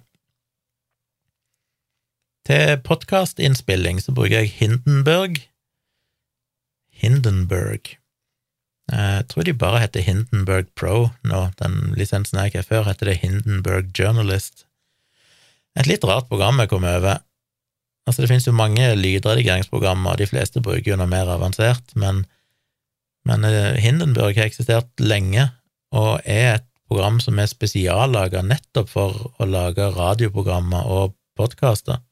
Til 2.43 2.77
podkastinnspilling 2.83 4.01
så 4.03 4.11
bruker 4.11 4.41
jeg 4.41 4.55
Hindenburg. 4.57 5.37
Hindenburg. 6.91 7.95
Jeg 8.91 9.27
tror 9.31 9.47
de 9.47 9.53
bare 9.55 9.79
heter 9.79 10.03
Hindenburg 10.03 10.67
Pro 10.75 11.07
nå. 11.23 11.45
Den 11.61 11.93
lisensen 11.95 12.39
jeg 12.39 12.51
ikke 12.51 12.59
har 12.63 12.67
før, 12.67 12.89
heter 12.89 13.11
det 13.11 13.21
Hindenburg 13.21 13.93
Journalist. 13.99 14.65
Et 15.79 15.87
litt 15.87 16.03
rart 16.03 16.27
program 16.27 16.59
jeg 16.59 16.69
kom 16.69 16.83
over. 16.83 17.23
Altså, 18.03 18.21
det 18.21 18.29
finnes 18.29 18.47
jo 18.47 18.55
mange 18.55 18.91
lydredigeringsprogrammer, 18.99 20.19
de 20.19 20.27
fleste 20.27 20.61
bruker 20.61 20.91
jo 20.91 20.99
noe 20.99 21.07
mer 21.07 21.29
avansert, 21.31 21.95
men, 21.95 22.25
men 23.23 23.47
eh, 23.47 23.79
Hindenburg 23.79 24.35
har 24.35 24.49
eksistert 24.49 24.91
lenge, 24.99 25.47
og 25.95 26.19
er 26.27 26.57
et 26.57 26.67
program 26.91 27.21
som 27.23 27.39
er 27.39 27.47
spesiallaga 27.47 28.43
nettopp 28.43 28.91
for 28.91 29.29
å 29.39 29.47
lage 29.47 29.87
radioprogrammer 29.95 30.91
og 30.91 31.15
podkaster, 31.39 32.03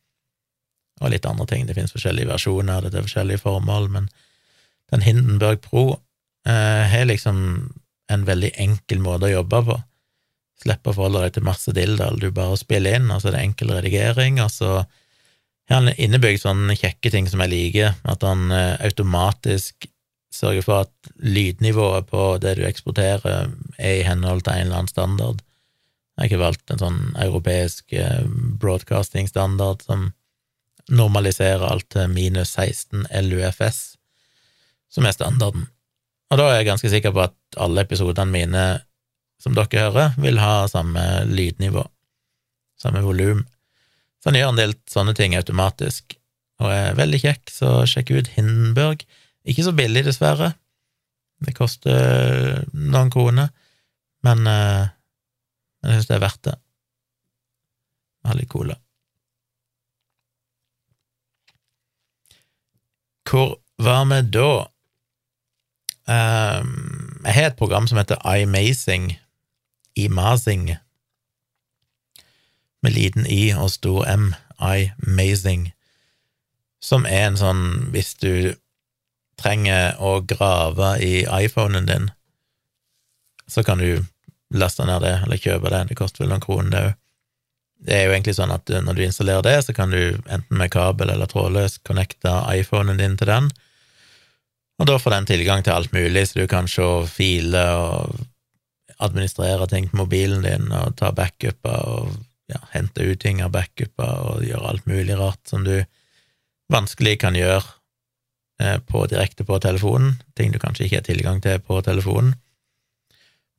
og 1.02 1.14
litt 1.14 1.28
andre 1.28 1.48
ting. 1.50 1.66
Det 1.68 1.76
finnes 1.78 1.94
forskjellige 1.94 2.30
versjoner 2.30 2.86
det 2.86 2.94
til 2.94 3.06
forskjellige 3.08 3.44
formål, 3.44 3.90
men 3.94 4.10
den 4.94 5.06
Hindenburg 5.06 5.62
Pro 5.66 5.86
eh, 6.48 6.84
har 6.92 7.08
liksom 7.10 7.40
en 8.12 8.26
veldig 8.28 8.52
enkel 8.60 9.02
måte 9.04 9.30
å 9.30 9.36
jobbe 9.36 9.62
på. 9.70 9.78
Slippe 10.62 10.92
å 10.92 10.96
forholde 10.96 11.24
deg 11.26 11.38
til 11.38 11.48
masse 11.48 11.74
dilldall, 11.74 12.20
du 12.22 12.30
bare 12.36 12.60
spiller 12.60 13.00
inn, 13.00 13.10
og 13.10 13.22
så 13.22 13.32
er 13.32 13.38
det 13.38 13.46
enkel 13.48 13.74
redigering, 13.74 14.42
og 14.44 14.52
så 14.54 14.82
han 15.72 15.88
har 15.88 16.02
innebygd 16.04 16.42
sånne 16.44 16.76
kjekke 16.76 17.12
ting 17.14 17.30
som 17.32 17.42
jeg 17.46 17.54
liker, 17.54 17.96
at 18.04 18.26
han 18.28 18.52
eh, 18.52 18.76
automatisk 18.84 19.88
sørger 20.32 20.66
for 20.66 20.86
at 20.86 21.12
lydnivået 21.20 22.08
på 22.12 22.26
det 22.44 22.58
du 22.60 22.66
eksporterer, 22.68 23.52
er 23.78 24.00
i 24.00 24.06
henhold 24.08 24.46
til 24.46 24.54
en 24.56 24.68
eller 24.68 24.82
annen 24.82 24.92
standard. 24.92 25.42
Jeg 26.16 26.22
har 26.22 26.30
ikke 26.30 26.44
valgt 26.44 26.74
en 26.74 26.82
sånn 26.82 27.00
europeisk 27.24 27.96
eh, 27.96 28.26
broadcasting-standard 28.62 29.84
som 29.88 30.12
normaliserer 30.90 31.66
alt 31.68 31.90
til 31.94 32.10
minus 32.12 32.56
16 32.58 33.06
LUFS, 33.28 33.82
som 34.92 35.06
er 35.08 35.16
standarden. 35.16 35.68
Og 36.32 36.40
da 36.40 36.48
er 36.48 36.62
jeg 36.62 36.70
ganske 36.72 36.92
sikker 36.92 37.14
på 37.16 37.26
at 37.26 37.60
alle 37.60 37.84
episodene 37.84 38.32
mine 38.32 38.66
som 39.42 39.56
dere 39.58 39.88
hører, 39.88 40.16
vil 40.22 40.38
ha 40.38 40.68
samme 40.70 41.02
lydnivå, 41.30 41.84
samme 42.80 43.02
volum. 43.06 43.44
Så 44.22 44.30
han 44.30 44.38
gjør 44.38 44.52
en 44.54 44.60
del 44.60 44.76
sånne 44.90 45.16
ting 45.18 45.34
automatisk, 45.38 46.16
og 46.62 46.70
er 46.70 46.98
veldig 47.00 47.22
kjekk, 47.24 47.50
så 47.50 47.72
sjekk 47.90 48.14
ut 48.14 48.30
Hindenburg. 48.36 49.02
Ikke 49.50 49.66
så 49.66 49.74
billig, 49.74 50.06
dessverre. 50.06 50.52
Det 51.42 51.56
koster 51.58 52.62
noen 52.70 53.10
kroner, 53.14 53.50
men, 54.22 54.46
uh, 54.46 54.86
jeg 55.82 55.98
syns 55.98 56.12
det 56.12 56.18
er 56.20 56.26
verdt 56.28 56.44
det. 56.52 56.56
Veldig 58.30 58.48
litt. 58.70 58.81
Hvor 63.32 63.62
var 63.80 64.06
vi 64.06 64.22
da? 64.28 64.68
Um, 66.12 67.22
jeg 67.24 67.34
har 67.34 67.46
et 67.48 67.56
program 67.56 67.88
som 67.88 67.98
heter 67.98 68.20
iMazing. 68.28 69.14
Imazing 69.96 70.76
med 72.84 72.92
liten 72.92 73.26
i 73.26 73.54
og 73.54 73.70
stor 73.72 74.06
M, 74.10 74.34
iMazing, 74.60 75.72
som 76.82 77.06
er 77.06 77.28
en 77.28 77.38
sånn 77.38 77.64
hvis 77.94 78.16
du 78.18 78.56
trenger 79.42 80.00
å 80.02 80.20
grave 80.26 80.96
i 81.06 81.22
iPhonen 81.46 81.88
din, 81.90 82.10
så 83.48 83.64
kan 83.64 83.82
du 83.82 84.02
laste 84.52 84.86
ned 84.86 85.06
det, 85.06 85.20
eller 85.24 85.42
kjøpe 85.42 85.72
det. 85.72 85.86
Det 85.92 86.00
koster 86.00 86.26
vel 86.26 86.34
noen 86.34 86.44
kroner, 86.44 86.72
det 86.74 86.84
òg. 86.90 86.98
Det 87.82 87.96
er 87.98 88.06
jo 88.06 88.14
egentlig 88.14 88.36
sånn 88.38 88.54
at 88.54 88.70
når 88.86 88.98
du 88.98 89.04
installerer 89.06 89.46
det, 89.46 89.58
så 89.66 89.74
kan 89.74 89.94
du 89.94 90.18
enten 90.30 90.58
med 90.58 90.70
kabel 90.74 91.10
eller 91.10 91.30
trådløs 91.30 91.80
connecte 91.88 92.34
iPhonen 92.54 93.02
din 93.02 93.18
til 93.18 93.32
den, 93.32 93.50
og 94.82 94.88
da 94.90 94.98
får 94.98 95.14
den 95.14 95.30
tilgang 95.30 95.62
til 95.62 95.76
alt 95.76 95.94
mulig, 95.94 96.24
så 96.28 96.42
du 96.42 96.48
kan 96.50 96.70
se 96.70 96.86
filer 97.10 97.78
og 97.78 98.22
administrere 99.02 99.68
ting 99.70 99.90
på 99.90 100.00
mobilen 100.02 100.46
din 100.46 100.72
og 100.74 100.96
ta 100.98 101.12
backuper 101.14 101.86
og 101.90 102.16
ja, 102.52 102.60
hente 102.74 103.06
ut 103.06 103.22
ting 103.22 103.42
av 103.46 103.54
backuper 103.54 104.26
og 104.32 104.46
gjøre 104.46 104.74
alt 104.74 104.90
mulig 104.90 105.18
rart 105.18 105.42
som 105.50 105.66
du 105.66 105.76
vanskelig 106.72 107.18
kan 107.22 107.38
gjøre 107.38 107.64
eh, 108.62 108.78
på, 108.88 109.06
direkte 109.12 109.46
på 109.46 109.60
telefonen, 109.62 110.20
ting 110.38 110.54
du 110.54 110.60
kanskje 110.62 110.88
ikke 110.88 111.02
har 111.02 111.08
tilgang 111.08 111.42
til 111.44 111.62
på 111.66 111.82
telefonen, 111.86 112.36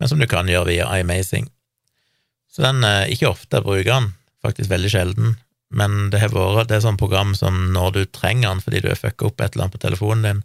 men 0.01 0.11
som 0.11 0.19
du 0.19 0.27
kan 0.27 0.51
gjøre 0.51 0.73
via 0.73 0.89
iMazing. 0.99 1.51
Så 2.53 2.65
den 2.67 2.85
er 2.85 3.07
eh, 3.07 3.15
ikke 3.15 3.31
ofte 3.33 3.59
jeg 3.59 3.67
bruker 3.67 3.89
den, 3.91 4.11
faktisk 4.45 4.73
veldig 4.73 4.93
sjelden, 4.93 5.37
men 5.73 6.11
det 6.13 6.21
har 6.21 6.35
vært 6.35 6.69
det 6.69 6.79
er 6.79 6.85
sånn 6.85 7.01
program 7.01 7.33
som 7.39 7.71
når 7.73 7.95
du 7.95 8.03
trenger 8.13 8.51
den 8.51 8.61
fordi 8.61 8.83
du 8.85 8.91
har 8.91 9.01
fucka 9.01 9.31
opp 9.31 9.41
et 9.41 9.55
eller 9.55 9.67
annet 9.67 9.77
på 9.79 9.85
telefonen 9.87 10.27
din, 10.27 10.43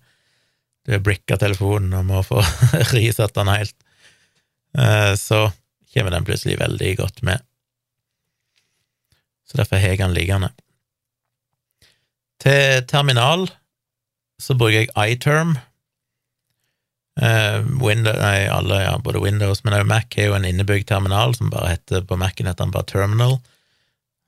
du 0.88 0.94
har 0.96 1.04
bricka 1.04 1.36
telefonen 1.42 1.98
og 1.98 2.08
må 2.08 2.24
få 2.24 2.40
resatt 2.96 3.36
den 3.36 3.52
helt, 3.52 3.76
eh, 4.80 5.14
så 5.20 5.50
kommer 5.92 6.16
den 6.16 6.28
plutselig 6.28 6.60
veldig 6.62 6.94
godt 7.02 7.24
med. 7.28 7.44
Så 9.48 9.60
derfor 9.60 9.80
har 9.80 9.96
jeg 9.96 10.04
den 10.04 10.16
liggende. 10.16 10.52
Til 12.44 12.84
terminal 12.88 13.48
så 14.40 14.54
bruker 14.58 14.86
jeg 14.86 14.92
iTerm. 15.18 15.56
Uh, 17.18 17.66
Windows, 17.82 18.18
nei, 18.22 18.46
alle, 18.54 18.82
ja, 18.84 18.98
både 19.02 19.24
Windows, 19.24 19.64
men 19.66 19.74
også 19.74 19.90
Mac 19.90 20.14
har 20.18 20.28
jo 20.30 20.36
en 20.38 20.46
innebygd 20.46 20.86
terminal 20.92 21.34
som 21.34 21.50
bare 21.50 21.72
heter 21.74 22.04
på 22.06 22.18
Mac-en 22.20 22.50
heter 22.50 22.68
den 22.68 22.76
bare 22.76 22.86
Terminal. 22.92 23.40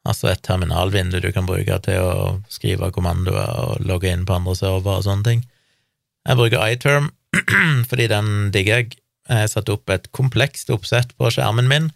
Altså 0.09 0.31
et 0.31 0.41
terminalvindu 0.41 1.19
du 1.21 1.29
kan 1.35 1.45
bruke 1.45 1.77
til 1.85 2.01
å 2.01 2.13
skrive 2.49 2.89
kommandoer 2.95 3.51
og 3.61 3.85
logge 3.85 4.09
inn 4.09 4.25
på 4.25 4.39
andre 4.39 4.55
server 4.57 5.01
og 5.01 5.05
sånne 5.05 5.27
ting. 5.27 5.43
Jeg 6.25 6.39
bruker 6.39 6.65
iTerm 6.65 7.11
fordi 7.89 8.09
den 8.11 8.49
digger 8.55 8.81
jeg. 8.81 8.97
Jeg 9.29 9.43
har 9.43 9.51
satt 9.51 9.69
opp 9.69 9.91
et 9.93 10.07
komplekst 10.15 10.71
oppsett 10.73 11.11
på 11.19 11.29
skjermen 11.29 11.67
min 11.69 11.91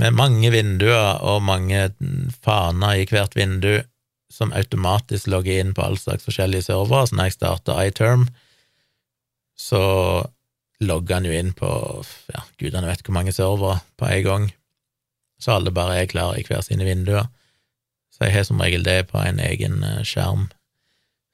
med 0.00 0.16
mange 0.16 0.50
vinduer 0.52 1.22
og 1.24 1.44
mange 1.46 1.86
faner 2.44 3.00
i 3.00 3.06
hvert 3.08 3.32
vindu 3.38 3.78
som 4.32 4.52
automatisk 4.56 5.30
logger 5.32 5.62
inn 5.62 5.72
på 5.76 5.84
all 5.84 5.96
slags 6.00 6.26
forskjellige 6.28 6.66
servere. 6.68 7.06
Så 7.08 7.16
når 7.16 7.30
jeg 7.30 7.36
starter 7.38 7.80
iTerm, 7.86 8.26
så 9.62 9.82
logger 10.82 11.20
han 11.20 11.28
jo 11.28 11.36
inn 11.36 11.52
på 11.54 11.68
ja, 12.32 12.42
gudene 12.58 12.88
vet 12.88 13.04
hvor 13.06 13.14
mange 13.14 13.34
servere 13.34 13.78
på 14.00 14.08
en 14.08 14.26
gang, 14.26 14.48
så 15.42 15.56
alle 15.56 15.74
bare 15.74 16.00
er 16.00 16.10
klare 16.10 16.40
i 16.40 16.46
hver 16.46 16.64
sine 16.66 16.86
vinduer. 16.86 17.28
Så 18.12 18.26
jeg 18.26 18.36
har 18.36 18.46
som 18.46 18.60
regel 18.62 18.84
det 18.86 19.06
på 19.10 19.22
en 19.22 19.38
egen 19.42 19.80
eh, 19.86 20.02
skjerm, 20.06 20.48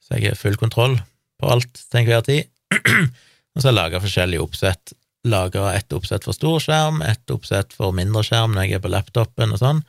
så 0.01 0.17
jeg 0.17 0.31
har 0.31 0.39
full 0.39 0.57
kontroll 0.61 0.99
på 1.39 1.49
alt 1.49 1.73
til 1.73 2.03
enhver 2.03 2.23
tid. 2.25 2.49
og 3.53 3.61
så 3.61 3.69
har 3.69 3.73
jeg 3.73 3.79
laga 3.81 4.03
forskjellige 4.03 4.45
oppsett 4.45 4.93
lagra 5.23 5.73
ett 5.73 5.93
oppsett 5.93 6.23
for 6.23 6.33
stor 6.33 6.59
skjerm, 6.63 7.01
ett 7.01 7.31
oppsett 7.31 7.73
for 7.75 7.95
mindre 7.95 8.23
skjerm 8.23 8.55
når 8.55 8.67
jeg 8.67 8.77
er 8.77 8.83
på 8.83 8.91
laptopen 8.91 9.55
og 9.55 9.61
sånn, 9.61 9.81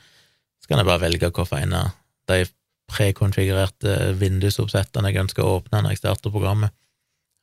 så 0.60 0.70
kan 0.70 0.82
jeg 0.82 0.88
bare 0.88 1.04
velge 1.04 1.30
hvilken 1.30 1.62
en 1.62 1.76
av 1.78 1.92
de 2.30 2.42
prekonfigurerte 2.90 4.16
vindusoppsettene 4.18 5.12
jeg 5.12 5.22
ønsker 5.22 5.46
å 5.46 5.60
åpne 5.60 5.84
når 5.84 5.94
jeg 5.94 6.02
starter 6.02 6.34
programmet. 6.34 6.74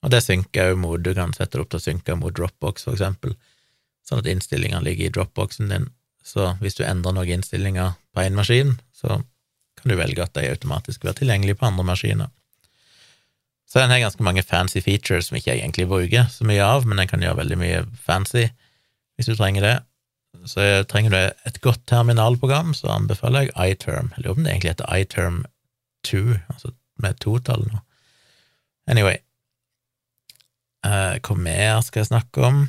Og 0.05 0.13
det 0.13 0.21
synker 0.23 0.73
òg 0.73 0.81
mot 0.81 1.01
Du 1.01 1.13
kan 1.17 1.33
sette 1.33 1.57
det 1.57 1.63
opp 1.63 1.71
til 1.73 1.81
å 1.81 1.85
synke 1.87 2.15
mot 2.19 2.35
Dropbox, 2.35 2.85
for 2.85 2.97
eksempel, 2.97 3.35
sånn 4.07 4.21
at 4.21 4.29
innstillingene 4.31 4.85
ligger 4.85 5.07
i 5.07 5.13
Dropboxen 5.13 5.71
din. 5.73 5.89
Så 6.23 6.53
hvis 6.61 6.77
du 6.77 6.83
endrer 6.85 7.15
noen 7.15 7.39
innstillinger 7.39 7.95
på 8.13 8.23
én 8.23 8.37
maskin, 8.37 8.75
så 8.95 9.21
kan 9.77 9.91
du 9.91 9.97
velge 9.97 10.23
at 10.23 10.35
de 10.35 10.49
automatisk 10.51 11.05
være 11.05 11.21
tilgjengelige 11.21 11.59
på 11.59 11.69
andre 11.69 11.85
maskiner. 11.87 12.31
Så 13.67 13.81
den 13.81 13.91
har 13.91 13.99
ganske 13.99 14.23
mange 14.23 14.43
fancy 14.47 14.81
features 14.83 15.27
som 15.27 15.37
ikke 15.37 15.51
jeg 15.51 15.63
egentlig 15.63 15.89
bruker 15.91 16.29
så 16.31 16.47
mye 16.47 16.63
av, 16.63 16.87
men 16.87 17.01
den 17.01 17.09
kan 17.11 17.23
gjøre 17.23 17.41
veldig 17.41 17.59
mye 17.59 17.83
fancy 17.99 18.47
hvis 19.17 19.27
du 19.27 19.35
trenger 19.35 19.65
det. 19.65 19.75
Så 20.47 20.63
trenger 20.87 21.11
du 21.11 21.19
et 21.49 21.61
godt 21.63 21.81
terminalprogram, 21.89 22.73
så 22.77 22.93
anbefaler 22.93 23.47
jeg 23.47 23.75
iTerm. 23.75 24.11
Jeg 24.15 24.23
lurer 24.23 24.35
på 24.35 24.39
om 24.39 24.45
det 24.45 24.53
egentlig 24.53 24.73
heter 24.75 24.95
iTerm 24.95 25.39
2, 26.07 26.21
altså 26.53 26.71
med 27.03 27.19
totall 27.23 27.65
nå. 27.67 27.81
Anyway, 28.87 29.17
uh, 30.87 31.19
hva 31.19 31.37
mer 31.37 31.81
skal 31.85 32.03
jeg 32.03 32.11
snakke 32.11 32.43
om? 32.47 32.63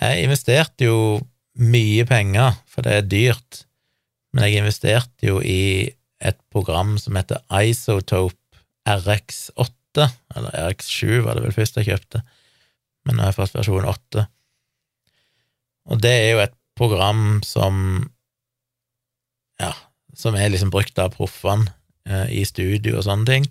Jeg 0.00 0.24
investerte 0.24 0.86
jo 0.86 1.20
mye 1.60 2.06
penger, 2.08 2.56
for 2.70 2.86
det 2.86 2.94
er 2.96 3.08
dyrt, 3.10 3.64
men 4.32 4.46
jeg 4.46 4.62
investerte 4.62 5.26
jo 5.26 5.40
i 5.42 5.90
et 6.20 6.38
program 6.52 6.94
som 7.00 7.16
heter 7.18 7.42
Isotope 7.50 8.36
RX8 8.88 10.06
eller 10.36 10.54
RX7 10.70 11.24
var 11.24 11.36
det 11.36 11.44
vel 11.48 11.56
først 11.56 11.80
jeg 11.80 11.90
kjøpte, 11.90 12.22
men 13.04 13.16
nå 13.16 13.24
har 13.24 13.32
jeg 13.32 13.40
fått 13.40 13.56
versjon 13.58 13.88
8. 13.88 14.24
Og 15.90 16.02
det 16.04 16.12
er 16.14 16.30
jo 16.30 16.42
et 16.44 16.56
program 16.78 17.40
som 17.44 17.74
ja, 19.60 19.74
som 20.16 20.36
er 20.38 20.52
liksom 20.52 20.72
brukt 20.72 20.98
av 21.02 21.12
proffene 21.16 21.72
eh, 22.08 22.30
i 22.40 22.44
studio 22.48 22.98
og 22.98 23.06
sånne 23.06 23.28
ting. 23.28 23.48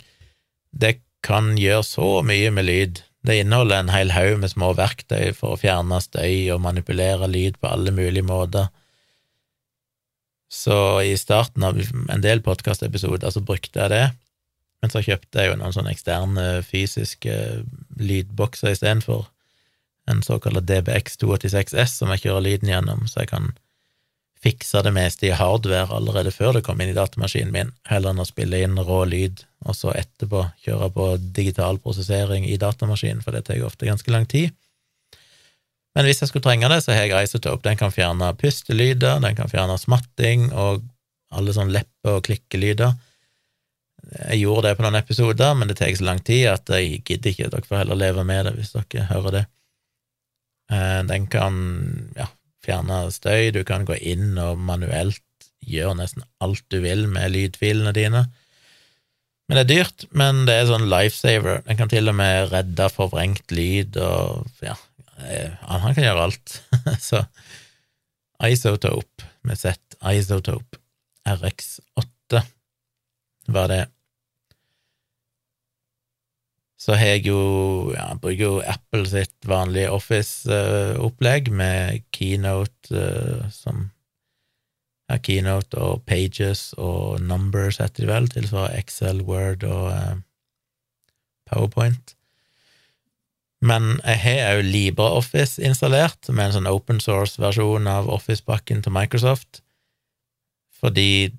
Det 0.72 1.00
kan 1.26 1.54
gjøre 1.60 1.86
så 1.86 2.10
mye 2.26 2.52
med 2.56 2.68
lyd. 2.70 3.04
Det 3.30 3.36
inneholder 3.44 3.84
en 3.84 3.92
hel 3.94 4.10
haug 4.16 4.40
med 4.42 4.50
små 4.50 4.72
verktøy 4.74 5.36
for 5.38 5.54
å 5.54 5.60
fjerne 5.62 6.00
støy 6.02 6.50
og 6.50 6.64
manipulere 6.64 7.28
lyd 7.30 7.60
på 7.62 7.70
alle 7.70 7.94
mulige 7.94 8.26
måter. 8.26 8.72
Så 10.50 11.04
i 11.06 11.14
starten 11.14 11.62
av 11.68 11.78
en 11.78 12.24
del 12.26 12.42
podkastepisoder 12.42 13.30
så 13.30 13.44
brukte 13.46 13.84
jeg 13.84 13.94
det, 13.94 14.08
men 14.82 14.90
så 14.90 15.04
kjøpte 15.06 15.44
jeg 15.44 15.52
jo 15.52 15.60
noen 15.60 15.76
sånne 15.76 15.94
eksterne 15.94 16.48
fysiske 16.66 17.36
lydbokser 18.02 18.74
istedenfor. 18.74 19.28
En 20.10 20.26
såkalt 20.26 20.66
DBX 20.66 21.22
286S 21.22 22.00
som 22.00 22.10
jeg 22.16 22.26
kjører 22.26 22.48
lyden 22.48 22.74
gjennom, 22.74 23.06
så 23.06 23.22
jeg 23.22 23.34
kan 23.36 23.52
fikse 24.44 24.82
det 24.86 24.94
meste 24.96 25.28
i 25.28 25.36
hardware 25.36 25.92
allerede 25.96 26.32
før 26.32 26.56
det 26.56 26.64
kom 26.68 26.80
inn 26.80 26.94
i 26.94 26.98
datamaskinen 26.98 27.52
min, 27.52 27.74
heller 27.90 28.14
enn 28.14 28.24
å 28.24 28.28
spille 28.28 28.62
inn 28.64 28.80
rå 28.80 29.02
lyd 29.10 29.44
og 29.68 29.76
så 29.76 29.92
etterpå 29.98 30.46
kjøre 30.64 30.88
på 30.96 31.08
digital 31.36 31.80
prosessering 31.84 32.46
i 32.48 32.56
datamaskinen, 32.62 33.24
for 33.24 33.36
det 33.36 33.46
tar 33.50 33.60
ofte 33.68 33.90
ganske 33.90 34.14
lang 34.14 34.28
tid. 34.30 34.56
Men 35.98 36.08
hvis 36.08 36.22
jeg 36.22 36.32
skulle 36.32 36.46
trenge 36.46 36.70
det, 36.72 36.80
så 36.86 36.94
har 36.96 37.10
jeg 37.10 37.28
Isotope. 37.28 37.66
Den 37.66 37.80
kan 37.80 37.92
fjerne 37.92 38.32
pustelyder, 38.40 39.20
den 39.20 39.36
kan 39.36 39.52
fjerne 39.52 39.76
smatting 39.82 40.48
og 40.54 40.86
alle 41.36 41.54
sånne 41.54 41.76
leppe- 41.76 42.16
og 42.16 42.24
klikkelyder. 42.30 42.94
Jeg 44.30 44.40
gjorde 44.46 44.70
det 44.70 44.78
på 44.78 44.86
noen 44.86 45.00
episoder, 45.02 45.56
men 45.58 45.68
det 45.70 45.80
tar 45.82 45.92
så 45.98 46.06
lang 46.08 46.22
tid 46.24 46.48
at 46.54 46.72
jeg 46.72 47.02
gidder 47.04 47.34
ikke. 47.34 47.50
Dere 47.52 47.68
får 47.68 47.82
heller 47.82 48.00
leve 48.00 48.24
med 48.24 48.48
det 48.48 48.56
hvis 48.56 48.72
dere 48.78 49.10
hører 49.10 49.36
det. 49.36 49.46
Eh, 50.72 51.02
den 51.10 51.28
kan 51.28 51.58
ja, 52.16 52.30
fjerne 52.70 53.02
støy, 53.14 53.50
du 53.56 53.64
kan 53.68 53.88
gå 53.90 53.98
inn 53.98 54.38
og 54.40 54.62
manuelt 54.62 55.26
gjøre 55.66 55.98
nesten 56.00 56.26
alt 56.44 56.64
du 56.72 56.80
vil 56.84 57.08
med 57.12 57.34
lydfilene 57.34 57.94
dine. 57.96 58.28
Men 59.50 59.58
det 59.58 59.64
er 59.64 59.70
dyrt, 59.72 60.06
men 60.14 60.44
det 60.46 60.56
er 60.56 60.70
sånn 60.70 60.90
lifesaver. 60.92 61.64
Den 61.66 61.80
kan 61.80 61.90
til 61.90 62.12
og 62.12 62.18
med 62.20 62.52
redde 62.52 62.90
forvrengt 62.94 63.50
lyd 63.50 63.98
og 63.98 64.46
ja, 64.62 64.76
eh, 65.26 65.56
han 65.66 65.96
kan 65.96 66.06
gjøre 66.06 66.28
alt. 66.28 66.60
Så 67.10 67.24
Isotope 68.46 69.26
med 69.44 69.60
sett 69.60 69.98
Isotope 70.14 70.78
RX8 71.28 72.44
var 73.50 73.72
det 73.72 73.82
så 76.80 76.96
har 76.96 77.18
jeg 77.18 77.26
jo 77.28 77.40
ja, 77.92 78.14
bruker 78.16 78.46
jo 78.46 78.60
Apple 78.64 79.04
sitt 79.10 79.48
vanlige 79.48 79.92
Office-opplegg 79.92 81.52
med 81.52 82.06
Keynote 82.16 82.94
uh, 82.96 83.50
som 83.52 83.90
ja, 85.10 85.18
Keynote 85.20 85.76
og 85.82 86.06
Pages 86.08 86.70
og 86.78 87.20
Numbers 87.26 87.82
heter 87.84 88.06
de 88.06 88.12
vel, 88.14 88.32
tilsvarer 88.32 88.80
Excel, 88.80 89.22
Word 89.28 89.68
og 89.68 89.92
uh, 89.92 90.16
PowerPoint. 91.52 92.16
Men 93.60 93.98
jeg 94.06 94.24
har 94.24 94.56
òg 94.56 94.68
LibreOffice 94.70 95.60
installert, 95.66 96.22
som 96.24 96.40
er 96.40 96.48
en 96.48 96.62
sånn 96.62 96.72
open 96.72 97.02
source-versjon 97.04 97.90
av 97.92 98.08
Office-pakken 98.08 98.86
til 98.86 98.96
Microsoft, 98.96 99.66
fordi 100.80 101.34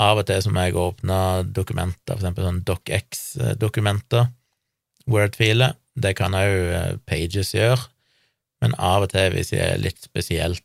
av 0.00 0.22
og 0.22 0.24
til 0.30 0.40
så 0.40 0.48
må 0.48 0.64
jeg 0.64 0.78
åpne 0.80 1.18
dokumenter, 1.52 2.14
for 2.14 2.22
eksempel 2.22 2.46
sånn 2.46 2.62
DocX-dokumenter, 2.64 4.30
Word-filer. 5.10 5.76
Det 5.94 6.14
kan 6.16 6.36
òg 6.36 6.52
eh, 6.72 6.92
Pages 7.08 7.52
gjøre, 7.54 7.80
men 8.62 8.76
av 8.80 9.06
og 9.06 9.12
til, 9.12 9.34
hvis 9.34 9.52
jeg 9.52 9.74
er 9.74 9.82
litt 9.82 10.00
spesielt 10.00 10.64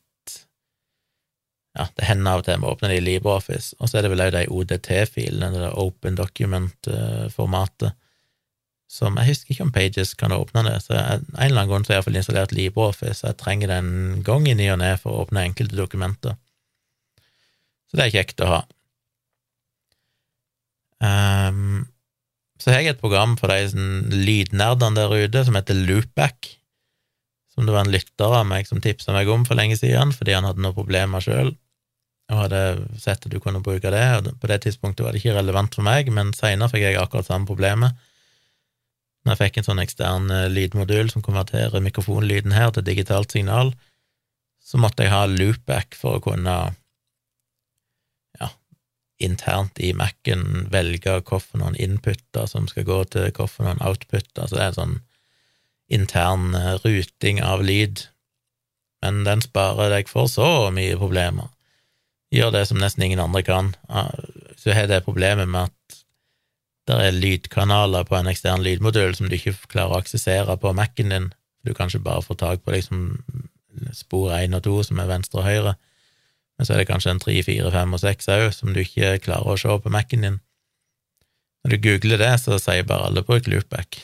ja, 1.77 1.85
det 1.93 2.07
hender 2.07 2.31
av 2.31 2.41
og 2.41 2.47
til 2.47 2.61
vi 2.61 2.69
åpner 2.71 2.91
det 2.91 2.97
i 2.97 3.05
LibreOffice, 3.05 3.75
og 3.77 3.89
så 3.89 3.99
er 3.99 4.05
det 4.05 4.11
vel 4.13 4.23
òg 4.25 4.33
de 4.33 4.43
ODT-filene, 4.49 5.51
det 5.53 5.73
Open 5.77 6.17
Document-formatet, 6.17 7.97
som 8.87 9.17
Jeg 9.19 9.27
husker 9.27 9.51
ikke 9.51 9.65
om 9.65 9.73
Pages 9.75 10.13
kan 10.15 10.31
åpne 10.31 10.63
det, 10.63 10.77
så 10.85 10.95
jeg, 10.95 11.19
en 11.27 11.43
eller 11.43 11.59
annen 11.59 11.71
grunn 11.73 11.83
så 11.83 11.91
har 11.91 11.97
jeg 11.97 12.01
iallfall 12.01 12.19
installert 12.21 12.55
LibreOffice, 12.55 13.27
jeg 13.27 13.37
trenger 13.41 13.69
det 13.71 13.79
en 13.83 14.23
gang 14.25 14.47
i 14.47 14.55
ny 14.55 14.69
og 14.73 14.79
ne 14.81 14.93
for 15.01 15.11
å 15.11 15.25
åpne 15.25 15.43
enkelte 15.49 15.77
dokumenter. 15.77 16.37
Så 17.91 17.99
det 17.99 18.07
er 18.07 18.15
kjekt 18.15 18.43
å 18.43 18.49
ha. 18.51 18.61
Um, 20.97 21.85
så 22.57 22.71
har 22.71 22.81
jeg 22.81 22.95
et 22.95 23.01
program 23.01 23.35
for 23.39 23.51
de 23.53 23.69
sånn, 23.71 24.07
lydnerdene 24.11 24.97
der 24.97 25.27
ute 25.27 25.43
som 25.45 25.57
heter 25.57 25.77
Loopback, 25.77 26.49
som 27.53 27.65
det 27.65 27.73
var 27.73 27.85
en 27.85 27.93
lytter 27.93 28.33
av 28.39 28.45
meg 28.49 28.67
som 28.69 28.81
tipsa 28.81 29.13
meg 29.15 29.29
om 29.33 29.45
for 29.47 29.57
lenge 29.57 29.77
siden, 29.79 30.13
fordi 30.13 30.35
han 30.37 30.45
hadde 30.45 30.61
noen 30.61 30.77
problemer 30.77 31.23
sjøl, 31.23 31.53
og 32.27 32.41
hadde 32.43 32.61
sett 32.99 33.23
at 33.23 33.31
du 33.31 33.39
kunne 33.41 33.63
bruke 33.65 33.91
det, 33.93 34.03
og 34.19 34.33
på 34.41 34.49
det 34.51 34.59
tidspunktet 34.65 35.05
var 35.05 35.15
det 35.15 35.23
ikke 35.23 35.37
relevant 35.37 35.77
for 35.77 35.87
meg, 35.87 36.11
men 36.13 36.33
seinere 36.37 36.69
fikk 36.73 36.85
jeg 36.85 36.99
akkurat 37.01 37.29
samme 37.29 37.49
problemet. 37.49 37.95
Når 39.23 39.35
jeg 39.35 39.41
fikk 39.41 39.59
en 39.59 39.67
sånn 39.67 39.83
ekstern 39.83 40.31
eh, 40.31 40.49
lydmodul 40.51 41.09
som 41.11 41.23
konverterer 41.25 41.83
mikrofonlyden 41.83 42.53
her 42.55 42.69
til 42.75 42.85
digitalt 42.87 43.33
signal, 43.35 43.73
så 44.63 44.79
måtte 44.79 45.05
jeg 45.05 45.13
ha 45.13 45.25
loopback 45.31 45.95
for 45.95 46.17
å 46.17 46.23
kunne 46.23 46.55
internt 49.17 49.79
i 49.79 49.93
Mac-en 49.97 50.67
velge 50.71 51.17
hvilke 51.17 51.71
inputer 51.81 52.45
som 52.45 52.67
skal 52.69 52.85
gå 52.85 53.03
til 53.11 53.29
hvilke 53.31 53.75
outputer, 53.81 54.47
så 54.47 54.55
det 54.55 54.63
er 54.63 54.71
en 54.73 54.79
sånn 54.79 54.97
intern 55.87 56.55
eh, 56.55 56.75
ruting 56.83 57.41
av 57.41 57.63
lyd, 57.63 58.07
men 59.01 59.23
den 59.25 59.41
sparer 59.41 59.93
deg 59.93 60.09
for 60.09 60.29
så 60.29 60.69
mye 60.73 60.97
problemer. 60.99 61.49
Gjør 62.33 62.51
det 62.51 62.65
som 62.67 62.79
nesten 62.81 63.05
ingen 63.05 63.21
andre 63.23 63.43
kan. 63.45 63.69
Så 64.59 64.73
har 64.75 64.89
det 64.89 65.05
problemet 65.05 65.47
med 65.47 65.69
at 65.69 65.99
det 66.89 66.97
er 67.05 67.15
lydkanaler 67.15 68.07
på 68.07 68.17
en 68.17 68.27
ekstern 68.27 68.65
lydmodul 68.65 69.15
som 69.15 69.29
du 69.29 69.35
ikke 69.37 69.53
klarer 69.71 69.95
å 69.95 70.01
aksessere 70.01 70.57
på 70.59 70.73
Mac-en 70.75 71.13
din, 71.13 71.29
du 71.63 71.73
kan 71.75 71.91
ikke 71.91 72.05
bare 72.05 72.23
få 72.23 72.35
tak 72.39 72.63
på 72.63 72.71
liksom 72.71 73.19
spor 73.93 74.31
én 74.37 74.55
og 74.55 74.63
to, 74.63 74.79
som 74.83 74.99
er 74.99 75.09
venstre 75.09 75.41
og 75.41 75.47
høyre, 75.47 75.73
men 76.57 76.65
så 76.65 76.73
er 76.73 76.81
det 76.81 76.89
kanskje 76.89 77.13
en 77.13 77.21
tre, 77.21 77.35
fire, 77.45 77.71
fem 77.73 77.93
og 77.93 78.01
seks 78.01 78.29
òg 78.33 78.47
som 78.55 78.73
du 78.73 78.81
ikke 78.81 79.17
klarer 79.21 79.53
å 79.53 79.57
se 79.61 79.77
på 79.83 79.93
Mac-en 79.93 80.25
din. 80.25 80.39
Når 81.63 81.73
du 81.73 81.83
googler 81.83 82.21
det, 82.21 82.33
så 82.41 82.57
sier 82.61 82.87
bare 82.87 83.09
alle 83.09 83.23
'bruk 83.25 83.49
loopback'. 83.51 83.99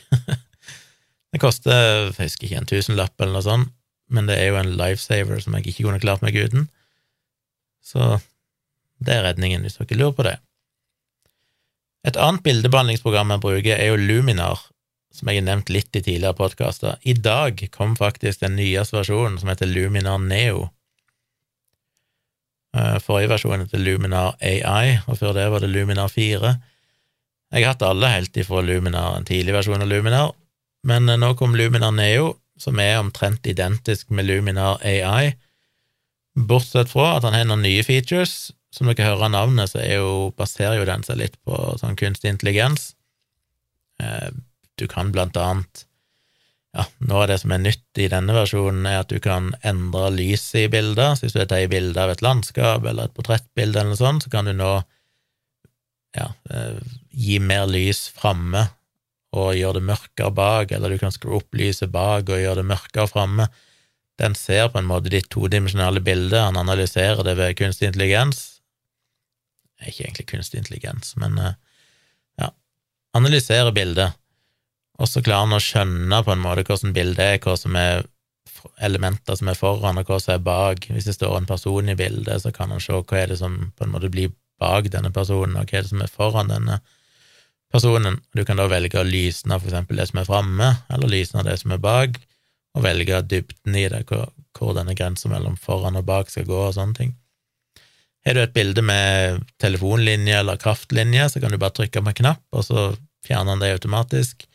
det 1.32 1.42
koster, 1.42 2.12
jeg 2.12 2.18
husker 2.20 2.48
ikke, 2.48 2.62
en 2.62 2.70
tusenlapp 2.70 3.22
eller 3.22 3.40
noe 3.40 3.46
sånt, 3.46 3.74
men 4.14 4.30
det 4.30 4.38
er 4.38 4.52
jo 4.52 4.60
en 4.60 4.76
lifesaver 4.78 5.42
som 5.42 5.56
jeg 5.58 5.72
ikke 5.72 5.88
kunne 5.88 6.04
klart 6.04 6.22
meg 6.22 6.38
uten. 6.38 6.68
Så 7.82 8.20
det 9.04 9.16
er 9.16 9.26
redningen, 9.26 9.66
hvis 9.66 9.80
dere 9.80 9.98
lurer 10.00 10.18
på 10.18 10.28
det. 10.28 10.38
Et 12.04 12.20
annet 12.20 12.44
bildebehandlingsprogram 12.44 13.32
jeg 13.32 13.44
bruker, 13.46 13.76
er 13.80 13.94
jo 13.94 14.00
Luminar, 14.00 14.68
som 15.14 15.30
jeg 15.30 15.40
har 15.40 15.48
nevnt 15.48 15.72
litt 15.72 15.96
i 15.96 16.04
tidligere 16.04 16.36
podkaster. 16.36 17.00
I 17.08 17.16
dag 17.16 17.64
kom 17.72 17.96
faktisk 17.96 18.44
den 18.44 18.58
nyeste 18.60 18.98
versjonen, 18.98 19.40
som 19.40 19.52
heter 19.52 19.72
Luminar 19.72 20.20
Neo. 20.20 20.68
Eh, 22.74 23.00
forrige 23.06 23.30
versjon 23.30 23.62
heter 23.62 23.82
Luminar 23.82 24.34
AI, 24.42 24.98
og 25.06 25.20
før 25.20 25.36
det 25.38 25.50
var 25.54 25.62
det 25.62 25.70
Luminar 25.70 26.10
4. 26.10 26.54
Jeg 27.54 27.66
har 27.66 27.76
hatt 27.76 27.86
alle 27.86 28.10
helt 28.10 28.38
ifra 28.42 28.64
Luminar, 28.66 29.18
en 29.18 29.28
tidlig 29.30 29.54
versjon 29.54 29.84
av 29.86 29.92
Luminar, 29.92 30.34
men 30.90 31.10
eh, 31.10 31.20
nå 31.22 31.36
kom 31.38 31.54
Luminar 31.58 31.94
Neo, 31.94 32.34
som 32.58 32.80
er 32.82 32.98
omtrent 33.02 33.46
identisk 33.50 34.10
med 34.10 34.26
Luminar 34.26 34.82
AI, 34.82 35.36
bortsett 36.34 36.90
fra 36.90 37.18
at 37.18 37.28
han 37.28 37.38
har 37.38 37.46
noen 37.50 37.66
nye 37.66 37.86
features. 37.86 38.52
Som 38.74 38.88
dere 38.90 39.06
hører 39.06 39.28
av 39.28 39.34
navnet, 39.36 39.70
så 39.70 39.84
jo, 39.86 40.32
baserer 40.34 40.80
jo 40.80 40.86
den 40.90 41.04
seg 41.06 41.20
litt 41.20 41.36
på 41.46 41.58
sånn 41.78 41.98
kunstig 42.00 42.32
intelligens. 42.32 42.96
Eh, 44.02 44.32
du 44.82 44.88
kan 44.90 45.12
blant 45.14 45.38
annet 45.38 45.86
ja, 46.74 46.86
noe 47.06 47.24
av 47.24 47.28
det 47.30 47.38
som 47.44 47.52
er 47.54 47.62
nytt 47.62 48.02
i 48.02 48.10
denne 48.10 48.34
versjonen, 48.34 48.88
er 48.90 49.04
at 49.04 49.12
du 49.14 49.20
kan 49.22 49.52
endre 49.66 50.08
lyset 50.16 50.64
i 50.64 50.70
bilder. 50.74 51.14
Så 51.14 51.28
hvis 51.28 51.36
du 51.36 51.44
tar 51.46 51.68
bilde 51.70 52.02
av 52.02 52.14
et 52.14 52.24
landskap 52.26 52.88
eller 52.90 53.08
et 53.10 53.14
portrettbilde 53.14 53.78
eller 53.78 53.94
noe 53.94 54.00
sånt, 54.00 54.26
så 54.26 54.34
kan 54.34 54.50
du 54.50 54.56
nå 54.58 54.72
ja, 56.18 56.32
eh, 56.50 56.80
gi 57.14 57.38
mer 57.42 57.68
lys 57.70 58.08
framme 58.18 58.68
og 59.34 59.54
gjøre 59.58 59.80
det 59.80 59.88
mørkere 59.90 60.34
bak, 60.34 60.74
eller 60.74 60.94
du 60.94 61.00
kan 61.02 61.14
skru 61.14 61.38
opp 61.40 61.58
lyset 61.58 61.94
bak 61.94 62.30
og 62.30 62.42
gjøre 62.42 62.62
det 62.62 62.70
mørkere 62.70 63.10
framme. 63.10 63.48
Den 64.22 64.38
ser 64.38 64.68
på 64.70 64.82
en 64.82 64.90
måte 64.90 65.14
ditt 65.14 65.30
todimensjonale 65.34 66.02
bilde, 66.06 66.42
han 66.42 66.58
analyserer 66.58 67.22
det 67.26 67.38
ved 67.38 67.58
kunstig 67.58 67.90
intelligens. 67.90 68.44
Ikke 69.82 70.08
egentlig 70.08 70.28
kunstig 70.30 70.62
intelligens, 70.62 71.14
men 71.22 71.38
eh, 71.38 71.56
ja, 72.42 72.50
analyserer 73.18 73.74
bildet 73.74 74.18
og 75.02 75.10
så 75.10 75.24
klarer 75.26 75.48
han 75.48 75.58
å 75.58 75.64
skjønne 75.64 76.20
på 76.26 76.34
en 76.34 76.44
måte 76.44 76.66
hvordan 76.68 76.94
bildet 76.96 77.24
er, 77.24 77.40
hva 77.44 77.56
som 77.58 77.78
er 77.80 78.06
elementer 78.84 79.36
som 79.36 79.50
er 79.52 79.58
foran, 79.60 80.00
og 80.00 80.10
hva 80.10 80.20
som 80.22 80.36
er 80.36 80.44
bak. 80.44 80.88
Hvis 80.92 81.08
det 81.10 81.18
står 81.18 81.38
en 81.38 81.50
person 81.50 81.90
i 81.90 81.98
bildet, 82.00 82.44
så 82.44 82.54
kan 82.56 82.72
han 82.72 82.82
se 82.84 82.96
hva 82.96 83.20
er 83.20 83.34
det 83.34 83.40
som 83.42 83.58
på 83.76 83.86
en 83.86 83.94
måte 83.94 84.12
blir 84.14 84.34
bak 84.62 84.90
denne 84.94 85.12
personen, 85.16 85.58
og 85.60 85.68
hva 85.68 85.80
er 85.80 85.88
det 85.88 85.92
som 85.92 86.04
er 86.04 86.12
foran 86.12 86.52
denne 86.54 86.80
personen. 87.74 88.20
Du 88.38 88.44
kan 88.46 88.62
da 88.62 88.70
velge 88.72 89.02
å 89.02 89.08
lysne 89.08 89.58
for 89.60 89.72
eksempel 89.72 90.00
det 90.00 90.08
som 90.12 90.22
er 90.22 90.30
framme, 90.30 90.70
eller 90.94 91.12
lysne 91.12 91.46
det 91.48 91.58
som 91.62 91.74
er 91.74 91.82
bak, 91.84 92.22
og 92.78 92.86
velge 92.86 93.22
dybden 93.30 93.76
i 93.78 93.88
det, 93.90 94.06
hvor, 94.10 94.30
hvor 94.58 94.78
denne 94.78 94.96
grensa 94.98 95.30
mellom 95.32 95.58
foran 95.60 96.00
og 96.00 96.08
bak 96.08 96.32
skal 96.32 96.48
gå, 96.50 96.64
og 96.70 96.78
sånne 96.78 97.00
ting. 97.00 97.14
Har 98.24 98.38
du 98.38 98.46
et 98.46 98.56
bilde 98.56 98.80
med 98.86 99.44
telefonlinje 99.60 100.38
eller 100.40 100.62
kraftlinje, 100.62 101.28
så 101.30 101.42
kan 101.44 101.52
du 101.52 101.60
bare 101.60 101.76
trykke 101.76 102.00
på 102.00 102.14
en 102.14 102.20
knapp, 102.22 102.44
og 102.56 102.64
så 102.64 102.94
fjerner 103.26 103.56
han 103.56 103.64
det 103.64 103.74
automatisk. 103.76 104.46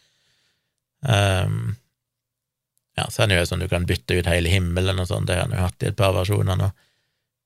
Um, 1.03 1.77
ja, 2.99 3.07
så 3.11 3.23
er 3.23 3.31
det 3.31 3.39
jo 3.39 3.47
sånn 3.53 3.63
du 3.63 3.69
kan 3.71 3.87
bytte 3.87 4.19
ut 4.19 4.29
hele 4.31 4.51
himmelen 4.51 4.99
og 4.99 5.09
sånn, 5.11 5.27
det 5.29 5.39
har 5.39 5.47
han 5.47 5.55
jo 5.55 5.65
hatt 5.69 5.85
i 5.85 5.91
et 5.93 5.99
par 5.99 6.17
versjoner 6.17 6.59
nå. 6.59 6.73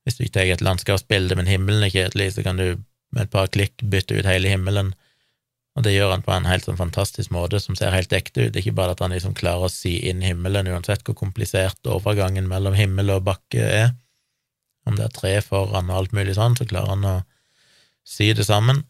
Hvis 0.03 0.19
du 0.19 0.25
ikke 0.25 0.39
tar 0.39 0.53
et 0.55 0.65
landskapsbilde, 0.65 1.37
men 1.39 1.51
himmelen 1.51 1.85
er 1.87 1.93
kjedelig, 1.93 2.33
så 2.37 2.45
kan 2.47 2.59
du 2.59 2.81
med 3.13 3.27
et 3.27 3.33
par 3.33 3.51
klikk 3.53 3.85
bytte 3.93 4.17
ut 4.17 4.29
hele 4.29 4.51
himmelen, 4.51 4.95
og 5.77 5.85
det 5.87 5.95
gjør 5.95 6.11
han 6.13 6.25
på 6.25 6.33
en 6.35 6.49
helt 6.49 6.67
sånn 6.67 6.81
fantastisk 6.81 7.33
måte 7.33 7.61
som 7.63 7.77
ser 7.79 7.95
helt 7.95 8.13
ekte 8.13 8.45
ut. 8.45 8.53
Det 8.53 8.61
er 8.61 8.65
ikke 8.67 8.77
bare 8.77 8.93
at 8.97 9.01
han 9.01 9.15
liksom 9.15 9.37
klarer 9.37 9.69
å 9.69 9.73
sy 9.73 9.95
inn 10.11 10.21
himmelen, 10.25 10.69
uansett 10.69 11.05
hvor 11.07 11.17
komplisert 11.17 11.81
overgangen 11.89 12.49
mellom 12.49 12.77
himmel 12.77 13.15
og 13.15 13.25
bakke 13.29 13.69
er. 13.81 13.95
Om 14.85 14.99
det 14.99 15.07
er 15.07 15.15
tre 15.17 15.33
foran 15.45 15.89
og 15.89 16.03
alt 16.03 16.17
mulig 16.17 16.37
sånn, 16.37 16.59
så 16.59 16.67
klarer 16.69 16.93
han 16.93 17.09
å 17.09 17.15
sy 18.05 18.33
det 18.37 18.45
sammen. 18.49 18.83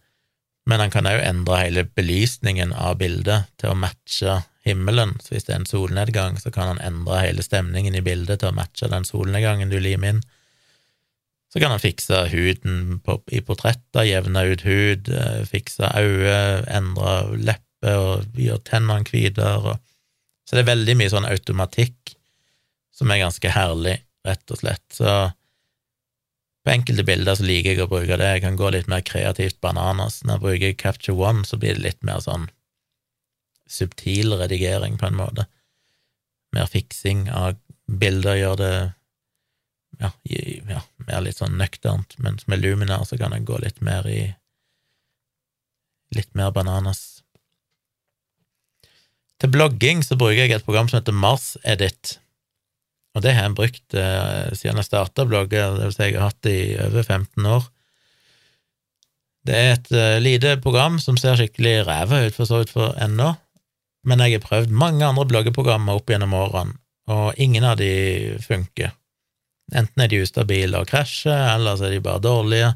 Men 0.66 0.82
han 0.82 0.94
kan 0.94 1.06
òg 1.10 1.22
endre 1.22 1.60
hele 1.60 1.86
belysningen 1.86 2.74
av 2.74 2.98
bildet 2.98 3.50
til 3.62 3.70
å 3.70 3.78
matche 3.78 4.40
himmelen, 4.66 5.16
så 5.22 5.34
hvis 5.34 5.48
det 5.48 5.54
er 5.54 5.60
en 5.62 5.68
solnedgang, 5.68 6.38
så 6.40 6.52
kan 6.54 6.70
han 6.70 6.82
endre 6.84 7.18
hele 7.24 7.42
stemningen 7.42 7.96
i 7.98 8.04
bildet 8.04 8.42
til 8.42 8.52
å 8.52 8.56
matche 8.56 8.90
den 8.90 9.06
solnedgangen 9.08 9.72
du 9.72 9.78
limer 9.82 10.14
inn. 10.14 10.22
Så 11.52 11.60
kan 11.60 11.74
han 11.74 11.82
fikse 11.82 12.22
huden 12.32 13.00
på, 13.04 13.18
i 13.28 13.42
portretter, 13.44 14.06
jevne 14.08 14.46
ut 14.48 14.62
hud, 14.64 15.10
eh, 15.12 15.42
fikse 15.50 15.90
øyne, 15.98 16.62
endre 16.72 17.16
lepper 17.36 17.98
og 17.98 18.38
gjøre 18.40 18.64
tennene 18.70 19.04
hvitere. 19.10 19.76
Så 20.46 20.56
det 20.56 20.62
er 20.62 20.72
veldig 20.72 20.96
mye 21.00 21.12
sånn 21.12 21.28
automatikk 21.28 22.14
som 22.94 23.10
er 23.12 23.20
ganske 23.24 23.52
herlig, 23.52 23.98
rett 24.24 24.54
og 24.54 24.62
slett. 24.62 24.84
Så 24.94 25.10
på 26.62 26.70
enkelte 26.70 27.04
bilder 27.04 27.36
så 27.36 27.44
liker 27.44 27.74
jeg 27.74 27.84
å 27.84 27.90
bruke 27.90 28.16
det, 28.16 28.28
jeg 28.36 28.44
kan 28.44 28.56
gå 28.56 28.70
litt 28.70 28.88
mer 28.90 29.02
kreativt 29.04 29.58
bananas. 29.64 30.20
Når 30.22 30.38
jeg 30.38 30.44
bruker 30.46 30.76
Capture 30.78 31.18
One, 31.18 31.42
så 31.48 31.58
blir 31.58 31.74
det 31.76 31.84
litt 31.84 32.02
mer 32.06 32.22
sånn 32.22 32.46
subtil 33.72 34.36
redigering, 34.40 34.98
på 35.00 35.08
en 35.08 35.18
måte. 35.18 35.46
Mer 36.52 36.68
fiksing 36.70 37.28
av 37.32 37.56
bilder 37.88 38.38
gjør 38.38 38.58
det 38.60 38.74
ja, 40.00 40.10
ja, 40.68 40.80
mer 41.06 41.24
litt 41.24 41.38
sånn 41.38 41.58
nøkternt, 41.60 42.16
mens 42.22 42.46
med 42.50 42.62
Luminar 42.62 43.04
så 43.08 43.18
kan 43.20 43.34
jeg 43.36 43.46
gå 43.48 43.58
litt 43.62 43.82
mer 43.84 44.08
i 44.08 44.22
litt 46.12 46.32
mer 46.36 46.52
bananas. 46.54 47.22
Til 49.40 49.52
blogging 49.52 50.02
så 50.06 50.16
bruker 50.18 50.44
jeg 50.44 50.54
et 50.56 50.66
program 50.66 50.88
som 50.90 51.00
heter 51.00 51.16
Mars 51.16 51.54
Edit, 51.64 52.18
og 53.12 53.24
det 53.24 53.34
har 53.36 53.48
jeg 53.48 53.56
brukt 53.58 53.96
eh, 53.98 54.52
siden 54.56 54.80
jeg 54.80 54.88
starta 54.88 55.26
blogget, 55.28 55.76
det 55.76 55.88
vil 55.88 55.94
si 55.94 56.08
jeg 56.08 56.16
har 56.16 56.30
hatt 56.30 56.44
det 56.46 56.56
i 56.56 56.68
over 56.80 57.04
15 57.04 57.48
år. 57.56 57.66
Det 59.42 59.56
er 59.58 59.72
et 59.74 59.88
uh, 59.90 60.18
lite 60.22 60.54
program 60.62 61.00
som 61.02 61.16
ser 61.18 61.34
skikkelig 61.34 61.82
ræva 61.88 62.20
ut 62.28 62.36
for 62.36 62.46
så 62.46 62.60
vidt 62.60 62.70
for 62.70 62.94
ennå, 63.02 63.32
men 64.06 64.22
jeg 64.22 64.38
har 64.38 64.46
prøvd 64.46 64.72
mange 64.74 65.06
andre 65.06 65.26
bloggeprogrammer 65.30 65.98
opp 65.98 66.10
gjennom 66.10 66.34
årene, 66.36 66.78
og 67.12 67.38
ingen 67.42 67.64
av 67.66 67.78
de 67.80 67.92
funker. 68.42 68.92
Enten 69.72 70.02
er 70.04 70.10
de 70.10 70.22
ustabile 70.22 70.80
og 70.80 70.90
krasjer, 70.90 71.54
eller 71.54 71.78
så 71.78 71.88
er 71.88 71.96
de 71.96 72.02
bare 72.04 72.22
dårlige. 72.22 72.72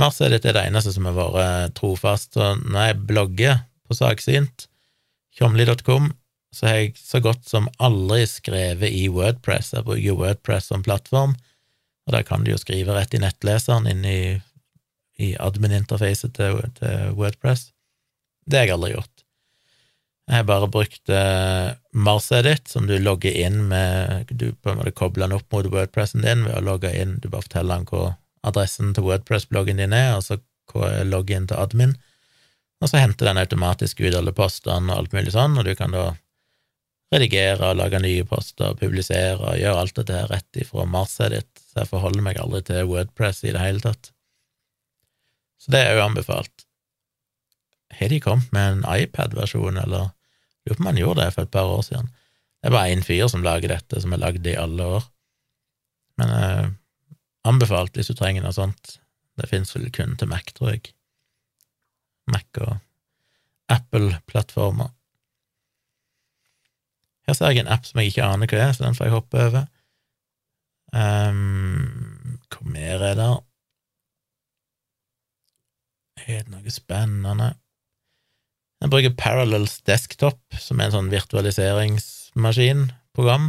Mars 0.00 0.20
er 0.22 0.34
dette 0.34 0.52
det 0.54 0.64
eneste 0.66 0.92
som 0.94 1.06
har 1.06 1.16
vært 1.16 1.76
trofast, 1.78 2.34
og 2.36 2.62
når 2.66 2.88
jeg 2.88 3.00
blogger 3.10 3.58
på 3.86 3.96
Saksynt, 3.98 4.66
tjomli.com, 5.38 6.10
så 6.54 6.68
har 6.68 6.76
jeg 6.78 6.94
så 6.98 7.20
godt 7.22 7.46
som 7.48 7.68
aldri 7.82 8.24
skrevet 8.30 8.94
i 8.94 9.08
Wordpress. 9.10 9.72
Jeg 9.74 9.86
bruker 9.86 10.18
Wordpress 10.18 10.70
som 10.70 10.84
plattform, 10.86 11.34
og 12.06 12.14
der 12.14 12.26
kan 12.26 12.44
du 12.44 12.52
jo 12.52 12.60
skrive 12.60 12.94
rett 12.94 13.14
i 13.16 13.22
nettleseren 13.22 13.88
inn 13.90 14.04
i, 14.06 14.20
i 15.18 15.32
admin-interfacet 15.40 16.34
til, 16.36 16.60
til, 16.78 17.14
Wordpress. 17.18 17.70
Det 18.46 18.60
har 18.60 18.68
jeg 18.68 18.76
aldri 18.76 18.92
gjort. 18.94 19.13
Jeg 20.24 20.46
bare 20.48 20.70
brukt 20.72 21.10
uh, 21.12 21.74
MarsEdit, 21.92 22.68
som 22.72 22.86
du 22.88 22.94
logger 22.96 23.34
inn 23.44 23.66
med 23.68 24.30
Du 24.32 24.54
på 24.56 24.72
en 24.72 24.78
måte 24.80 24.94
kobler 24.96 25.28
den 25.28 25.36
opp 25.36 25.52
mot 25.52 25.68
Wordpressen 25.68 26.24
din 26.24 26.46
ved 26.46 26.56
å 26.56 26.64
logge 26.64 26.92
inn 26.96 27.18
Du 27.20 27.28
bare 27.28 27.44
forteller 27.44 27.82
den 27.82 27.88
hvor 27.90 28.14
adressen 28.44 28.94
til 28.96 29.04
Wordpress-bloggen 29.04 29.80
din 29.80 29.92
er, 29.96 30.14
og 30.16 30.24
så 30.24 30.38
hva 30.72 30.90
inn 31.00 31.46
til 31.48 31.56
admin, 31.56 31.94
og 32.80 32.90
så 32.90 33.00
henter 33.00 33.30
den 33.30 33.40
automatisk 33.40 34.00
ut 34.04 34.16
alle 34.16 34.34
postene 34.36 34.92
og 34.92 34.98
alt 34.98 35.16
mulig 35.16 35.32
sånn, 35.32 35.56
og 35.60 35.64
du 35.64 35.72
kan 35.78 35.94
da 35.96 36.10
redigere 37.14 37.70
og 37.70 37.78
lage 37.78 38.00
nye 38.02 38.24
poster, 38.28 38.74
publisere 38.80 39.38
og 39.38 39.60
gjøre 39.60 39.84
alt 39.84 40.00
dette 40.00 40.24
rett 40.28 40.60
ifra 40.60 40.86
MarsEdit, 40.88 41.48
så 41.70 41.82
jeg 41.82 41.90
forholder 41.92 42.26
meg 42.26 42.40
aldri 42.42 42.62
til 42.68 42.90
Wordpress 42.90 43.44
i 43.44 43.54
det 43.54 43.62
hele 43.62 43.84
tatt. 43.84 44.10
Så 45.60 45.72
det 45.72 45.84
er 45.84 45.96
jo 45.96 46.04
anbefalt. 46.04 46.66
Har 47.94 48.10
de 48.10 48.20
kommet 48.20 48.52
med 48.52 48.72
en 48.72 48.84
iPad-versjon, 48.90 49.78
eller 49.84 50.10
lurer 50.64 50.78
på 50.78 50.84
om 50.84 50.90
han 50.90 51.00
gjorde 51.00 51.24
det 51.24 51.34
for 51.34 51.46
et 51.46 51.54
par 51.54 51.70
år 51.70 51.82
siden? 51.86 52.10
Det 52.60 52.70
er 52.70 52.76
bare 52.76 52.94
én 52.94 53.04
fyr 53.04 53.28
som 53.28 53.44
lager 53.44 53.68
dette, 53.68 54.00
som 54.00 54.14
har 54.14 54.22
lagd 54.22 54.44
det 54.44 54.54
i 54.54 54.60
alle 54.60 54.88
år. 54.98 55.06
Men 56.20 56.34
eh, 56.38 56.68
anbefalt 57.44 57.96
hvis 57.96 58.08
du 58.08 58.16
trenger 58.16 58.44
noe 58.44 58.56
sånt. 58.56 58.98
Det 59.36 59.50
fins 59.50 59.74
vel 59.74 59.90
kun 59.92 60.14
til 60.16 60.30
Mac, 60.30 60.48
tror 60.56 60.72
jeg. 60.72 60.94
Mac 62.30 62.62
og 62.64 62.78
Apple-plattformer. 63.72 64.92
Her 67.26 67.36
ser 67.36 67.52
jeg 67.52 67.64
en 67.64 67.72
app 67.72 67.86
som 67.88 68.00
jeg 68.00 68.12
ikke 68.12 68.26
aner 68.28 68.50
hva 68.50 68.60
er, 68.66 68.72
så 68.76 68.84
den 68.84 68.96
får 68.96 69.08
jeg 69.08 69.16
hoppe 69.16 69.42
over. 69.48 69.66
Um, 70.94 72.38
hva 72.52 72.70
mer 72.70 73.04
er 73.10 73.18
det? 73.18 73.28
Er 76.24 76.44
det 76.44 76.52
noe 76.52 76.72
spennende? 76.72 77.50
Jeg 78.84 78.92
bruker 78.92 79.14
Parallels 79.16 79.78
Desktop, 79.88 80.36
som 80.60 80.76
er 80.76 80.90
en 80.90 80.92
sånn 80.92 81.06
virtualiseringsmaskinprogram, 81.08 83.46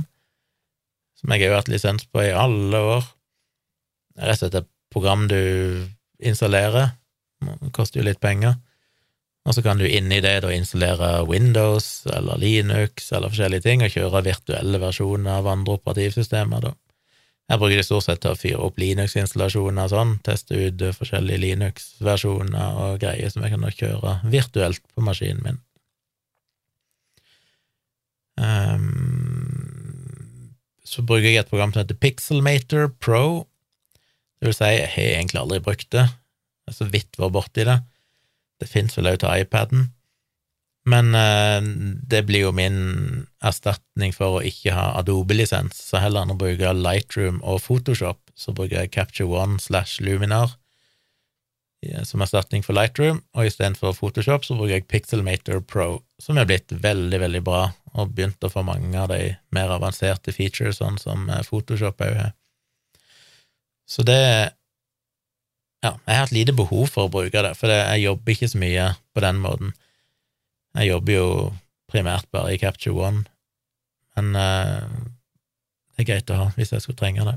som 1.19 1.33
jeg 1.36 1.43
har 1.43 1.57
hatt 1.57 1.67
lisens 1.67 2.07
på 2.07 2.23
i 2.23 2.31
alle 2.31 2.79
år. 2.79 3.03
Rett 4.15 4.31
og 4.38 4.39
slett 4.45 4.55
et 4.61 4.69
program 4.95 5.27
du 5.27 5.36
installerer, 6.23 6.95
det 7.43 7.75
koster 7.75 7.99
jo 7.99 8.07
litt 8.07 8.23
penger, 8.23 8.55
og 9.43 9.51
så 9.57 9.59
kan 9.65 9.75
du 9.75 9.83
inni 9.89 10.23
det 10.23 10.47
da 10.47 10.55
installere 10.55 11.27
Windows 11.27 12.07
eller 12.15 12.39
Linux 12.39 13.11
eller 13.11 13.27
forskjellige 13.33 13.65
ting, 13.67 13.83
og 13.83 13.91
kjøre 13.91 14.23
virtuelle 14.31 14.79
versjoner 14.79 15.36
av 15.41 15.51
andre 15.51 15.75
operativsystemer, 15.75 16.63
da. 16.63 16.71
Jeg 17.46 17.62
bruker 17.62 17.78
det 17.78 17.86
stort 17.86 18.08
sett 18.08 18.24
til 18.24 18.34
å 18.34 18.39
fyre 18.39 18.62
opp 18.66 18.80
Linux-installasjoner 18.82 19.86
og 19.86 19.91
sånn, 19.91 20.14
teste 20.26 20.58
ut 20.58 20.82
forskjellige 20.98 21.43
Linux-versjoner 21.43 22.80
og 22.82 22.98
greier 23.04 23.30
som 23.30 23.46
jeg 23.46 23.54
kan 23.54 23.68
kjøre 23.70 24.16
virtuelt 24.34 24.82
på 24.96 25.06
maskinen 25.06 25.43
min. 25.46 25.60
Um, 28.36 29.26
så 30.84 31.06
bruker 31.06 31.30
jeg 31.30 31.43
et 31.43 31.52
program 31.52 31.72
som 31.72 31.84
heter 31.84 32.02
Pixelmator 32.02 32.89
Pro. 32.98 33.46
Det 34.41 34.50
vil 34.50 34.58
si, 34.58 34.72
jeg 34.74 34.91
har 34.96 35.12
egentlig 35.20 35.41
aldri 35.43 35.62
brukt 35.64 35.89
det, 35.93 36.08
jeg 36.10 36.74
har 36.74 36.80
så 36.80 36.89
vidt 36.89 37.22
vært 37.22 37.38
borti 37.38 37.68
det. 37.70 37.78
Det 38.58 38.72
fins 38.72 38.98
vel 38.98 39.12
òg 39.12 39.22
til 39.22 39.46
iPaden. 39.46 39.91
Men 40.86 41.15
eh, 41.17 41.61
det 42.05 42.25
blir 42.27 42.45
jo 42.45 42.51
min 42.53 43.25
erstatning 43.41 44.13
for 44.13 44.38
å 44.38 44.43
ikke 44.45 44.75
ha 44.75 44.91
Adobe-lisens, 44.99 45.79
så 45.89 46.01
heller 46.03 46.25
enn 46.25 46.36
å 46.36 46.38
bruke 46.38 46.75
Lightroom 46.77 47.41
og 47.41 47.63
Photoshop, 47.63 48.21
så 48.38 48.53
bruker 48.53 48.83
jeg 48.83 48.93
Capture 48.93 49.31
One 49.31 49.57
slash 49.63 50.03
Luminar 50.05 50.53
som 52.03 52.21
erstatning 52.23 52.63
for 52.65 52.75
Lightroom, 52.77 53.21
og 53.36 53.47
istedenfor 53.49 53.95
Photoshop 53.95 54.45
så 54.45 54.57
bruker 54.57 54.77
jeg 54.77 54.88
Pixelmator 54.89 55.61
Pro, 55.61 56.01
som 56.21 56.39
er 56.39 56.47
blitt 56.49 56.71
veldig, 56.71 57.19
veldig 57.21 57.41
bra, 57.45 57.69
og 57.95 58.13
begynt 58.15 58.43
å 58.43 58.51
få 58.51 58.63
mange 58.65 58.97
av 58.99 59.11
de 59.11 59.36
mer 59.55 59.73
avanserte 59.75 60.33
features, 60.36 60.79
sånn 60.81 60.99
som 61.01 61.29
eh, 61.29 61.43
Photoshop 61.45 62.01
òg 62.05 62.19
har. 62.21 62.36
Så 63.86 64.05
det 64.05 64.21
Ja, 65.86 65.91
jeg 66.07 66.15
har 66.15 66.23
hatt 66.23 66.31
lite 66.33 66.53
behov 66.57 66.88
for 66.89 67.05
å 67.05 67.11
bruke 67.13 67.41
det, 67.45 67.51
for 67.59 67.69
jeg 67.69 68.01
jobber 68.01 68.33
ikke 68.33 68.47
så 68.49 68.57
mye 68.57 68.86
på 69.13 69.21
den 69.21 69.38
måten. 69.43 69.75
Jeg 70.76 70.91
jobber 70.91 71.15
jo 71.15 71.28
primært 71.91 72.28
bare 72.36 72.53
i 72.53 72.59
Capture 72.59 72.95
One, 73.07 73.23
men 74.17 74.36
uh, 74.36 74.84
det 75.95 76.03
er 76.03 76.09
greit 76.09 76.32
å 76.34 76.39
ha 76.39 76.47
hvis 76.57 76.73
jeg 76.76 76.84
skulle 76.84 76.99
trenge 76.99 77.26
det. 77.28 77.36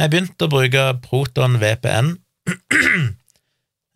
Jeg 0.00 0.10
begynte 0.10 0.46
å 0.46 0.52
bruke 0.52 0.86
Proton 1.04 1.60
VPN. 1.62 2.16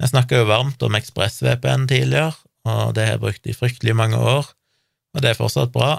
jeg 0.01 0.13
snakka 0.13 0.41
jo 0.41 0.49
varmt 0.49 0.85
om 0.87 0.97
ExpressVPN 0.97 1.89
tidligere, 1.91 2.37
og 2.69 2.95
det 2.97 3.05
har 3.05 3.17
jeg 3.17 3.25
brukt 3.25 3.51
i 3.51 3.57
fryktelig 3.57 3.97
mange 3.99 4.21
år, 4.21 4.53
og 5.15 5.25
det 5.25 5.33
er 5.33 5.41
fortsatt 5.41 5.75
bra, 5.75 5.99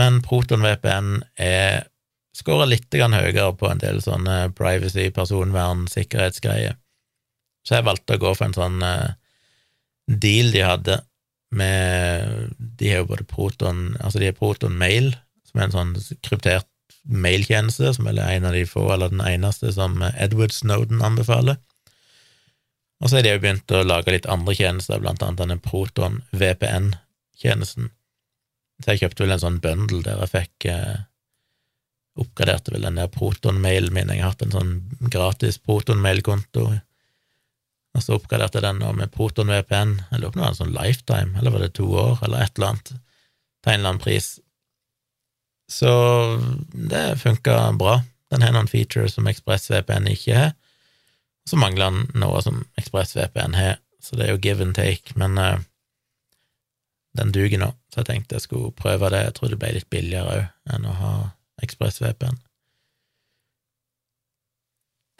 men 0.00 0.20
Proton 0.24 0.64
VPN 0.66 1.22
er 1.40 1.86
skårer 2.36 2.68
litt 2.70 2.94
høyere 2.94 3.52
på 3.58 3.68
en 3.70 3.80
del 3.82 3.98
sånne 4.02 4.50
privacy, 4.56 5.08
personvern, 5.14 5.86
sikkerhetsgreier. 5.90 6.76
Så 7.66 7.76
jeg 7.76 7.86
valgte 7.86 8.16
å 8.16 8.22
gå 8.22 8.34
for 8.36 8.48
en 8.48 8.56
sånn 8.56 8.84
uh, 8.84 9.16
deal 10.10 10.50
de 10.54 10.64
hadde 10.66 11.00
med 11.50 12.54
De 12.58 12.90
har 12.90 13.02
jo 13.02 13.08
både 13.10 13.26
Proton 13.26 13.96
Altså, 13.98 14.20
de 14.20 14.28
har 14.30 14.36
Proton 14.38 14.76
Mail, 14.78 15.12
som 15.48 15.60
er 15.60 15.66
en 15.66 15.74
sånn 15.74 16.18
kryptert 16.22 16.68
mailtjeneste, 17.10 17.94
som 17.96 18.06
er 18.06 18.20
en 18.20 18.46
av 18.46 18.54
de 18.54 18.66
få, 18.68 18.84
eller 18.92 19.10
den 19.10 19.22
eneste, 19.24 19.72
som 19.74 19.98
Edward 20.12 20.52
Snowden 20.54 21.02
anbefaler. 21.02 21.56
Og 23.00 23.08
så 23.08 23.16
har 23.16 23.24
de 23.24 23.32
jo 23.32 23.40
begynt 23.40 23.72
å 23.72 23.80
lage 23.82 24.12
litt 24.12 24.28
andre 24.30 24.54
tjenester, 24.54 25.00
blant 25.00 25.22
annet 25.24 25.40
denne 25.40 25.56
Proton 25.64 26.20
VPN-tjenesten. 26.36 27.88
Så 28.80 28.92
jeg 28.92 29.02
kjøpte 29.02 29.24
vel 29.24 29.34
en 29.34 29.42
sånn 29.42 29.62
bundle 29.64 30.02
der 30.04 30.20
jeg 30.24 30.34
fikk 30.34 30.68
eh, 30.72 30.98
Oppgraderte 32.20 32.72
vel 32.74 32.84
den 32.84 32.98
der 32.98 33.08
Proton-mailen 33.12 33.94
min. 33.94 34.10
Jeg 34.12 34.24
har 34.24 34.34
hatt 34.34 34.42
en 34.44 34.52
sånn 34.52 34.72
gratis 35.12 35.60
Proton-mail-konto 35.62 36.66
og 37.96 38.04
så 38.04 38.14
oppgraderte 38.14 38.60
jeg 38.60 38.66
den 38.68 38.78
nå 38.82 38.92
med 38.94 39.10
Proton 39.14 39.50
VPN. 39.50 39.96
Jeg 40.12 40.22
lurer 40.22 40.32
på 40.32 40.38
om 40.38 40.40
det 40.40 40.44
var 40.44 40.52
en 40.52 40.60
sånn 40.60 40.76
lifetime, 40.76 41.38
eller 41.38 41.54
var 41.54 41.64
det 41.64 41.72
to 41.78 41.88
år, 41.90 42.20
eller 42.26 42.44
et 42.44 42.58
eller 42.58 42.72
annet, 42.72 42.92
til 42.94 43.72
en 43.72 43.80
eller 43.80 43.92
annen 43.92 44.04
pris. 44.04 44.28
Så 45.70 45.90
det 46.70 47.04
funka 47.22 47.56
bra. 47.78 48.00
Den 48.30 48.42
har 48.46 48.54
noen 48.54 48.70
features 48.70 49.16
som 49.18 49.26
ExpressVPN 49.26 50.06
ikke 50.12 50.36
har. 50.38 50.52
Så 51.48 51.58
mangler 51.58 51.90
den 51.90 52.22
noe 52.22 52.42
som 52.46 52.62
ExpressVPN 52.78 53.58
har, 53.58 53.80
så 54.02 54.18
det 54.18 54.26
er 54.26 54.36
jo 54.36 54.42
give 54.44 54.62
and 54.62 54.76
take, 54.76 55.16
men 55.18 55.38
uh, 55.40 55.58
den 57.18 57.32
duger 57.34 57.58
nå, 57.58 57.72
så 57.90 58.00
jeg 58.00 58.10
tenkte 58.10 58.38
jeg 58.38 58.46
skulle 58.46 58.74
prøve 58.76 59.10
det. 59.10 59.24
Jeg 59.26 59.34
tror 59.38 59.50
det 59.50 59.58
ble 59.58 59.72
litt 59.74 59.90
billigere 59.90 60.36
òg 60.36 60.76
enn 60.76 60.86
å 60.86 60.94
ha 61.00 61.12
ExpressVPN. 61.64 62.38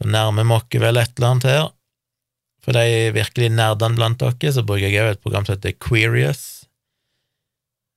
Det 0.00 0.08
nærmer 0.08 0.46
vi 0.46 0.56
oss 0.56 0.80
vel 0.86 1.02
et 1.02 1.18
eller 1.18 1.34
annet 1.34 1.48
her. 1.50 1.66
For 2.60 2.76
de 2.76 3.12
virkelig 3.16 3.48
nerdene 3.54 3.96
blant 3.96 4.20
dere, 4.20 4.52
så 4.52 4.64
bruker 4.66 4.88
jeg 4.88 5.00
òg 5.00 5.14
et 5.14 5.22
program 5.24 5.46
som 5.46 5.56
heter 5.56 5.78
Querious, 5.80 6.44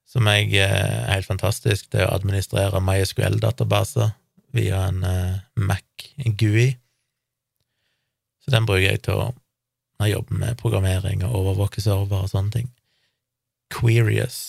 som 0.07 0.28
jeg 0.30 0.53
eh, 0.55 0.70
er 0.70 1.16
helt 1.16 1.28
fantastisk 1.28 1.89
til 1.91 2.05
å 2.05 2.14
administrere 2.14 2.82
MySQL-databaser 2.84 4.14
via 4.53 4.86
en 4.91 5.01
Mac 5.01 5.34
Mac 5.57 5.84
GUI. 6.38 6.70
Så 8.43 8.51
den 8.53 8.68
bruker 8.70 8.91
jeg 8.91 9.01
til 9.07 9.18
å 9.18 9.32
jobber 10.09 10.39
med 10.39 10.59
programmering 10.59 11.24
og 11.24 11.36
overvåke 11.39 11.82
server 11.82 12.26
og 12.26 12.32
sånne 12.32 12.51
ting. 12.57 12.72
Querious 13.74 14.39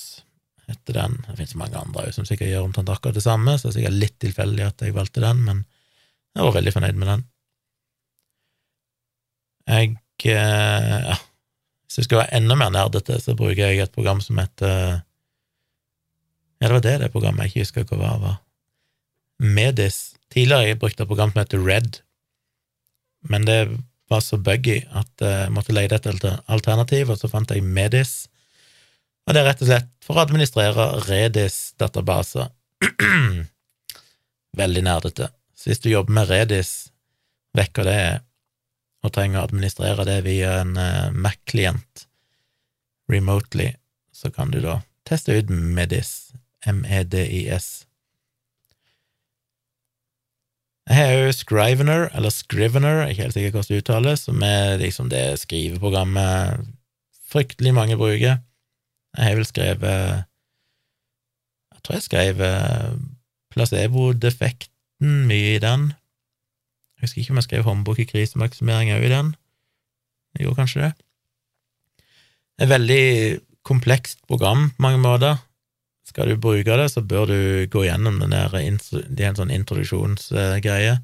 heter 0.69 0.97
den. 0.97 1.19
Det 1.27 1.37
finnes 1.39 1.57
mange 1.61 1.81
andre 1.81 2.09
som 2.17 2.27
sikkert 2.29 2.51
gjør 2.51 2.69
omtrent 2.69 2.91
akkurat 2.93 3.17
det 3.17 3.25
samme, 3.25 3.57
så 3.57 3.69
det 3.69 3.75
er 3.75 3.79
sikkert 3.79 4.01
litt 4.01 4.19
tilfeldig 4.25 4.67
at 4.67 4.85
jeg 4.85 4.97
valgte 4.97 5.25
den, 5.25 5.45
men 5.47 5.63
jeg 6.35 6.49
var 6.49 6.57
veldig 6.57 6.75
fornøyd 6.75 6.99
med 7.01 7.11
den. 7.13 7.25
Jeg 9.71 9.95
ja, 10.25 11.17
Hvis 11.85 12.01
jeg 12.01 12.09
skal 12.09 12.23
være 12.23 12.41
enda 12.41 12.57
mer 12.59 12.73
nerdete, 12.75 13.21
så 13.21 13.37
bruker 13.39 13.61
jeg 13.69 13.85
et 13.85 13.95
program 13.95 14.23
som 14.25 14.39
heter 14.41 15.03
Ja, 16.61 16.69
det 16.69 16.75
var 16.77 16.85
det 16.87 16.99
det 17.03 17.13
programmet 17.13 17.45
jeg 17.45 17.53
ikke 17.53 17.65
husker 17.65 17.99
hva 17.99 18.15
var. 18.23 18.37
Medis. 19.39 20.15
Tidligere 20.33 20.71
jeg 20.71 20.79
brukte 20.81 21.05
et 21.05 21.11
program 21.11 21.33
som 21.33 21.43
heter 21.43 21.61
Red, 21.63 21.99
men 23.29 23.45
det 23.47 23.59
var 24.11 24.21
så 24.21 24.37
buggy 24.37 24.81
at 24.93 25.23
jeg 25.25 25.53
måtte 25.53 25.75
lete 25.75 25.99
etter 25.99 26.17
et 26.17 26.41
alternativ, 26.53 27.11
og 27.11 27.19
så 27.21 27.29
fant 27.31 27.51
jeg 27.51 27.65
Medis. 27.65 28.27
Og 29.25 29.35
det 29.35 29.41
er 29.41 29.49
rett 29.49 29.63
og 29.65 29.71
slett 29.71 29.91
for 30.05 30.19
å 30.19 30.25
administrere 30.25 30.89
Redis-databaser. 31.07 32.51
Veldig 34.61 34.83
nerdete. 34.85 35.31
Så 35.57 35.71
hvis 35.71 35.81
du 35.81 35.89
jobber 35.93 36.19
med 36.19 36.29
Redis, 36.29 36.73
vekk 37.57 37.81
av 37.83 37.89
det 37.89 38.01
og 39.05 39.13
trenger 39.13 39.43
å 39.43 39.47
administrere 39.49 40.07
det 40.09 40.23
via 40.25 40.59
en 40.63 40.77
uh, 40.81 41.13
Mac-klient 41.13 42.07
remotely, 43.13 43.75
så 44.15 44.31
kan 44.33 44.53
du 44.55 44.63
da 44.65 44.81
teste 45.05 45.37
ut 45.37 45.51
Medis, 45.53 46.33
M-E-D-I-S. 46.65 47.85
Jeg 50.89 50.97
har 51.01 51.13
jo 51.17 51.33
Scrivener, 51.33 52.11
eller 52.17 52.33
Scrivener, 52.33 53.03
jeg 53.03 53.05
er 53.05 53.13
ikke 53.13 53.25
helt 53.25 53.37
sikker 53.37 53.55
hvordan 53.55 53.71
det 53.71 53.83
uttales, 53.83 54.25
som 54.27 54.43
er 54.45 54.81
liksom 54.81 55.09
det 55.13 55.25
skriveprogrammet 55.41 56.65
fryktelig 57.33 57.73
mange 57.77 57.97
bruker. 58.01 58.41
Jeg 59.15 59.25
har 59.25 59.37
vel 59.39 59.49
skrevet 59.49 60.25
Jeg 61.73 61.85
tror 61.85 61.97
jeg 61.97 62.05
skrev 62.07 62.41
eh, 62.41 62.93
placebo-defekten 63.53 65.27
mye 65.29 65.57
i 65.57 65.63
den. 65.63 65.91
Jeg 67.05 67.11
husker 67.11 67.21
ikke 67.21 67.35
om 67.35 67.41
jeg 67.43 67.47
skrev 67.49 67.67
håndbok 67.67 67.99
i 68.01 68.07
krisemaksimering 68.09 68.95
òg 68.95 69.03
i 69.05 69.11
den. 69.13 69.35
Jeg 70.35 70.47
gjorde 70.47 70.61
kanskje 70.63 70.87
det. 70.87 70.93
Et 72.65 72.71
veldig 72.71 73.05
komplekst 73.67 74.23
program 74.25 74.71
på 74.73 74.85
mange 74.87 75.03
måter. 75.03 75.43
Skal 76.09 76.33
du 76.33 76.41
bruke 76.41 76.79
det, 76.81 76.87
så 76.93 77.03
bør 77.05 77.29
du 77.29 77.39
gå 77.69 77.85
gjennom 77.85 78.17
den 78.23 78.33
der, 78.33 78.53
det 78.53 79.21
er 79.21 79.31
en 79.35 79.37
sånn 79.37 79.53
introduksjonsgreie 79.53 80.97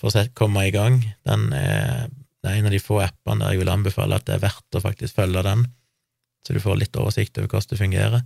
for 0.00 0.10
å 0.10 0.26
komme 0.34 0.66
i 0.66 0.74
gang. 0.74 0.98
Den 1.26 1.48
er, 1.54 2.10
det 2.42 2.50
er 2.50 2.58
en 2.58 2.70
av 2.70 2.74
de 2.74 2.82
få 2.82 2.98
appene 3.02 3.44
der 3.44 3.54
jeg 3.54 3.62
vil 3.62 3.72
anbefale 3.72 4.18
at 4.18 4.26
det 4.26 4.36
er 4.36 4.44
verdt 4.48 4.78
å 4.78 4.82
faktisk 4.82 5.20
følge 5.20 5.46
den, 5.46 5.66
så 6.42 6.54
du 6.54 6.62
får 6.62 6.80
litt 6.80 6.98
oversikt 6.98 7.38
over 7.38 7.50
hvordan 7.50 7.70
det 7.70 7.78
fungerer. 7.78 8.24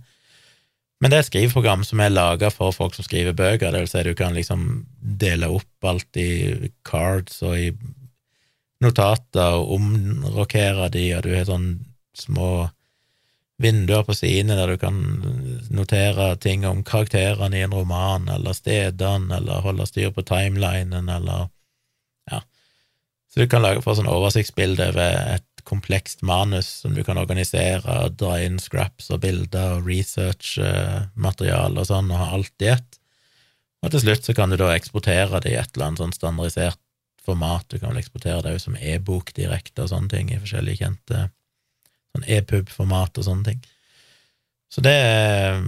Men 0.97 1.11
det 1.11 1.17
er 1.17 1.25
et 1.25 1.29
skriveprogram 1.29 1.83
som 1.85 2.01
er 2.01 2.13
laga 2.13 2.49
for 2.49 2.73
folk 2.73 2.95
som 2.97 3.05
skriver 3.05 3.35
bøker, 3.37 3.69
det 3.71 3.83
vil 3.83 3.91
si 3.91 4.01
du 4.07 4.15
kan 4.17 4.33
liksom 4.33 4.63
dele 4.97 5.49
opp 5.53 5.85
alt 5.85 6.17
i 6.17 6.71
cards 6.87 7.43
og 7.45 7.59
i 7.59 7.67
notater 8.81 9.59
og 9.59 9.75
omrokere 9.77 10.89
de, 10.93 11.05
og 11.17 11.25
du 11.25 11.35
har 11.35 11.45
sånn 11.49 11.69
små 12.17 12.67
vinduer 13.61 14.03
på 14.05 14.13
sidene 14.13 14.57
der 14.57 14.73
du 14.73 14.81
kan 14.81 14.97
notere 15.73 16.35
ting 16.41 16.65
om 16.69 16.83
karakterene 16.85 17.57
i 17.57 17.63
en 17.65 17.73
roman, 17.73 18.27
eller 18.29 18.57
stedene, 18.57 19.39
eller 19.39 19.65
holde 19.65 19.87
styr 19.89 20.11
på 20.13 20.25
timelinen, 20.25 21.09
eller 21.09 21.49
ja. 22.29 22.43
Så 23.33 23.41
du 23.41 23.49
kan 23.49 23.65
lage 23.65 23.81
for 23.85 23.97
sånn 23.97 24.09
oversiktsbilde 24.09 24.91
over 24.93 25.37
et 25.37 25.56
komplekst 25.67 26.23
manus 26.25 26.69
som 26.83 26.95
du 26.95 27.03
kan 27.03 27.19
organisere, 27.19 27.83
og 28.05 28.15
dra 28.19 28.37
inn 28.43 28.59
scraps 28.61 29.11
og 29.11 29.21
bilder 29.25 29.77
og 29.77 29.89
research-materiale 29.89 31.83
og 31.83 31.89
sånn, 31.89 32.11
og 32.13 32.21
ha 32.21 32.29
alt 32.37 32.65
i 32.65 32.71
ett. 32.77 32.99
Og 33.83 33.93
til 33.93 34.03
slutt 34.05 34.25
så 34.25 34.35
kan 34.37 34.51
du 34.51 34.57
da 34.59 34.71
eksportere 34.73 35.41
det 35.43 35.53
i 35.53 35.59
et 35.59 35.75
eller 35.75 35.89
annet 35.89 36.01
sånn 36.01 36.15
standardisert 36.15 36.79
format. 37.27 37.67
Du 37.69 37.77
kan 37.77 37.91
vel 37.91 38.01
eksportere 38.01 38.41
det 38.45 38.55
òg 38.55 38.63
som 38.63 38.77
e-bok 38.79 39.33
direkte 39.37 39.83
og 39.83 39.91
sånne 39.91 40.11
ting, 40.13 40.31
i 40.31 40.39
forskjellige 40.41 40.81
kjente 40.81 41.27
sånn 42.15 42.25
e-pub-format 42.37 43.19
og 43.19 43.27
sånne 43.27 43.51
ting. 43.51 43.59
Så 44.71 44.83
det 44.83 44.95
er 44.95 45.61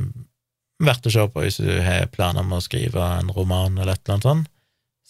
verdt 0.80 1.08
å 1.08 1.14
se 1.14 1.26
på 1.32 1.43
hvis 1.43 1.60
du 1.62 1.70
har 1.84 2.10
planer 2.14 2.43
om 2.43 2.56
å 2.56 2.64
skrive 2.64 3.04
en 3.20 3.32
roman 3.36 3.78
eller 3.78 3.93
et 3.95 4.04
eller 4.04 4.18
annet 4.18 4.30
sånt. 4.30 4.50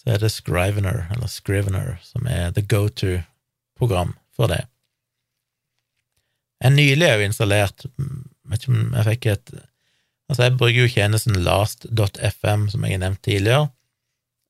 Så 0.00 0.14
er 0.14 0.22
det 0.22 0.32
Scrivener, 0.32 1.02
eller 1.12 1.28
Scrivener, 1.28 1.98
som 2.02 2.26
er 2.30 2.54
the 2.56 2.64
go 2.64 2.86
to-program 2.88 4.14
for 4.32 4.48
det. 4.48 4.62
Jeg 6.60 6.76
nylig 6.76 7.08
har 7.08 7.20
jo 7.20 7.28
installert 7.30 7.86
Vet 8.50 8.64
ikke 8.64 8.72
om 8.74 8.94
jeg 8.96 9.08
fikk 9.08 9.28
et 9.34 9.52
Altså, 10.30 10.44
jeg 10.46 10.58
bruker 10.60 10.76
jo 10.84 10.90
tjenesten 10.92 11.40
last.fm, 11.42 12.68
som 12.70 12.84
jeg 12.86 12.94
har 12.94 13.00
nevnt 13.02 13.18
tidligere, 13.26 13.64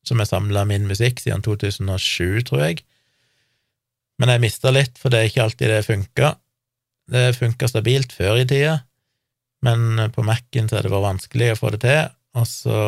som 0.04 0.20
har 0.20 0.26
samla 0.28 0.66
min 0.68 0.84
musikk 0.84 1.22
siden 1.22 1.40
2007, 1.40 2.42
tror 2.50 2.66
jeg. 2.66 2.82
Men 4.20 4.28
jeg 4.34 4.42
mista 4.44 4.72
litt, 4.76 5.00
for 5.00 5.08
det 5.08 5.22
er 5.22 5.30
ikke 5.30 5.46
alltid 5.46 5.72
det 5.72 5.86
funka. 5.86 6.34
Det 7.08 7.22
funka 7.38 7.70
stabilt 7.72 8.12
før 8.12 8.42
i 8.42 8.44
tida, 8.50 8.74
men 9.64 10.12
på 10.12 10.24
Mac-en 10.28 10.68
så 10.68 10.76
har 10.76 10.84
det 10.84 10.92
vært 10.92 11.06
vanskelig 11.06 11.54
å 11.54 11.58
få 11.62 11.72
det 11.72 11.80
til. 11.86 12.12
Og 12.36 12.46
så 12.46 12.82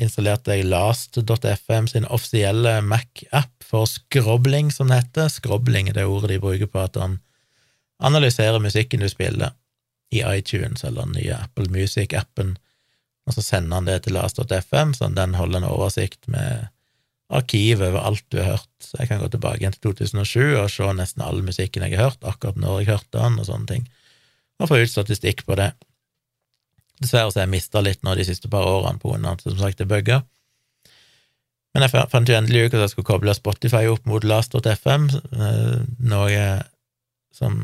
installerte 0.00 0.54
jeg 0.54 0.70
last.fm 0.70 1.90
sin 1.90 2.06
offisielle 2.06 2.78
Mac-app 2.86 3.66
for 3.66 3.90
skrobling, 3.90 4.70
som 4.70 4.88
det 4.88 5.02
heter. 5.02 5.28
Skrobling 5.28 5.90
er 5.90 5.98
det 5.98 6.06
ordet 6.06 6.36
de 6.36 6.40
bruker 6.46 6.70
på 6.70 6.86
at 6.86 7.02
han 7.02 7.18
analysere 8.04 8.60
musikken 8.62 9.02
du 9.02 9.08
spiller 9.10 9.54
i 10.12 10.20
iTunes 10.26 10.84
eller 10.84 11.06
den 11.06 11.16
nye 11.16 11.38
Apple 11.38 11.70
Music-appen, 11.72 12.56
og 13.26 13.36
så 13.36 13.44
sender 13.44 13.78
han 13.78 13.88
det 13.88 14.02
til 14.04 14.16
last.fm, 14.18 14.94
sånn 14.98 15.16
den 15.16 15.36
holder 15.38 15.62
en 15.62 15.70
oversikt 15.70 16.26
med 16.32 16.68
arkiv 17.32 17.80
over 17.80 18.02
alt 18.02 18.24
du 18.34 18.40
har 18.42 18.56
hørt. 18.56 18.72
Så 18.82 18.98
jeg 18.98 19.08
kan 19.08 19.22
gå 19.22 19.30
tilbake 19.32 19.62
igjen 19.62 19.76
til 19.76 19.94
2007 19.94 20.58
og 20.58 20.68
se 20.74 20.90
nesten 20.98 21.24
all 21.24 21.40
musikken 21.46 21.86
jeg 21.86 21.96
har 21.96 22.10
hørt, 22.10 22.26
akkurat 22.28 22.58
når 22.60 22.82
jeg 22.82 22.90
hørte 22.90 23.14
den, 23.16 23.38
og 23.40 23.48
sånne 23.48 23.70
ting, 23.70 23.88
og 24.60 24.68
få 24.68 24.82
ut 24.82 24.92
statistikk 24.92 25.46
på 25.48 25.56
det. 25.58 25.70
Dessverre 27.02 27.32
så 27.32 27.40
har 27.40 27.48
jeg 27.48 27.54
mista 27.54 27.82
litt 27.82 28.02
nå 28.04 28.14
de 28.18 28.26
siste 28.26 28.50
par 28.52 28.68
årene 28.68 29.00
på 29.02 29.10
grunn 29.14 29.26
av 29.26 29.38
at 29.38 29.46
som 29.46 29.58
sagt 29.58 29.80
det 29.80 29.88
bugga. 29.90 30.20
Men 31.72 31.86
jeg 31.86 32.08
fant 32.12 32.28
jo 32.28 32.36
endelig 32.36 32.66
ut 32.66 32.74
at 32.76 32.84
jeg 32.84 32.92
skulle 32.92 33.08
koble 33.08 33.34
Spotify 33.34 33.86
opp 33.88 34.04
mot 34.06 34.24
last.fm, 34.28 35.08
eh, 35.32 35.78
noe 36.04 36.42
som 37.32 37.62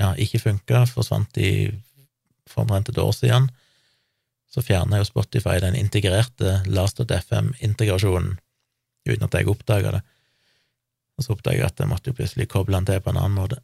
ja, 0.00 0.14
ikke 0.16 0.40
funka, 0.42 0.84
forsvant 0.88 1.38
i 1.40 1.52
for 2.50 2.64
omtrent 2.64 2.90
et 2.90 2.98
år 2.98 3.12
siden, 3.14 3.50
så 4.50 4.62
fjerna 4.66 4.98
jo 4.98 5.06
Spotify 5.06 5.60
den 5.62 5.76
integrerte 5.78 6.60
Last.fm-integrasjonen, 6.66 8.38
uten 9.06 9.26
at 9.26 9.36
jeg 9.38 9.50
oppdaga 9.52 9.92
det. 9.98 10.00
Og 11.14 11.24
så 11.24 11.36
oppdaga 11.36 11.60
jeg 11.60 11.68
at 11.68 11.82
jeg 11.82 11.90
måtte 11.90 12.10
jo 12.10 12.16
plutselig 12.18 12.48
koble 12.50 12.78
den 12.78 12.88
til 12.88 13.02
på 13.04 13.12
en 13.12 13.20
annen 13.20 13.38
måte. 13.38 13.60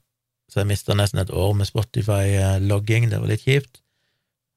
Så 0.47 0.61
jeg 0.61 0.71
mista 0.71 0.95
nesten 0.95 1.19
et 1.19 1.33
år 1.35 1.57
med 1.59 1.67
Spotify-logging, 1.67 3.09
det 3.11 3.19
var 3.19 3.33
litt 3.33 3.43
kjipt. 3.43 3.81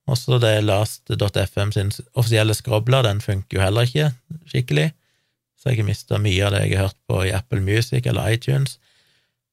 Også 0.09 0.37
det 0.41 0.59
Last.fm 0.65 1.73
sin 1.73 1.91
offisielle 2.13 2.53
skrobler, 2.57 3.05
den 3.05 3.21
funker 3.21 3.57
jo 3.57 3.63
heller 3.63 3.89
ikke 3.89 4.11
skikkelig, 4.49 4.91
så 5.59 5.71
jeg 5.71 5.81
har 5.81 5.89
mista 5.89 6.17
mye 6.21 6.45
av 6.45 6.53
det 6.55 6.61
jeg 6.65 6.77
har 6.77 6.89
hørt 6.89 6.99
på 7.09 7.23
i 7.25 7.33
Apple 7.35 7.61
Music 7.61 8.05
eller 8.07 8.35
iTunes. 8.35 8.77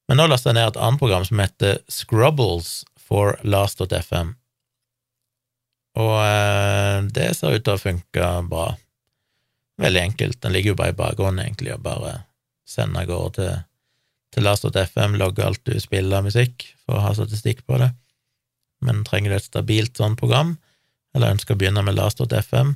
Men 0.07 0.21
nå 0.21 0.27
lasta 0.27 0.51
jeg 0.51 0.57
ned 0.59 0.69
et 0.71 0.81
annet 0.81 1.01
program 1.01 1.25
som 1.27 1.41
heter 1.43 1.79
Scrubbles 1.91 2.85
for 3.07 3.35
last.fm, 3.43 4.35
og 5.97 6.17
eh, 6.21 6.97
det 7.13 7.31
ser 7.37 7.57
ut 7.57 7.63
til 7.65 7.73
å 7.73 7.81
funke 7.81 8.27
bra. 8.49 8.67
Veldig 9.81 10.01
enkelt, 10.01 10.39
den 10.43 10.53
ligger 10.53 10.73
jo 10.73 10.79
bare 10.79 10.93
i 10.93 10.97
bakgrunnen, 10.97 11.41
egentlig, 11.43 11.73
og 11.73 11.85
bare 11.85 12.13
sender 12.67 13.05
av 13.05 13.09
gårde 13.09 13.33
til, 13.37 13.63
til 14.35 14.45
last.fm, 14.45 15.17
logger 15.17 15.47
alt 15.47 15.63
du 15.65 15.77
spiller 15.81 16.19
av 16.19 16.27
musikk, 16.29 16.67
for 16.85 16.97
å 16.97 17.05
ha 17.05 17.13
statistikk 17.17 17.63
på 17.65 17.79
det. 17.81 17.91
Men 18.85 19.03
trenger 19.07 19.33
du 19.33 19.39
et 19.39 19.47
stabilt 19.47 19.97
sånn 19.97 20.17
program, 20.19 20.57
eller 21.15 21.33
ønsker 21.33 21.55
å 21.55 21.61
begynne 21.61 21.85
med 21.85 21.97
last.fm 21.97 22.75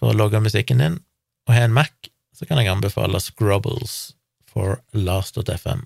for 0.00 0.12
å 0.12 0.16
logge 0.16 0.40
musikken 0.40 0.80
din, 0.80 0.98
og 1.44 1.52
har 1.56 1.68
en 1.68 1.76
Mac, 1.76 1.92
så 2.32 2.48
kan 2.48 2.60
jeg 2.60 2.72
anbefale 2.72 3.20
Scrubbles 3.20 4.14
for 4.48 4.80
last.fm. 4.96 5.84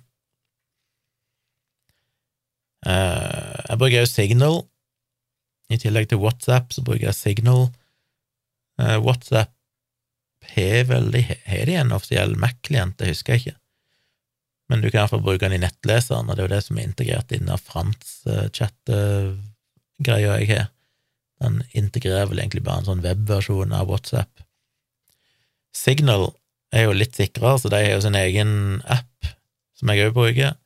Eh, 2.84 3.56
jeg 3.70 3.80
bruker 3.80 4.02
jo 4.02 4.10
Signal. 4.10 4.62
I 5.72 5.80
tillegg 5.80 6.10
til 6.10 6.20
WhatsApp 6.20 6.74
så 6.74 6.84
bruker 6.84 7.08
jeg 7.08 7.18
Signal. 7.18 7.68
Eh, 8.80 8.98
WhatsApp 9.00 9.52
har 10.54 10.84
vel 10.90 11.14
Har 11.22 11.66
de 11.66 11.76
en 11.80 11.92
offisiell 11.96 12.36
Mac-klient? 12.36 12.98
Det 12.98 13.08
husker 13.08 13.34
jeg 13.34 13.40
ikke. 13.40 13.58
Men 14.68 14.80
du 14.80 14.90
kan 14.90 15.02
iallfall 15.02 15.24
bruke 15.24 15.44
den 15.44 15.56
i 15.56 15.64
nettleseren, 15.64 16.28
og 16.28 16.36
det 16.36 16.44
er 16.44 16.48
jo 16.48 16.54
det 16.54 16.64
som 16.64 16.78
er 16.78 16.88
integrert 16.88 17.32
inn 17.36 17.50
av 17.52 17.60
Frans 17.60 18.22
chat-greia 18.56 20.38
jeg 20.40 20.48
har. 20.52 20.70
Den 21.44 21.60
integrerer 21.76 22.30
vel 22.30 22.40
egentlig 22.40 22.64
bare 22.64 22.80
en 22.80 22.88
sånn 22.88 23.04
webversjon 23.04 23.74
av 23.76 23.90
WhatsApp. 23.92 24.44
Signal 25.74 26.30
er 26.74 26.88
jo 26.88 26.96
litt 26.96 27.16
sikrere, 27.18 27.58
så 27.60 27.70
de 27.72 27.80
har 27.82 27.96
jo 27.96 28.04
sin 28.04 28.18
egen 28.18 28.54
app, 28.90 29.32
som 29.76 29.90
jeg 29.92 30.08
òg 30.08 30.16
bruker. 30.16 30.56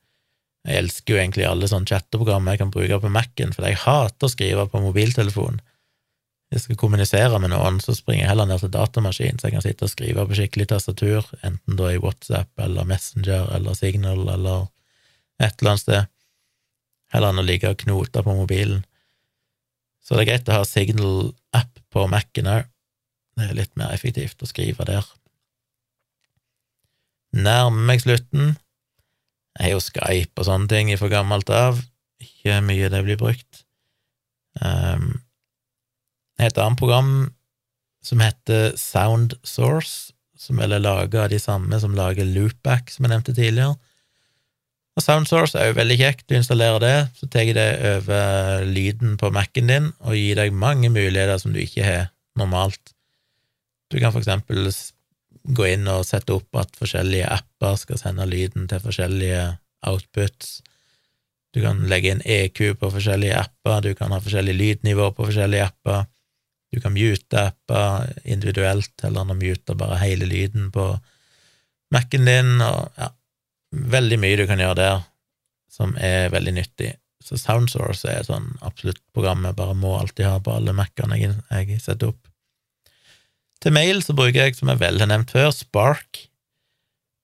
Jeg 0.67 0.83
elsker 0.83 1.15
jo 1.15 1.21
egentlig 1.21 1.47
alle 1.49 1.69
sånne 1.71 1.89
chatteprogrammer 1.89 2.55
jeg 2.55 2.63
kan 2.65 2.73
bruke 2.75 3.01
på 3.03 3.11
Mac-en, 3.13 3.55
for 3.55 3.67
jeg 3.67 3.81
hater 3.85 4.27
å 4.27 4.33
skrive 4.33 4.67
på 4.71 4.83
mobiltelefon. 4.83 5.61
Hvis 6.49 6.63
jeg 6.63 6.65
skal 6.65 6.81
kommunisere 6.81 7.39
med 7.41 7.53
noen, 7.53 7.79
så 7.85 7.93
springer 7.97 8.25
jeg 8.25 8.31
heller 8.33 8.49
ned 8.49 8.63
til 8.65 8.73
datamaskin, 8.73 9.39
så 9.39 9.49
jeg 9.49 9.57
kan 9.59 9.65
sitte 9.65 9.85
og 9.85 9.93
skrive 9.93 10.25
på 10.29 10.39
skikkelig 10.39 10.69
tastatur, 10.73 11.29
enten 11.45 11.77
da 11.79 11.91
i 11.93 12.01
WhatsApp 12.01 12.65
eller 12.65 12.89
Messenger 12.89 13.51
eller 13.57 13.77
Signal 13.77 14.25
eller 14.33 14.67
et 15.39 15.61
eller 15.61 15.75
annet 15.75 15.85
sted, 15.85 16.09
heller 17.13 17.35
enn 17.35 17.43
å 17.43 17.47
ligge 17.47 17.71
og 17.73 17.83
knote 17.85 18.25
på 18.25 18.37
mobilen. 18.37 18.83
Så 20.03 20.17
det 20.17 20.25
er 20.25 20.31
greit 20.31 20.49
å 20.49 20.57
ha 20.57 20.65
Signal-app 20.65 21.83
på 21.93 22.07
Mac-en 22.09 22.49
òg. 22.49 22.69
Det 23.39 23.47
er 23.47 23.59
litt 23.61 23.75
mer 23.79 23.93
effektivt 23.95 24.41
å 24.43 24.49
skrive 24.49 24.87
der. 24.89 25.05
Nærmer 27.37 27.85
meg 27.93 28.03
slutten. 28.03 28.57
Jeg 29.59 29.65
har 29.67 29.75
jo 29.75 29.83
Skype 29.83 30.39
og 30.39 30.47
sånne 30.47 30.71
ting 30.71 30.93
fra 31.01 31.11
gammelt 31.11 31.51
av, 31.51 31.81
ikke 32.23 32.61
mye 32.63 32.91
det 32.93 33.03
blir 33.07 33.19
brukt. 33.19 33.65
Um, 34.63 35.19
et 36.39 36.59
annet 36.59 36.79
program 36.79 37.11
som 38.07 38.23
heter 38.23 38.77
Sound 38.79 39.35
Source, 39.43 40.15
som 40.39 40.61
vel 40.63 40.77
er 40.77 40.83
laga 40.85 41.25
av 41.25 41.33
de 41.33 41.41
samme 41.43 41.79
som 41.83 41.97
lager 41.99 42.27
Loopback, 42.27 42.93
som 42.95 43.05
jeg 43.05 43.13
nevnte 43.13 43.35
tidligere. 43.35 43.75
Og 44.99 45.05
Soundsource 45.05 45.55
er 45.55 45.71
jo 45.71 45.77
veldig 45.79 45.97
kjekt. 46.01 46.25
Du 46.27 46.35
installerer 46.35 46.83
det, 46.83 46.97
så 47.15 47.29
tar 47.31 47.51
det 47.55 47.69
over 47.93 48.65
lyden 48.67 49.15
på 49.19 49.31
Mac-en 49.35 49.71
din 49.71 49.91
og 50.03 50.17
gir 50.19 50.39
deg 50.41 50.55
mange 50.55 50.91
muligheter 50.91 51.39
som 51.39 51.55
du 51.55 51.61
ikke 51.63 51.85
har 51.87 52.09
normalt. 52.39 52.95
Du 53.93 53.99
kan 54.03 54.11
for 54.11 54.19
eksempel 54.19 54.67
gå 55.49 55.66
inn 55.72 55.88
og 55.88 56.05
sette 56.07 56.34
opp 56.36 56.59
at 56.61 56.74
forskjellige 56.78 57.28
apper 57.32 57.78
skal 57.80 58.01
sende 58.01 58.26
lyden 58.28 58.68
til 58.70 58.82
forskjellige 58.84 59.44
outputs. 59.88 60.59
Du 61.55 61.62
kan 61.64 61.80
legge 61.88 62.12
inn 62.12 62.22
EQ 62.24 62.78
på 62.80 62.90
forskjellige 62.92 63.38
apper, 63.40 63.80
du 63.82 63.94
kan 63.99 64.12
ha 64.12 64.20
forskjellig 64.22 64.55
lydnivå 64.57 65.11
på 65.16 65.28
forskjellige 65.30 65.70
apper, 65.70 66.05
du 66.68 66.80
kan 66.84 66.92
mute 66.92 67.44
apper 67.49 68.11
individuelt, 68.28 68.92
eller 69.05 69.24
nå 69.24 69.38
muter 69.38 69.78
bare 69.78 70.03
hele 70.03 70.28
lyden 70.28 70.68
på 70.74 70.90
Mac-en 71.94 72.28
din, 72.28 72.59
og 72.61 72.92
ja, 73.01 73.09
veldig 73.72 74.18
mye 74.20 74.36
du 74.36 74.44
kan 74.49 74.61
gjøre 74.61 74.76
der 74.76 74.99
som 75.72 75.94
er 75.96 76.28
veldig 76.34 76.53
nyttig. 76.59 76.92
Så 77.24 77.38
Soundsource 77.40 78.09
er 78.12 78.26
sånn 78.26 78.51
absolutt 78.64 79.01
program 79.16 79.46
jeg 79.49 79.57
bare 79.57 79.76
må 79.76 79.94
alltid 79.96 80.28
ha 80.28 80.36
på 80.44 80.53
alle 80.53 80.74
Mac-ene 80.76 81.18
jeg, 81.20 81.38
jeg 81.49 81.80
setter 81.80 82.12
opp. 82.12 82.28
Til 83.63 83.75
mail 83.75 84.03
så 84.05 84.15
bruker 84.15 84.45
jeg, 84.45 84.57
som 84.59 84.71
jeg 84.71 84.81
vel 84.83 85.01
har 85.03 85.11
nevnt 85.11 85.33
før, 85.35 85.51
Spark. 85.55 86.25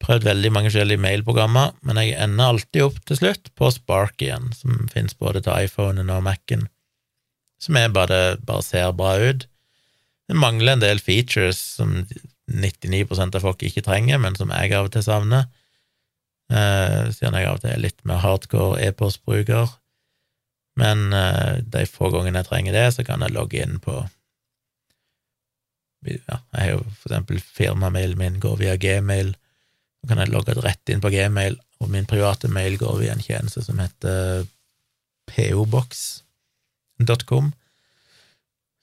Prøvd 0.02 0.26
veldig 0.26 0.50
mange 0.52 0.68
forskjellige 0.70 1.00
mailprogrammer, 1.00 1.72
men 1.86 2.00
jeg 2.00 2.16
ender 2.20 2.50
alltid 2.50 2.86
opp 2.88 3.00
til 3.08 3.20
slutt 3.20 3.50
på 3.56 3.70
Spark 3.72 4.20
igjen, 4.22 4.50
som 4.56 4.88
finnes 4.92 5.16
både 5.16 5.44
til 5.44 5.68
iPhonen 5.68 6.10
og 6.12 6.24
Mac-en, 6.26 6.66
som 7.62 7.78
er 7.80 7.92
bare, 7.94 8.36
bare 8.44 8.66
ser 8.66 8.90
bra 8.98 9.14
ut. 9.22 9.46
Det 10.28 10.36
mangler 10.36 10.74
en 10.74 10.82
del 10.82 11.00
features 11.00 11.60
som 11.78 12.02
99% 12.50 13.38
av 13.38 13.44
folk 13.44 13.62
ikke 13.64 13.84
trenger, 13.86 14.18
men 14.20 14.36
som 14.36 14.52
jeg 14.52 14.74
av 14.74 14.90
og 14.90 14.92
til 14.96 15.06
savner, 15.06 15.46
eh, 16.50 17.08
siden 17.14 17.38
jeg 17.38 17.48
av 17.48 17.60
og 17.60 17.64
til 17.64 17.72
er 17.72 17.84
litt 17.86 18.04
mer 18.08 18.20
hardcore 18.24 18.82
e-postbruker. 18.88 19.72
Men 20.80 21.12
eh, 21.14 21.62
de 21.62 21.86
få 21.88 22.10
gangene 22.12 22.42
jeg 22.42 22.50
trenger 22.50 22.76
det, 22.76 22.86
så 22.96 23.06
kan 23.06 23.22
jeg 23.22 23.36
logge 23.36 23.62
inn 23.62 23.78
på 23.84 24.02
ja, 26.04 26.38
Jeg 26.52 26.60
har 26.60 26.70
jo 26.70 26.82
for 27.00 27.10
eksempel 27.10 27.40
firmamailen 27.40 28.18
min 28.18 28.40
går 28.40 28.56
via 28.60 28.76
gmail, 28.76 29.34
så 30.00 30.10
kan 30.10 30.20
jeg 30.20 30.32
logge 30.34 30.56
rett 30.60 30.92
inn 30.92 31.02
på 31.04 31.12
gmail, 31.12 31.58
og 31.80 31.90
min 31.90 32.06
private 32.08 32.48
mail 32.48 32.78
går 32.80 33.00
via 33.00 33.14
en 33.14 33.24
tjeneste 33.24 33.64
som 33.64 33.80
heter 33.82 34.46
pobox.com, 35.30 36.20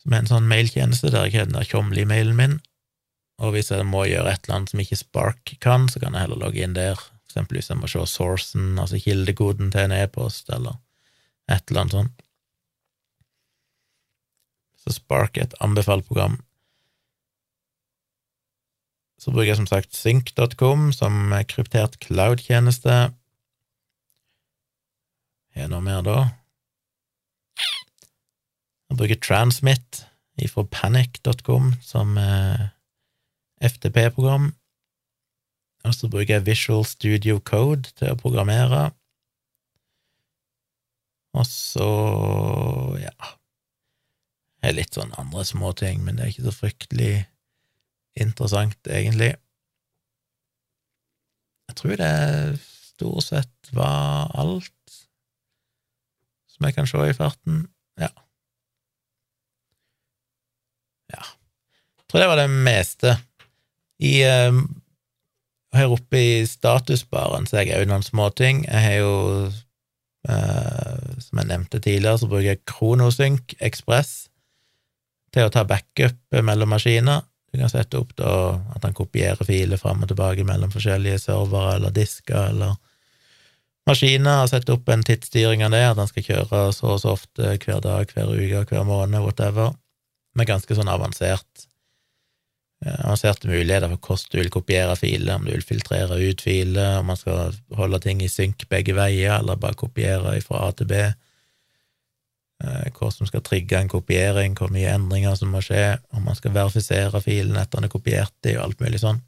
som 0.01 0.13
er 0.13 0.19
en 0.24 0.32
sånn 0.32 0.49
mailtjeneste 0.49 1.13
der 1.13 1.30
jeg 1.30 1.49
den 1.51 1.61
Tjomli-mailen 1.67 2.38
min, 2.38 2.59
og 3.41 3.55
hvis 3.55 3.72
jeg 3.74 3.86
må 3.89 4.05
gjøre 4.05 4.34
et 4.34 4.45
eller 4.45 4.59
annet 4.59 4.74
som 4.74 4.82
ikke 4.84 4.99
Spark 4.99 5.53
kan, 5.63 5.88
så 5.89 6.01
kan 6.01 6.13
jeg 6.13 6.28
heller 6.28 6.41
logge 6.41 6.61
inn 6.61 6.78
der, 6.78 6.97
for 6.97 7.32
eksempel 7.32 7.57
hvis 7.57 7.72
jeg 7.72 7.80
må 7.82 7.89
se 7.89 8.05
sourcen, 8.09 8.74
altså 8.82 9.01
kildekoden 9.01 9.72
til 9.74 9.88
en 9.88 9.95
e-post, 9.97 10.49
eller 10.53 10.78
et 11.49 11.63
eller 11.69 11.86
annet 11.86 11.97
sånt. 11.97 12.24
Så 14.82 14.97
Spark 14.97 15.38
er 15.38 15.49
et 15.49 15.59
anbefalt 15.61 16.07
program 16.09 16.39
så 19.22 19.30
bruker 19.30 19.51
jeg 19.51 19.59
som 19.59 19.69
sagt 19.69 19.93
sync.com 19.93 20.89
som 20.97 21.34
kryptert 21.49 21.99
cloud-tjeneste. 22.01 22.95
Har 25.51 25.61
jeg 25.61 25.69
noe 25.69 25.84
mer 25.86 26.01
da? 26.05 26.15
Jeg 28.89 28.97
bruker 28.97 29.19
Transmit 29.22 30.01
ifra 30.41 30.65
panic.com 30.74 31.76
som 31.86 32.17
FTP-program. 33.61 34.49
Og 35.86 35.93
så 35.95 36.09
bruker 36.09 36.39
jeg 36.39 36.45
Visual 36.45 36.86
Studio 36.86 37.38
Code 37.45 37.93
til 37.97 38.13
å 38.13 38.17
programmere. 38.17 38.89
Og 41.38 41.45
så, 41.47 41.88
ja 42.99 43.13
Det 44.59 44.69
er 44.69 44.76
litt 44.78 44.97
sånn 44.97 45.13
andre 45.17 45.45
småting, 45.47 46.01
men 46.03 46.17
det 46.17 46.26
er 46.26 46.34
ikke 46.34 46.49
så 46.49 46.57
fryktelig 46.57 47.13
interessant, 48.20 48.78
egentlig. 48.88 49.36
Jeg 51.72 51.78
tror 51.80 51.95
det 52.01 52.14
stort 52.59 53.24
sett 53.24 53.72
var 53.74 54.32
alt 54.38 54.97
som 56.51 56.68
jeg 56.68 56.76
kan 56.76 56.89
se 56.89 57.07
i 57.09 57.16
farten. 57.18 57.64
Ja. 57.97 58.12
Ja. 61.16 61.24
Jeg 61.97 62.05
tror 62.12 62.22
det 62.22 62.30
var 62.30 62.41
det 62.41 62.49
meste. 62.51 63.16
I 64.01 64.14
uh, 64.28 64.62
Her 65.72 65.93
oppe 65.95 66.20
i 66.20 66.45
statusbaren 66.45 67.47
så 67.47 67.62
har 67.62 67.70
jeg 67.70 67.82
òg 67.82 67.89
noen 67.89 68.03
småting. 68.03 68.66
Jeg 68.68 68.84
har 68.84 68.97
jo, 68.99 69.14
uh, 70.28 71.12
som 71.24 71.39
jeg 71.39 71.47
nevnte 71.47 71.80
tidligere, 71.80 72.20
så 72.20 72.28
bruker 72.28 72.49
jeg 72.51 72.66
Kronosync 72.68 73.55
Ekspress 73.64 74.28
til 75.32 75.47
å 75.47 75.53
ta 75.53 75.64
backup 75.64 76.41
mellom 76.43 76.76
maskiner. 76.76 77.24
Du 77.52 77.60
kan 77.60 77.72
sette 77.72 77.99
opp 77.99 78.14
da 78.16 78.34
at 78.76 78.86
han 78.86 78.95
kopierer 78.95 79.43
filer 79.47 79.80
fram 79.80 80.04
og 80.04 80.12
tilbake 80.12 80.45
mellom 80.47 80.72
forskjellige 80.72 81.20
servere 81.26 81.76
eller 81.76 81.93
disker 81.95 82.54
eller 82.54 82.78
maskiner, 83.89 84.43
og 84.43 84.52
sette 84.52 84.72
opp 84.76 84.89
en 84.93 85.04
tidsstyring 85.06 85.66
av 85.66 85.74
det, 85.76 85.82
at 85.89 85.99
han 85.99 86.10
skal 86.10 86.28
kjøre 86.28 86.62
så 86.76 86.93
og 86.93 87.02
så 87.02 87.16
ofte 87.16 87.56
hver 87.66 87.82
dag, 87.84 88.14
hver 88.14 88.32
uke, 88.32 88.64
hver 88.70 88.88
måned, 88.88 89.20
whatever, 89.26 89.74
med 90.38 90.47
ganske 90.47 90.78
sånn 90.78 90.91
avansert 90.91 91.66
eh, 92.86 92.99
avanserte 93.02 93.49
muligheter 93.52 93.91
for 93.91 94.14
hvordan 94.14 94.32
du 94.32 94.39
vil 94.39 94.54
kopiere 94.54 94.95
filer, 94.99 95.36
om 95.36 95.49
du 95.49 95.52
vil 95.52 95.66
filtrere 95.66 96.22
ut 96.22 96.45
filer, 96.45 97.02
om 97.02 97.12
man 97.12 97.20
skal 97.20 97.58
holde 97.76 97.99
ting 98.06 98.24
i 98.24 98.32
synk 98.32 98.64
begge 98.72 98.95
veier, 98.95 99.41
eller 99.41 99.60
bare 99.60 99.80
kopiere 99.82 100.38
fra 100.45 100.70
A 100.70 100.72
til 100.78 100.88
B. 100.93 101.04
Eh, 102.62 102.91
hva 102.93 103.09
som 103.09 103.26
skal 103.26 103.41
trigge 103.41 103.80
en 103.80 103.89
kopiering, 103.89 104.53
hvor 104.57 104.70
mye 104.74 104.93
endringer 104.93 105.34
som 105.39 105.49
må 105.53 105.64
skje, 105.66 105.97
om 106.14 106.28
man 106.28 106.38
skal 106.38 106.53
verifisere 106.53 107.22
filen 107.24 107.57
etter 107.57 107.80
den 107.80 107.88
er 107.88 107.93
kopiert 107.93 108.36
i, 108.45 108.53
og 108.57 108.68
alt 108.68 108.84
mulig 108.84 109.01
sånn. 109.01 109.22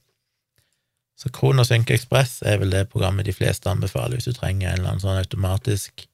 Så 1.17 1.31
Kronosync 1.33 1.89
Express 1.93 2.41
er 2.45 2.59
vel 2.61 2.73
det 2.73 2.89
programmet 2.91 3.25
de 3.25 3.33
fleste 3.33 3.69
anbefaler 3.71 4.19
hvis 4.19 4.29
du 4.29 4.37
trenger 4.37 4.69
en 4.69 4.79
eller 4.81 4.91
annen 4.91 5.01
sånn 5.01 5.21
automatisk 5.21 6.05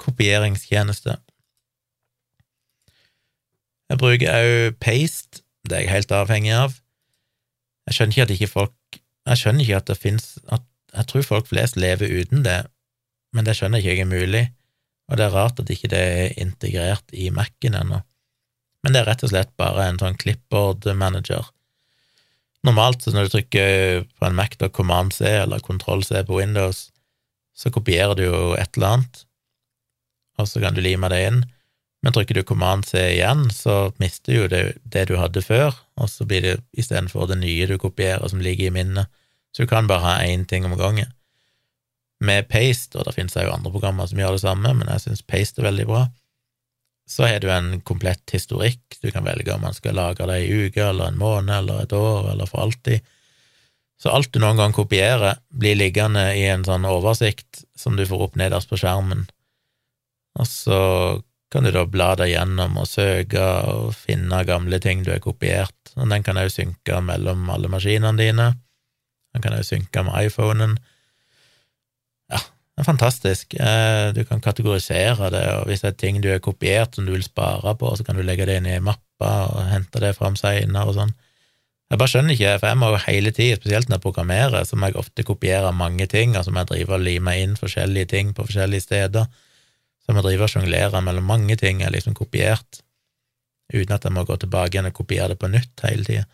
kopieringstjeneste. 0.00 1.18
Jeg 3.90 4.00
bruker 4.00 4.32
òg 4.32 4.78
Paste, 4.80 5.42
det 5.68 5.76
er 5.76 5.84
jeg 5.84 5.92
helt 5.92 6.14
avhengig 6.14 6.54
av. 6.56 6.80
Jeg 7.88 7.98
skjønner 7.98 8.16
ikke 8.16 8.26
at 8.26 8.36
ikke 8.36 8.52
folk 8.52 9.00
Jeg 9.26 9.38
skjønner 9.40 9.62
ikke 9.62 9.76
at 9.78 9.88
det 9.90 9.94
fins 9.98 10.24
Jeg 10.48 11.06
tror 11.10 11.24
folk 11.26 11.48
flest 11.50 11.76
lever 11.78 12.10
uten 12.10 12.44
det, 12.46 12.60
men 13.34 13.46
det 13.46 13.56
skjønner 13.58 13.82
ikke 13.82 13.92
jeg 13.92 14.04
er 14.06 14.10
mulig 14.10 14.44
og 15.06 15.18
det 15.18 15.26
er 15.26 15.34
rart 15.34 15.60
at 15.62 15.70
ikke 15.70 15.90
det 15.92 16.02
er 16.02 16.38
integrert 16.42 17.14
i 17.14 17.28
Mac-en 17.34 17.78
ennå. 17.78 18.00
Men 18.82 18.94
det 18.94 19.02
er 19.02 19.08
rett 19.10 19.24
og 19.26 19.32
slett 19.32 19.52
bare 19.58 19.86
en 19.86 20.00
sånn 20.00 20.18
clipboard-manager. 20.18 21.46
Normalt 22.66 23.02
så 23.04 23.12
når 23.14 23.26
du 23.26 23.34
trykker 23.36 24.04
på 24.18 24.26
en 24.26 24.36
Mac 24.38 24.56
da 24.58 24.68
Command 24.70 25.14
C 25.14 25.28
eller 25.42 25.62
Kontroll 25.62 26.02
C 26.06 26.22
på 26.26 26.40
Windows, 26.40 26.88
så 27.56 27.70
kopierer 27.72 28.18
du 28.18 28.24
jo 28.26 28.40
et 28.58 28.74
eller 28.76 28.96
annet, 28.96 29.22
og 30.36 30.48
så 30.50 30.60
kan 30.60 30.76
du 30.76 30.82
lime 30.84 31.08
det 31.12 31.22
inn. 31.28 31.44
Men 32.04 32.14
trykker 32.14 32.36
du 32.36 32.46
Command 32.46 32.84
C 32.86 33.00
igjen, 33.14 33.46
så 33.54 33.92
mister 34.02 34.32
du 34.32 34.40
jo 34.40 34.48
det, 34.52 34.62
det 34.84 35.06
du 35.10 35.16
hadde 35.18 35.42
før, 35.42 35.78
og 35.96 36.10
så 36.12 36.26
blir 36.28 36.44
det 36.44 36.56
istedenfor 36.76 37.30
det 37.30 37.38
nye 37.40 37.70
du 37.70 37.78
kopierer, 37.80 38.26
som 38.28 38.42
ligger 38.42 38.68
i 38.68 38.74
minnet. 38.74 39.10
Så 39.54 39.64
du 39.64 39.70
kan 39.70 39.88
bare 39.88 40.04
ha 40.04 40.16
én 40.26 40.44
ting 40.46 40.66
om 40.68 40.76
gangen 40.76 41.08
med 42.24 42.48
Paste, 42.48 42.96
og 42.96 43.06
det 43.06 43.16
finnes 43.16 43.36
jo 43.36 43.52
andre 43.52 43.72
programmer 43.72 44.08
som 44.08 44.20
gjør 44.20 44.36
det 44.36 44.44
samme, 44.44 44.72
men 44.78 44.88
jeg 44.94 45.04
syns 45.04 45.26
Paste 45.26 45.60
er 45.60 45.68
veldig 45.68 45.86
bra, 45.90 46.06
så 47.06 47.28
har 47.28 47.38
du 47.42 47.50
en 47.52 47.76
komplett 47.86 48.32
historikk. 48.34 48.96
Du 49.02 49.12
kan 49.14 49.26
velge 49.26 49.52
om 49.54 49.62
man 49.62 49.76
skal 49.76 49.94
lagre 49.94 50.26
det 50.26 50.40
i 50.42 50.66
uke 50.66 50.82
eller 50.82 51.12
en 51.12 51.20
måned 51.20 51.52
eller 51.54 51.84
et 51.84 51.92
år 51.94 52.32
eller 52.32 52.50
for 52.50 52.64
alltid. 52.64 53.04
Så 54.02 54.10
alt 54.10 54.32
du 54.34 54.40
noen 54.42 54.58
gang 54.58 54.74
kopierer, 54.74 55.38
blir 55.48 55.78
liggende 55.78 56.24
i 56.36 56.42
en 56.50 56.66
sånn 56.66 56.84
oversikt 56.88 57.62
som 57.78 57.96
du 57.96 58.02
får 58.08 58.26
opp 58.26 58.40
nederst 58.40 58.72
på 58.72 58.80
skjermen, 58.80 59.24
og 60.36 60.48
så 60.50 60.80
kan 61.52 61.64
du 61.64 61.70
da 61.72 61.86
bla 61.88 62.10
deg 62.18 62.32
gjennom 62.32 62.76
og 62.80 62.88
søke 62.90 63.42
og 63.70 63.94
finne 63.96 64.42
gamle 64.48 64.80
ting 64.82 65.04
du 65.06 65.12
har 65.14 65.22
kopiert, 65.24 65.76
og 65.94 66.10
den 66.10 66.24
kan 66.26 66.38
òg 66.40 66.50
synke 66.52 66.98
mellom 67.04 67.46
alle 67.52 67.70
maskinene 67.72 68.18
dine. 68.18 68.50
Den 69.32 69.44
kan 69.44 69.56
òg 69.56 69.64
synke 69.64 70.02
med 70.04 70.28
iPhonen. 70.28 70.76
Det 72.76 72.82
er 72.82 72.90
fantastisk. 72.90 73.54
Eh, 73.56 74.10
du 74.12 74.20
kan 74.28 74.42
kategorisere 74.44 75.30
det, 75.32 75.46
og 75.56 75.70
hvis 75.70 75.80
det 75.80 75.94
er 75.94 76.00
ting 76.00 76.18
du 76.20 76.28
har 76.28 76.42
kopiert 76.44 76.94
som 76.94 77.06
du 77.06 77.14
vil 77.14 77.24
spare 77.24 77.72
på, 77.80 77.92
så 77.96 78.04
kan 78.04 78.18
du 78.18 78.22
legge 78.22 78.44
det 78.44 78.58
inn 78.60 78.68
i 78.68 78.80
mappa 78.84 79.30
og 79.48 79.62
hente 79.70 80.02
det 80.02 80.12
fram 80.18 80.36
seinere 80.36 80.84
og 80.84 80.98
sånn. 80.98 81.14
Jeg 81.86 82.00
bare 82.02 82.10
skjønner 82.12 82.34
ikke, 82.34 82.52
for 82.58 82.68
jeg 82.68 82.78
må 82.82 82.90
jo 82.92 82.98
hele 83.06 83.30
tida, 83.32 83.56
spesielt 83.56 83.88
når 83.88 83.96
jeg 83.96 84.04
programmerer, 84.04 84.64
så 84.68 84.76
må 84.76 84.90
jeg 84.90 84.98
ofte 85.00 85.24
kopiere 85.24 85.70
mange 85.72 86.04
ting, 86.10 86.34
altså 86.36 86.52
må 86.52 86.64
jeg 86.64 86.72
drive 86.72 86.96
og 86.98 87.04
lime 87.06 87.36
inn 87.40 87.54
forskjellige 87.56 88.10
ting 88.10 88.34
på 88.36 88.44
forskjellige 88.44 88.84
steder. 88.84 89.28
Så 90.02 90.10
jeg 90.10 90.18
må 90.18 90.24
drive 90.26 90.44
og 90.44 90.52
sjonglere 90.52 91.00
mellom 91.06 91.30
mange 91.30 91.56
ting 91.56 91.80
jeg 91.80 91.94
liksom 91.94 92.16
kopiert, 92.18 92.82
uten 93.72 93.94
at 93.96 94.04
jeg 94.04 94.12
må 94.18 94.26
gå 94.26 94.36
tilbake 94.42 94.76
igjen 94.76 94.90
og 94.90 94.98
kopiere 94.98 95.30
det 95.32 95.38
på 95.40 95.48
nytt 95.48 95.86
hele 95.86 96.04
tida. 96.04 96.26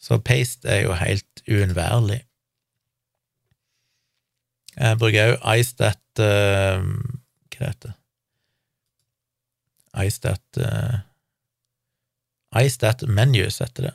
Så 0.00 0.18
paste 0.24 0.72
er 0.72 0.82
jo 0.88 0.96
helt 0.96 1.44
uunnværlig. 1.44 2.22
Jeg 4.80 4.96
bruker 5.00 5.34
òg 5.36 5.60
iStat 5.60 6.22
uh, 6.24 6.84
Hva 7.52 7.68
heter 7.68 7.92
det? 7.92 7.96
iStat 10.06 10.60
uh, 10.62 11.00
iStat 12.62 13.02
Menus 13.10 13.60
heter 13.60 13.90
det. 13.90 13.94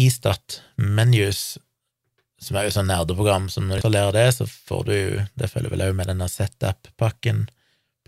iStat 0.00 0.60
Menus, 0.76 1.58
som 2.40 2.56
er 2.56 2.68
jo 2.68 2.74
sånn 2.76 2.88
nerdeprogram 2.92 3.48
som 3.52 3.66
når 3.66 3.80
du 3.80 3.80
installerer 3.80 4.16
det, 4.16 4.28
så 4.36 4.46
får 4.46 4.86
du 4.88 4.96
Det 5.40 5.50
følger 5.50 5.74
vel 5.74 5.84
òg 5.88 5.96
med 5.98 6.08
denne 6.12 6.28
setup-pakken, 6.28 7.46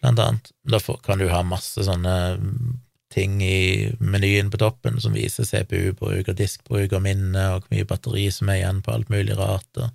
blant 0.01 0.23
annet. 0.23 0.53
Da 0.69 0.81
får, 0.81 1.01
kan 1.05 1.21
du 1.21 1.29
ha 1.33 1.43
masse 1.45 1.85
sånne 1.85 2.15
ting 3.15 3.41
i 3.45 3.91
menyen 4.01 4.51
på 4.51 4.61
toppen 4.61 5.01
som 5.01 5.15
viser 5.15 5.47
CPU-bruk 5.49 6.29
og 6.31 6.39
diskbruk 6.39 6.93
og 6.93 7.05
minne 7.05 7.45
og 7.55 7.65
hvor 7.65 7.75
mye 7.77 7.89
batteri 7.89 8.27
som 8.35 8.51
er 8.51 8.63
igjen 8.63 8.81
på 8.85 8.95
alt 8.95 9.13
mulig 9.13 9.37
rart. 9.39 9.71
og 9.77 9.93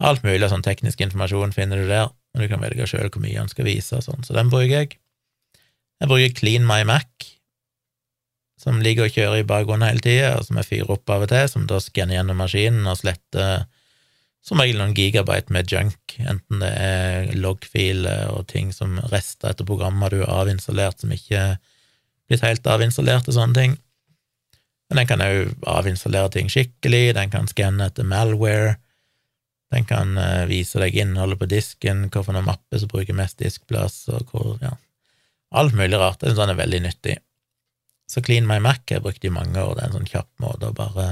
Alt 0.00 0.24
mulig 0.24 0.48
sånn 0.48 0.64
teknisk 0.64 1.02
informasjon 1.04 1.52
finner 1.52 1.82
du 1.82 1.90
der, 1.90 2.08
men 2.32 2.44
du 2.44 2.48
kan 2.52 2.62
velge 2.62 2.86
sjøl 2.88 3.10
hvor 3.10 3.22
mye 3.22 3.36
den 3.36 3.50
skal 3.52 3.68
vise 3.68 3.98
og 3.98 4.06
sånn, 4.06 4.24
så 4.24 4.36
den 4.36 4.52
bruker 4.52 4.72
jeg. 4.78 4.96
Jeg 6.00 6.08
bruker 6.08 6.38
Clean 6.38 6.64
My 6.64 6.80
Mac, 6.88 7.10
som 8.60 8.80
ligger 8.84 9.08
og 9.08 9.16
kjører 9.16 9.42
i 9.42 9.48
bakgrunnen 9.48 9.88
hele 9.88 10.04
tida, 10.04 10.32
og 10.38 10.46
som 10.46 10.60
jeg 10.60 10.68
fyrer 10.68 10.94
opp 10.94 11.12
av 11.12 11.26
og 11.26 11.32
til, 11.32 11.46
som 11.52 11.66
da 11.68 11.80
skanner 11.80 12.18
gjennom 12.18 12.40
maskinen 12.40 12.88
og 12.88 12.98
sletter 13.00 13.66
som 14.44 14.60
regel 14.60 14.80
noen 14.80 14.96
gigabyte 14.96 15.52
med 15.52 15.68
junk, 15.68 16.14
enten 16.18 16.62
det 16.62 16.70
er 16.80 17.34
loggfiler 17.36 18.30
og 18.32 18.46
ting 18.48 18.72
som 18.72 18.96
rester 19.12 19.52
etter 19.52 19.68
programmer 19.68 20.12
du 20.12 20.22
har 20.22 20.46
avinstallert 20.46 21.02
som 21.02 21.12
ikke 21.12 21.36
er 21.36 21.58
blitt 22.30 22.44
helt 22.46 22.68
avinstallert 22.70 23.28
og 23.28 23.36
sånne 23.36 23.58
ting. 23.58 23.76
Men 24.88 25.02
den 25.02 25.10
kan 25.10 25.24
òg 25.24 25.52
avinstallere 25.68 26.32
ting 26.34 26.48
skikkelig, 26.52 27.12
den 27.18 27.32
kan 27.32 27.50
skanne 27.50 27.90
etter 27.90 28.08
malware, 28.08 28.78
den 29.70 29.86
kan 29.86 30.16
uh, 30.18 30.46
vise 30.50 30.80
deg 30.82 30.96
innholdet 30.98 31.38
på 31.40 31.48
disken, 31.50 32.08
hvilken 32.10 32.46
mapper 32.46 32.82
som 32.82 32.90
bruker 32.90 33.16
mest 33.16 33.38
diskplass, 33.38 34.02
og 34.10 34.32
hvor, 34.32 34.54
ja, 34.62 34.74
alt 35.54 35.76
mulig 35.78 35.98
rart. 35.98 36.22
Jeg 36.22 36.32
syns 36.32 36.42
den 36.42 36.54
er 36.54 36.62
veldig 36.62 36.80
nyttig. 36.88 37.18
Så 38.10 38.22
Clean 38.26 38.48
My 38.48 38.58
Mac 38.62 38.82
har 38.88 38.98
jeg 38.98 39.04
brukt 39.04 39.26
i 39.26 39.30
mange 39.30 39.62
år, 39.62 39.76
det 39.76 39.84
er 39.84 39.92
en 39.92 39.98
sånn 40.00 40.10
kjapp 40.10 40.30
måte 40.42 40.70
å 40.70 40.76
bare 40.76 41.10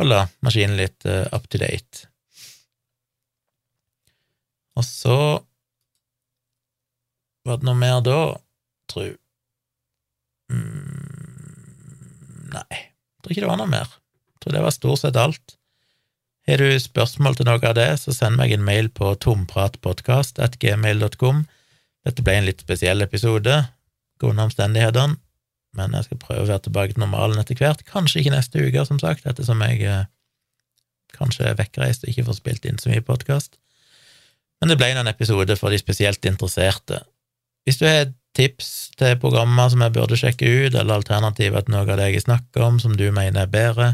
holde 0.00 0.24
maskinen 0.44 0.78
litt 0.80 1.06
uh, 1.06 1.24
up 1.30 1.46
to 1.50 1.60
date. 1.62 2.08
Og 4.76 4.84
så 4.84 5.18
var 7.46 7.60
det 7.60 7.68
noe 7.68 7.78
mer 7.78 8.02
da, 8.04 8.18
tru? 8.90 9.06
Mm, 10.50 12.50
nei, 12.52 12.66
jeg 12.74 13.22
tror 13.22 13.32
ikke 13.32 13.46
det 13.46 13.52
var 13.52 13.62
noe 13.62 13.70
mer. 13.70 13.94
Jeg 14.34 14.42
tror 14.42 14.58
det 14.58 14.66
var 14.66 14.74
stort 14.74 15.04
sett 15.04 15.22
alt. 15.22 15.56
Har 16.46 16.62
du 16.62 16.70
spørsmål 16.78 17.34
til 17.34 17.42
noe 17.48 17.58
av 17.66 17.72
det, 17.74 17.88
så 17.98 18.12
send 18.14 18.38
meg 18.38 18.52
en 18.54 18.62
mail 18.66 18.86
på 18.94 19.08
tompratpodkast.gmail.com. 19.24 21.38
Dette 22.06 22.22
ble 22.22 22.34
en 22.38 22.46
litt 22.46 22.62
spesiell 22.62 23.02
episode, 23.02 23.66
grunnet 24.22 24.46
omstendighetene, 24.46 25.18
men 25.76 25.92
jeg 25.98 26.06
skal 26.06 26.22
prøve 26.22 26.42
å 26.44 26.48
være 26.48 26.64
tilbake 26.68 26.92
til 26.94 27.02
normalen 27.02 27.42
etter 27.42 27.58
hvert. 27.58 27.82
Kanskje 27.90 28.18
ikke 28.22 28.36
neste 28.36 28.62
uke, 28.62 28.80
som 28.86 28.98
sagt, 29.02 29.26
ettersom 29.26 29.58
jeg 29.66 29.76
eh, 29.90 30.06
kanskje 31.16 31.48
er 31.50 31.58
vekkreist 31.58 32.04
og 32.04 32.08
ikke 32.12 32.26
får 32.28 32.36
spilt 32.38 32.62
inn 32.68 32.78
så 32.80 32.88
mye 32.92 33.04
podkast. 33.04 33.52
Men 34.60 34.68
det 34.70 34.78
ble 34.80 34.88
en 34.94 35.10
episode 35.10 35.54
for 35.58 35.68
de 35.74 35.78
spesielt 35.82 36.22
interesserte. 36.30 36.96
Hvis 37.66 37.78
du 37.82 37.86
har 37.90 38.14
tips 38.38 38.68
til 39.00 39.18
programmer 39.20 39.68
som 39.72 39.80
jeg 39.82 39.94
burde 39.96 40.20
sjekke 40.20 40.46
ut, 40.46 40.74
eller 40.74 40.94
alternativer 41.00 41.60
til 41.66 41.72
noe 41.74 41.90
av 41.90 41.98
det 41.98 42.06
jeg 42.12 42.26
snakker 42.28 42.60
om 42.64 42.74
som 42.80 42.92
du 42.96 43.06
mener 43.10 43.40
er 43.42 43.50
bedre, 43.50 43.88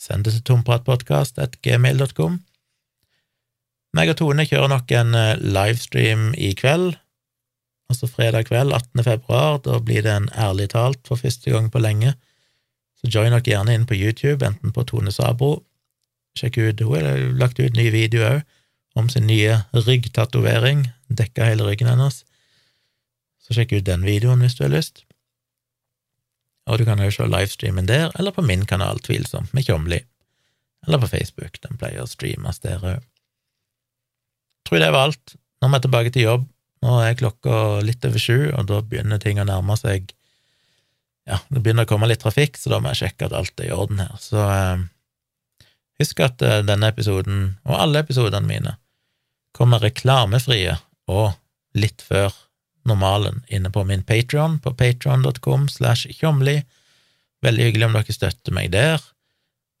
send 0.00 0.26
det 0.26 0.34
til 0.34 0.44
tompratpodkast.gmail.com. 0.50 2.40
Meg 3.94 4.10
og 4.10 4.18
Tone 4.18 4.46
kjører 4.48 4.70
nok 4.72 4.90
en 4.98 5.14
eh, 5.14 5.38
livestream 5.38 6.32
i 6.34 6.50
kveld, 6.58 6.96
altså 7.92 8.08
fredag 8.10 8.48
kveld, 8.48 8.74
18. 8.74 9.04
februar. 9.06 9.60
Da 9.62 9.78
blir 9.78 10.02
det 10.02 10.14
en 10.14 10.30
Ærlig 10.34 10.72
talt 10.74 11.06
for 11.06 11.20
første 11.20 11.50
gang 11.54 11.70
på 11.70 11.82
lenge. 11.82 12.16
Så 12.98 13.12
join 13.12 13.30
dere 13.30 13.44
gjerne 13.46 13.76
inn 13.76 13.86
på 13.86 13.94
YouTube, 13.94 14.42
enten 14.46 14.74
på 14.74 14.82
Tone 14.88 15.12
Sabro. 15.14 15.62
Sjekk 16.34 16.58
ut, 16.58 16.80
Hun 16.82 16.98
har 16.98 17.18
lagt 17.38 17.60
ut 17.60 17.76
ny 17.76 17.90
video 17.94 18.26
òg 18.26 18.42
om 18.98 19.08
sin 19.08 19.26
nye 19.26 19.62
ryggtatovering. 19.74 20.88
Dekka 21.08 21.46
hele 21.46 21.66
ryggen 21.66 21.90
hennes. 21.90 22.24
Så 23.42 23.54
sjekk 23.54 23.76
ut 23.76 23.86
den 23.86 24.06
videoen 24.06 24.42
hvis 24.42 24.56
du 24.58 24.64
har 24.64 24.74
lyst. 24.74 25.04
Og 26.64 26.80
du 26.80 26.86
kan 26.88 27.00
jo 27.02 27.10
se 27.12 27.26
livestreamen 27.28 27.88
der, 27.88 28.10
eller 28.18 28.32
på 28.32 28.44
min 28.44 28.64
kanal, 28.68 29.00
tvilsomt, 29.04 29.52
med 29.52 29.66
Tjomli. 29.66 30.00
Eller 30.86 31.00
på 31.00 31.10
Facebook, 31.12 31.60
den 31.64 31.78
pleier 31.80 32.04
å 32.04 32.08
streames 32.08 32.60
der 32.64 32.82
òg. 32.84 33.04
Tror 34.64 34.80
det 34.80 34.92
var 34.94 35.10
alt. 35.10 35.36
Nå 35.60 35.68
må 35.68 35.78
jeg 35.78 35.86
tilbake 35.86 36.12
til 36.12 36.26
jobb. 36.28 36.46
Nå 36.84 36.98
er 37.00 37.16
klokka 37.16 37.80
litt 37.84 38.04
over 38.04 38.20
sju, 38.20 38.38
og 38.52 38.66
da 38.68 38.80
begynner 38.84 39.20
ting 39.20 39.40
å 39.40 39.48
nærme 39.48 39.76
seg 39.80 40.12
Ja, 41.24 41.38
det 41.48 41.62
begynner 41.64 41.86
å 41.86 41.88
komme 41.88 42.08
litt 42.10 42.20
trafikk, 42.20 42.58
så 42.60 42.68
da 42.68 42.82
må 42.84 42.90
jeg 42.92 43.00
sjekke 43.00 43.30
at 43.30 43.36
alt 43.36 43.60
er 43.62 43.70
i 43.70 43.72
orden 43.72 44.02
her. 44.02 44.10
Så 44.20 44.42
eh, 44.44 44.82
husk 46.02 46.20
at 46.20 46.44
eh, 46.44 46.58
denne 46.68 46.90
episoden, 46.92 47.54
og 47.64 47.78
alle 47.80 48.02
episodene 48.04 48.44
mine, 48.44 48.74
kommer 49.56 49.80
reklamefrie 49.80 50.74
og 51.08 51.32
litt 51.80 52.04
før 52.04 52.36
normalen 52.88 53.42
inne 53.48 53.70
på 53.72 53.84
min 53.88 54.04
Patrion, 54.06 54.58
på 54.60 54.74
patron.com 54.74 55.68
slash 55.68 56.08
tjomli. 56.18 56.62
Veldig 57.44 57.68
hyggelig 57.68 57.88
om 57.88 57.96
dere 57.98 58.16
støtter 58.16 58.56
meg 58.56 58.72
der. 58.74 59.02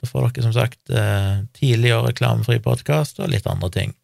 Da 0.00 0.08
får 0.08 0.28
dere 0.28 0.46
som 0.46 0.54
sagt 0.56 0.92
eh, 0.92 1.44
tidlig 1.56 1.94
og 1.96 2.08
reklamefri 2.08 2.58
podkast 2.64 3.20
og 3.20 3.30
litt 3.32 3.48
andre 3.50 3.70
ting. 3.72 3.94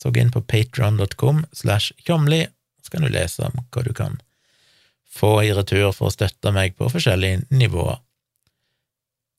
Så 0.00 0.10
gå 0.10 0.22
inn 0.22 0.32
på 0.34 0.42
patron.com 0.42 1.44
slash 1.52 1.92
tjomli, 2.02 2.46
så 2.82 2.94
kan 2.94 3.04
du 3.06 3.12
lese 3.12 3.44
om 3.46 3.60
hva 3.70 3.84
du 3.86 3.92
kan 3.96 4.20
få 5.12 5.42
i 5.44 5.52
retur 5.52 5.92
for 5.92 6.08
å 6.08 6.14
støtte 6.14 6.54
meg 6.54 6.76
på 6.78 6.88
forskjellige 6.90 7.44
nivåer. 7.52 8.00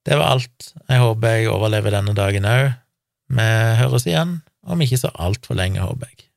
Det 0.04 0.18
var 0.20 0.36
alt. 0.36 0.74
Jeg 0.92 1.00
håper 1.00 1.38
jeg 1.38 1.52
overlever 1.52 1.96
denne 1.96 2.14
dagen 2.16 2.48
òg. 2.48 2.74
Vi 3.34 3.50
høres 3.80 4.06
igjen 4.08 4.42
om 4.68 4.82
ikke 4.84 5.00
så 5.00 5.12
altfor 5.20 5.58
lenge, 5.58 5.82
håper 5.84 6.12
jeg. 6.12 6.28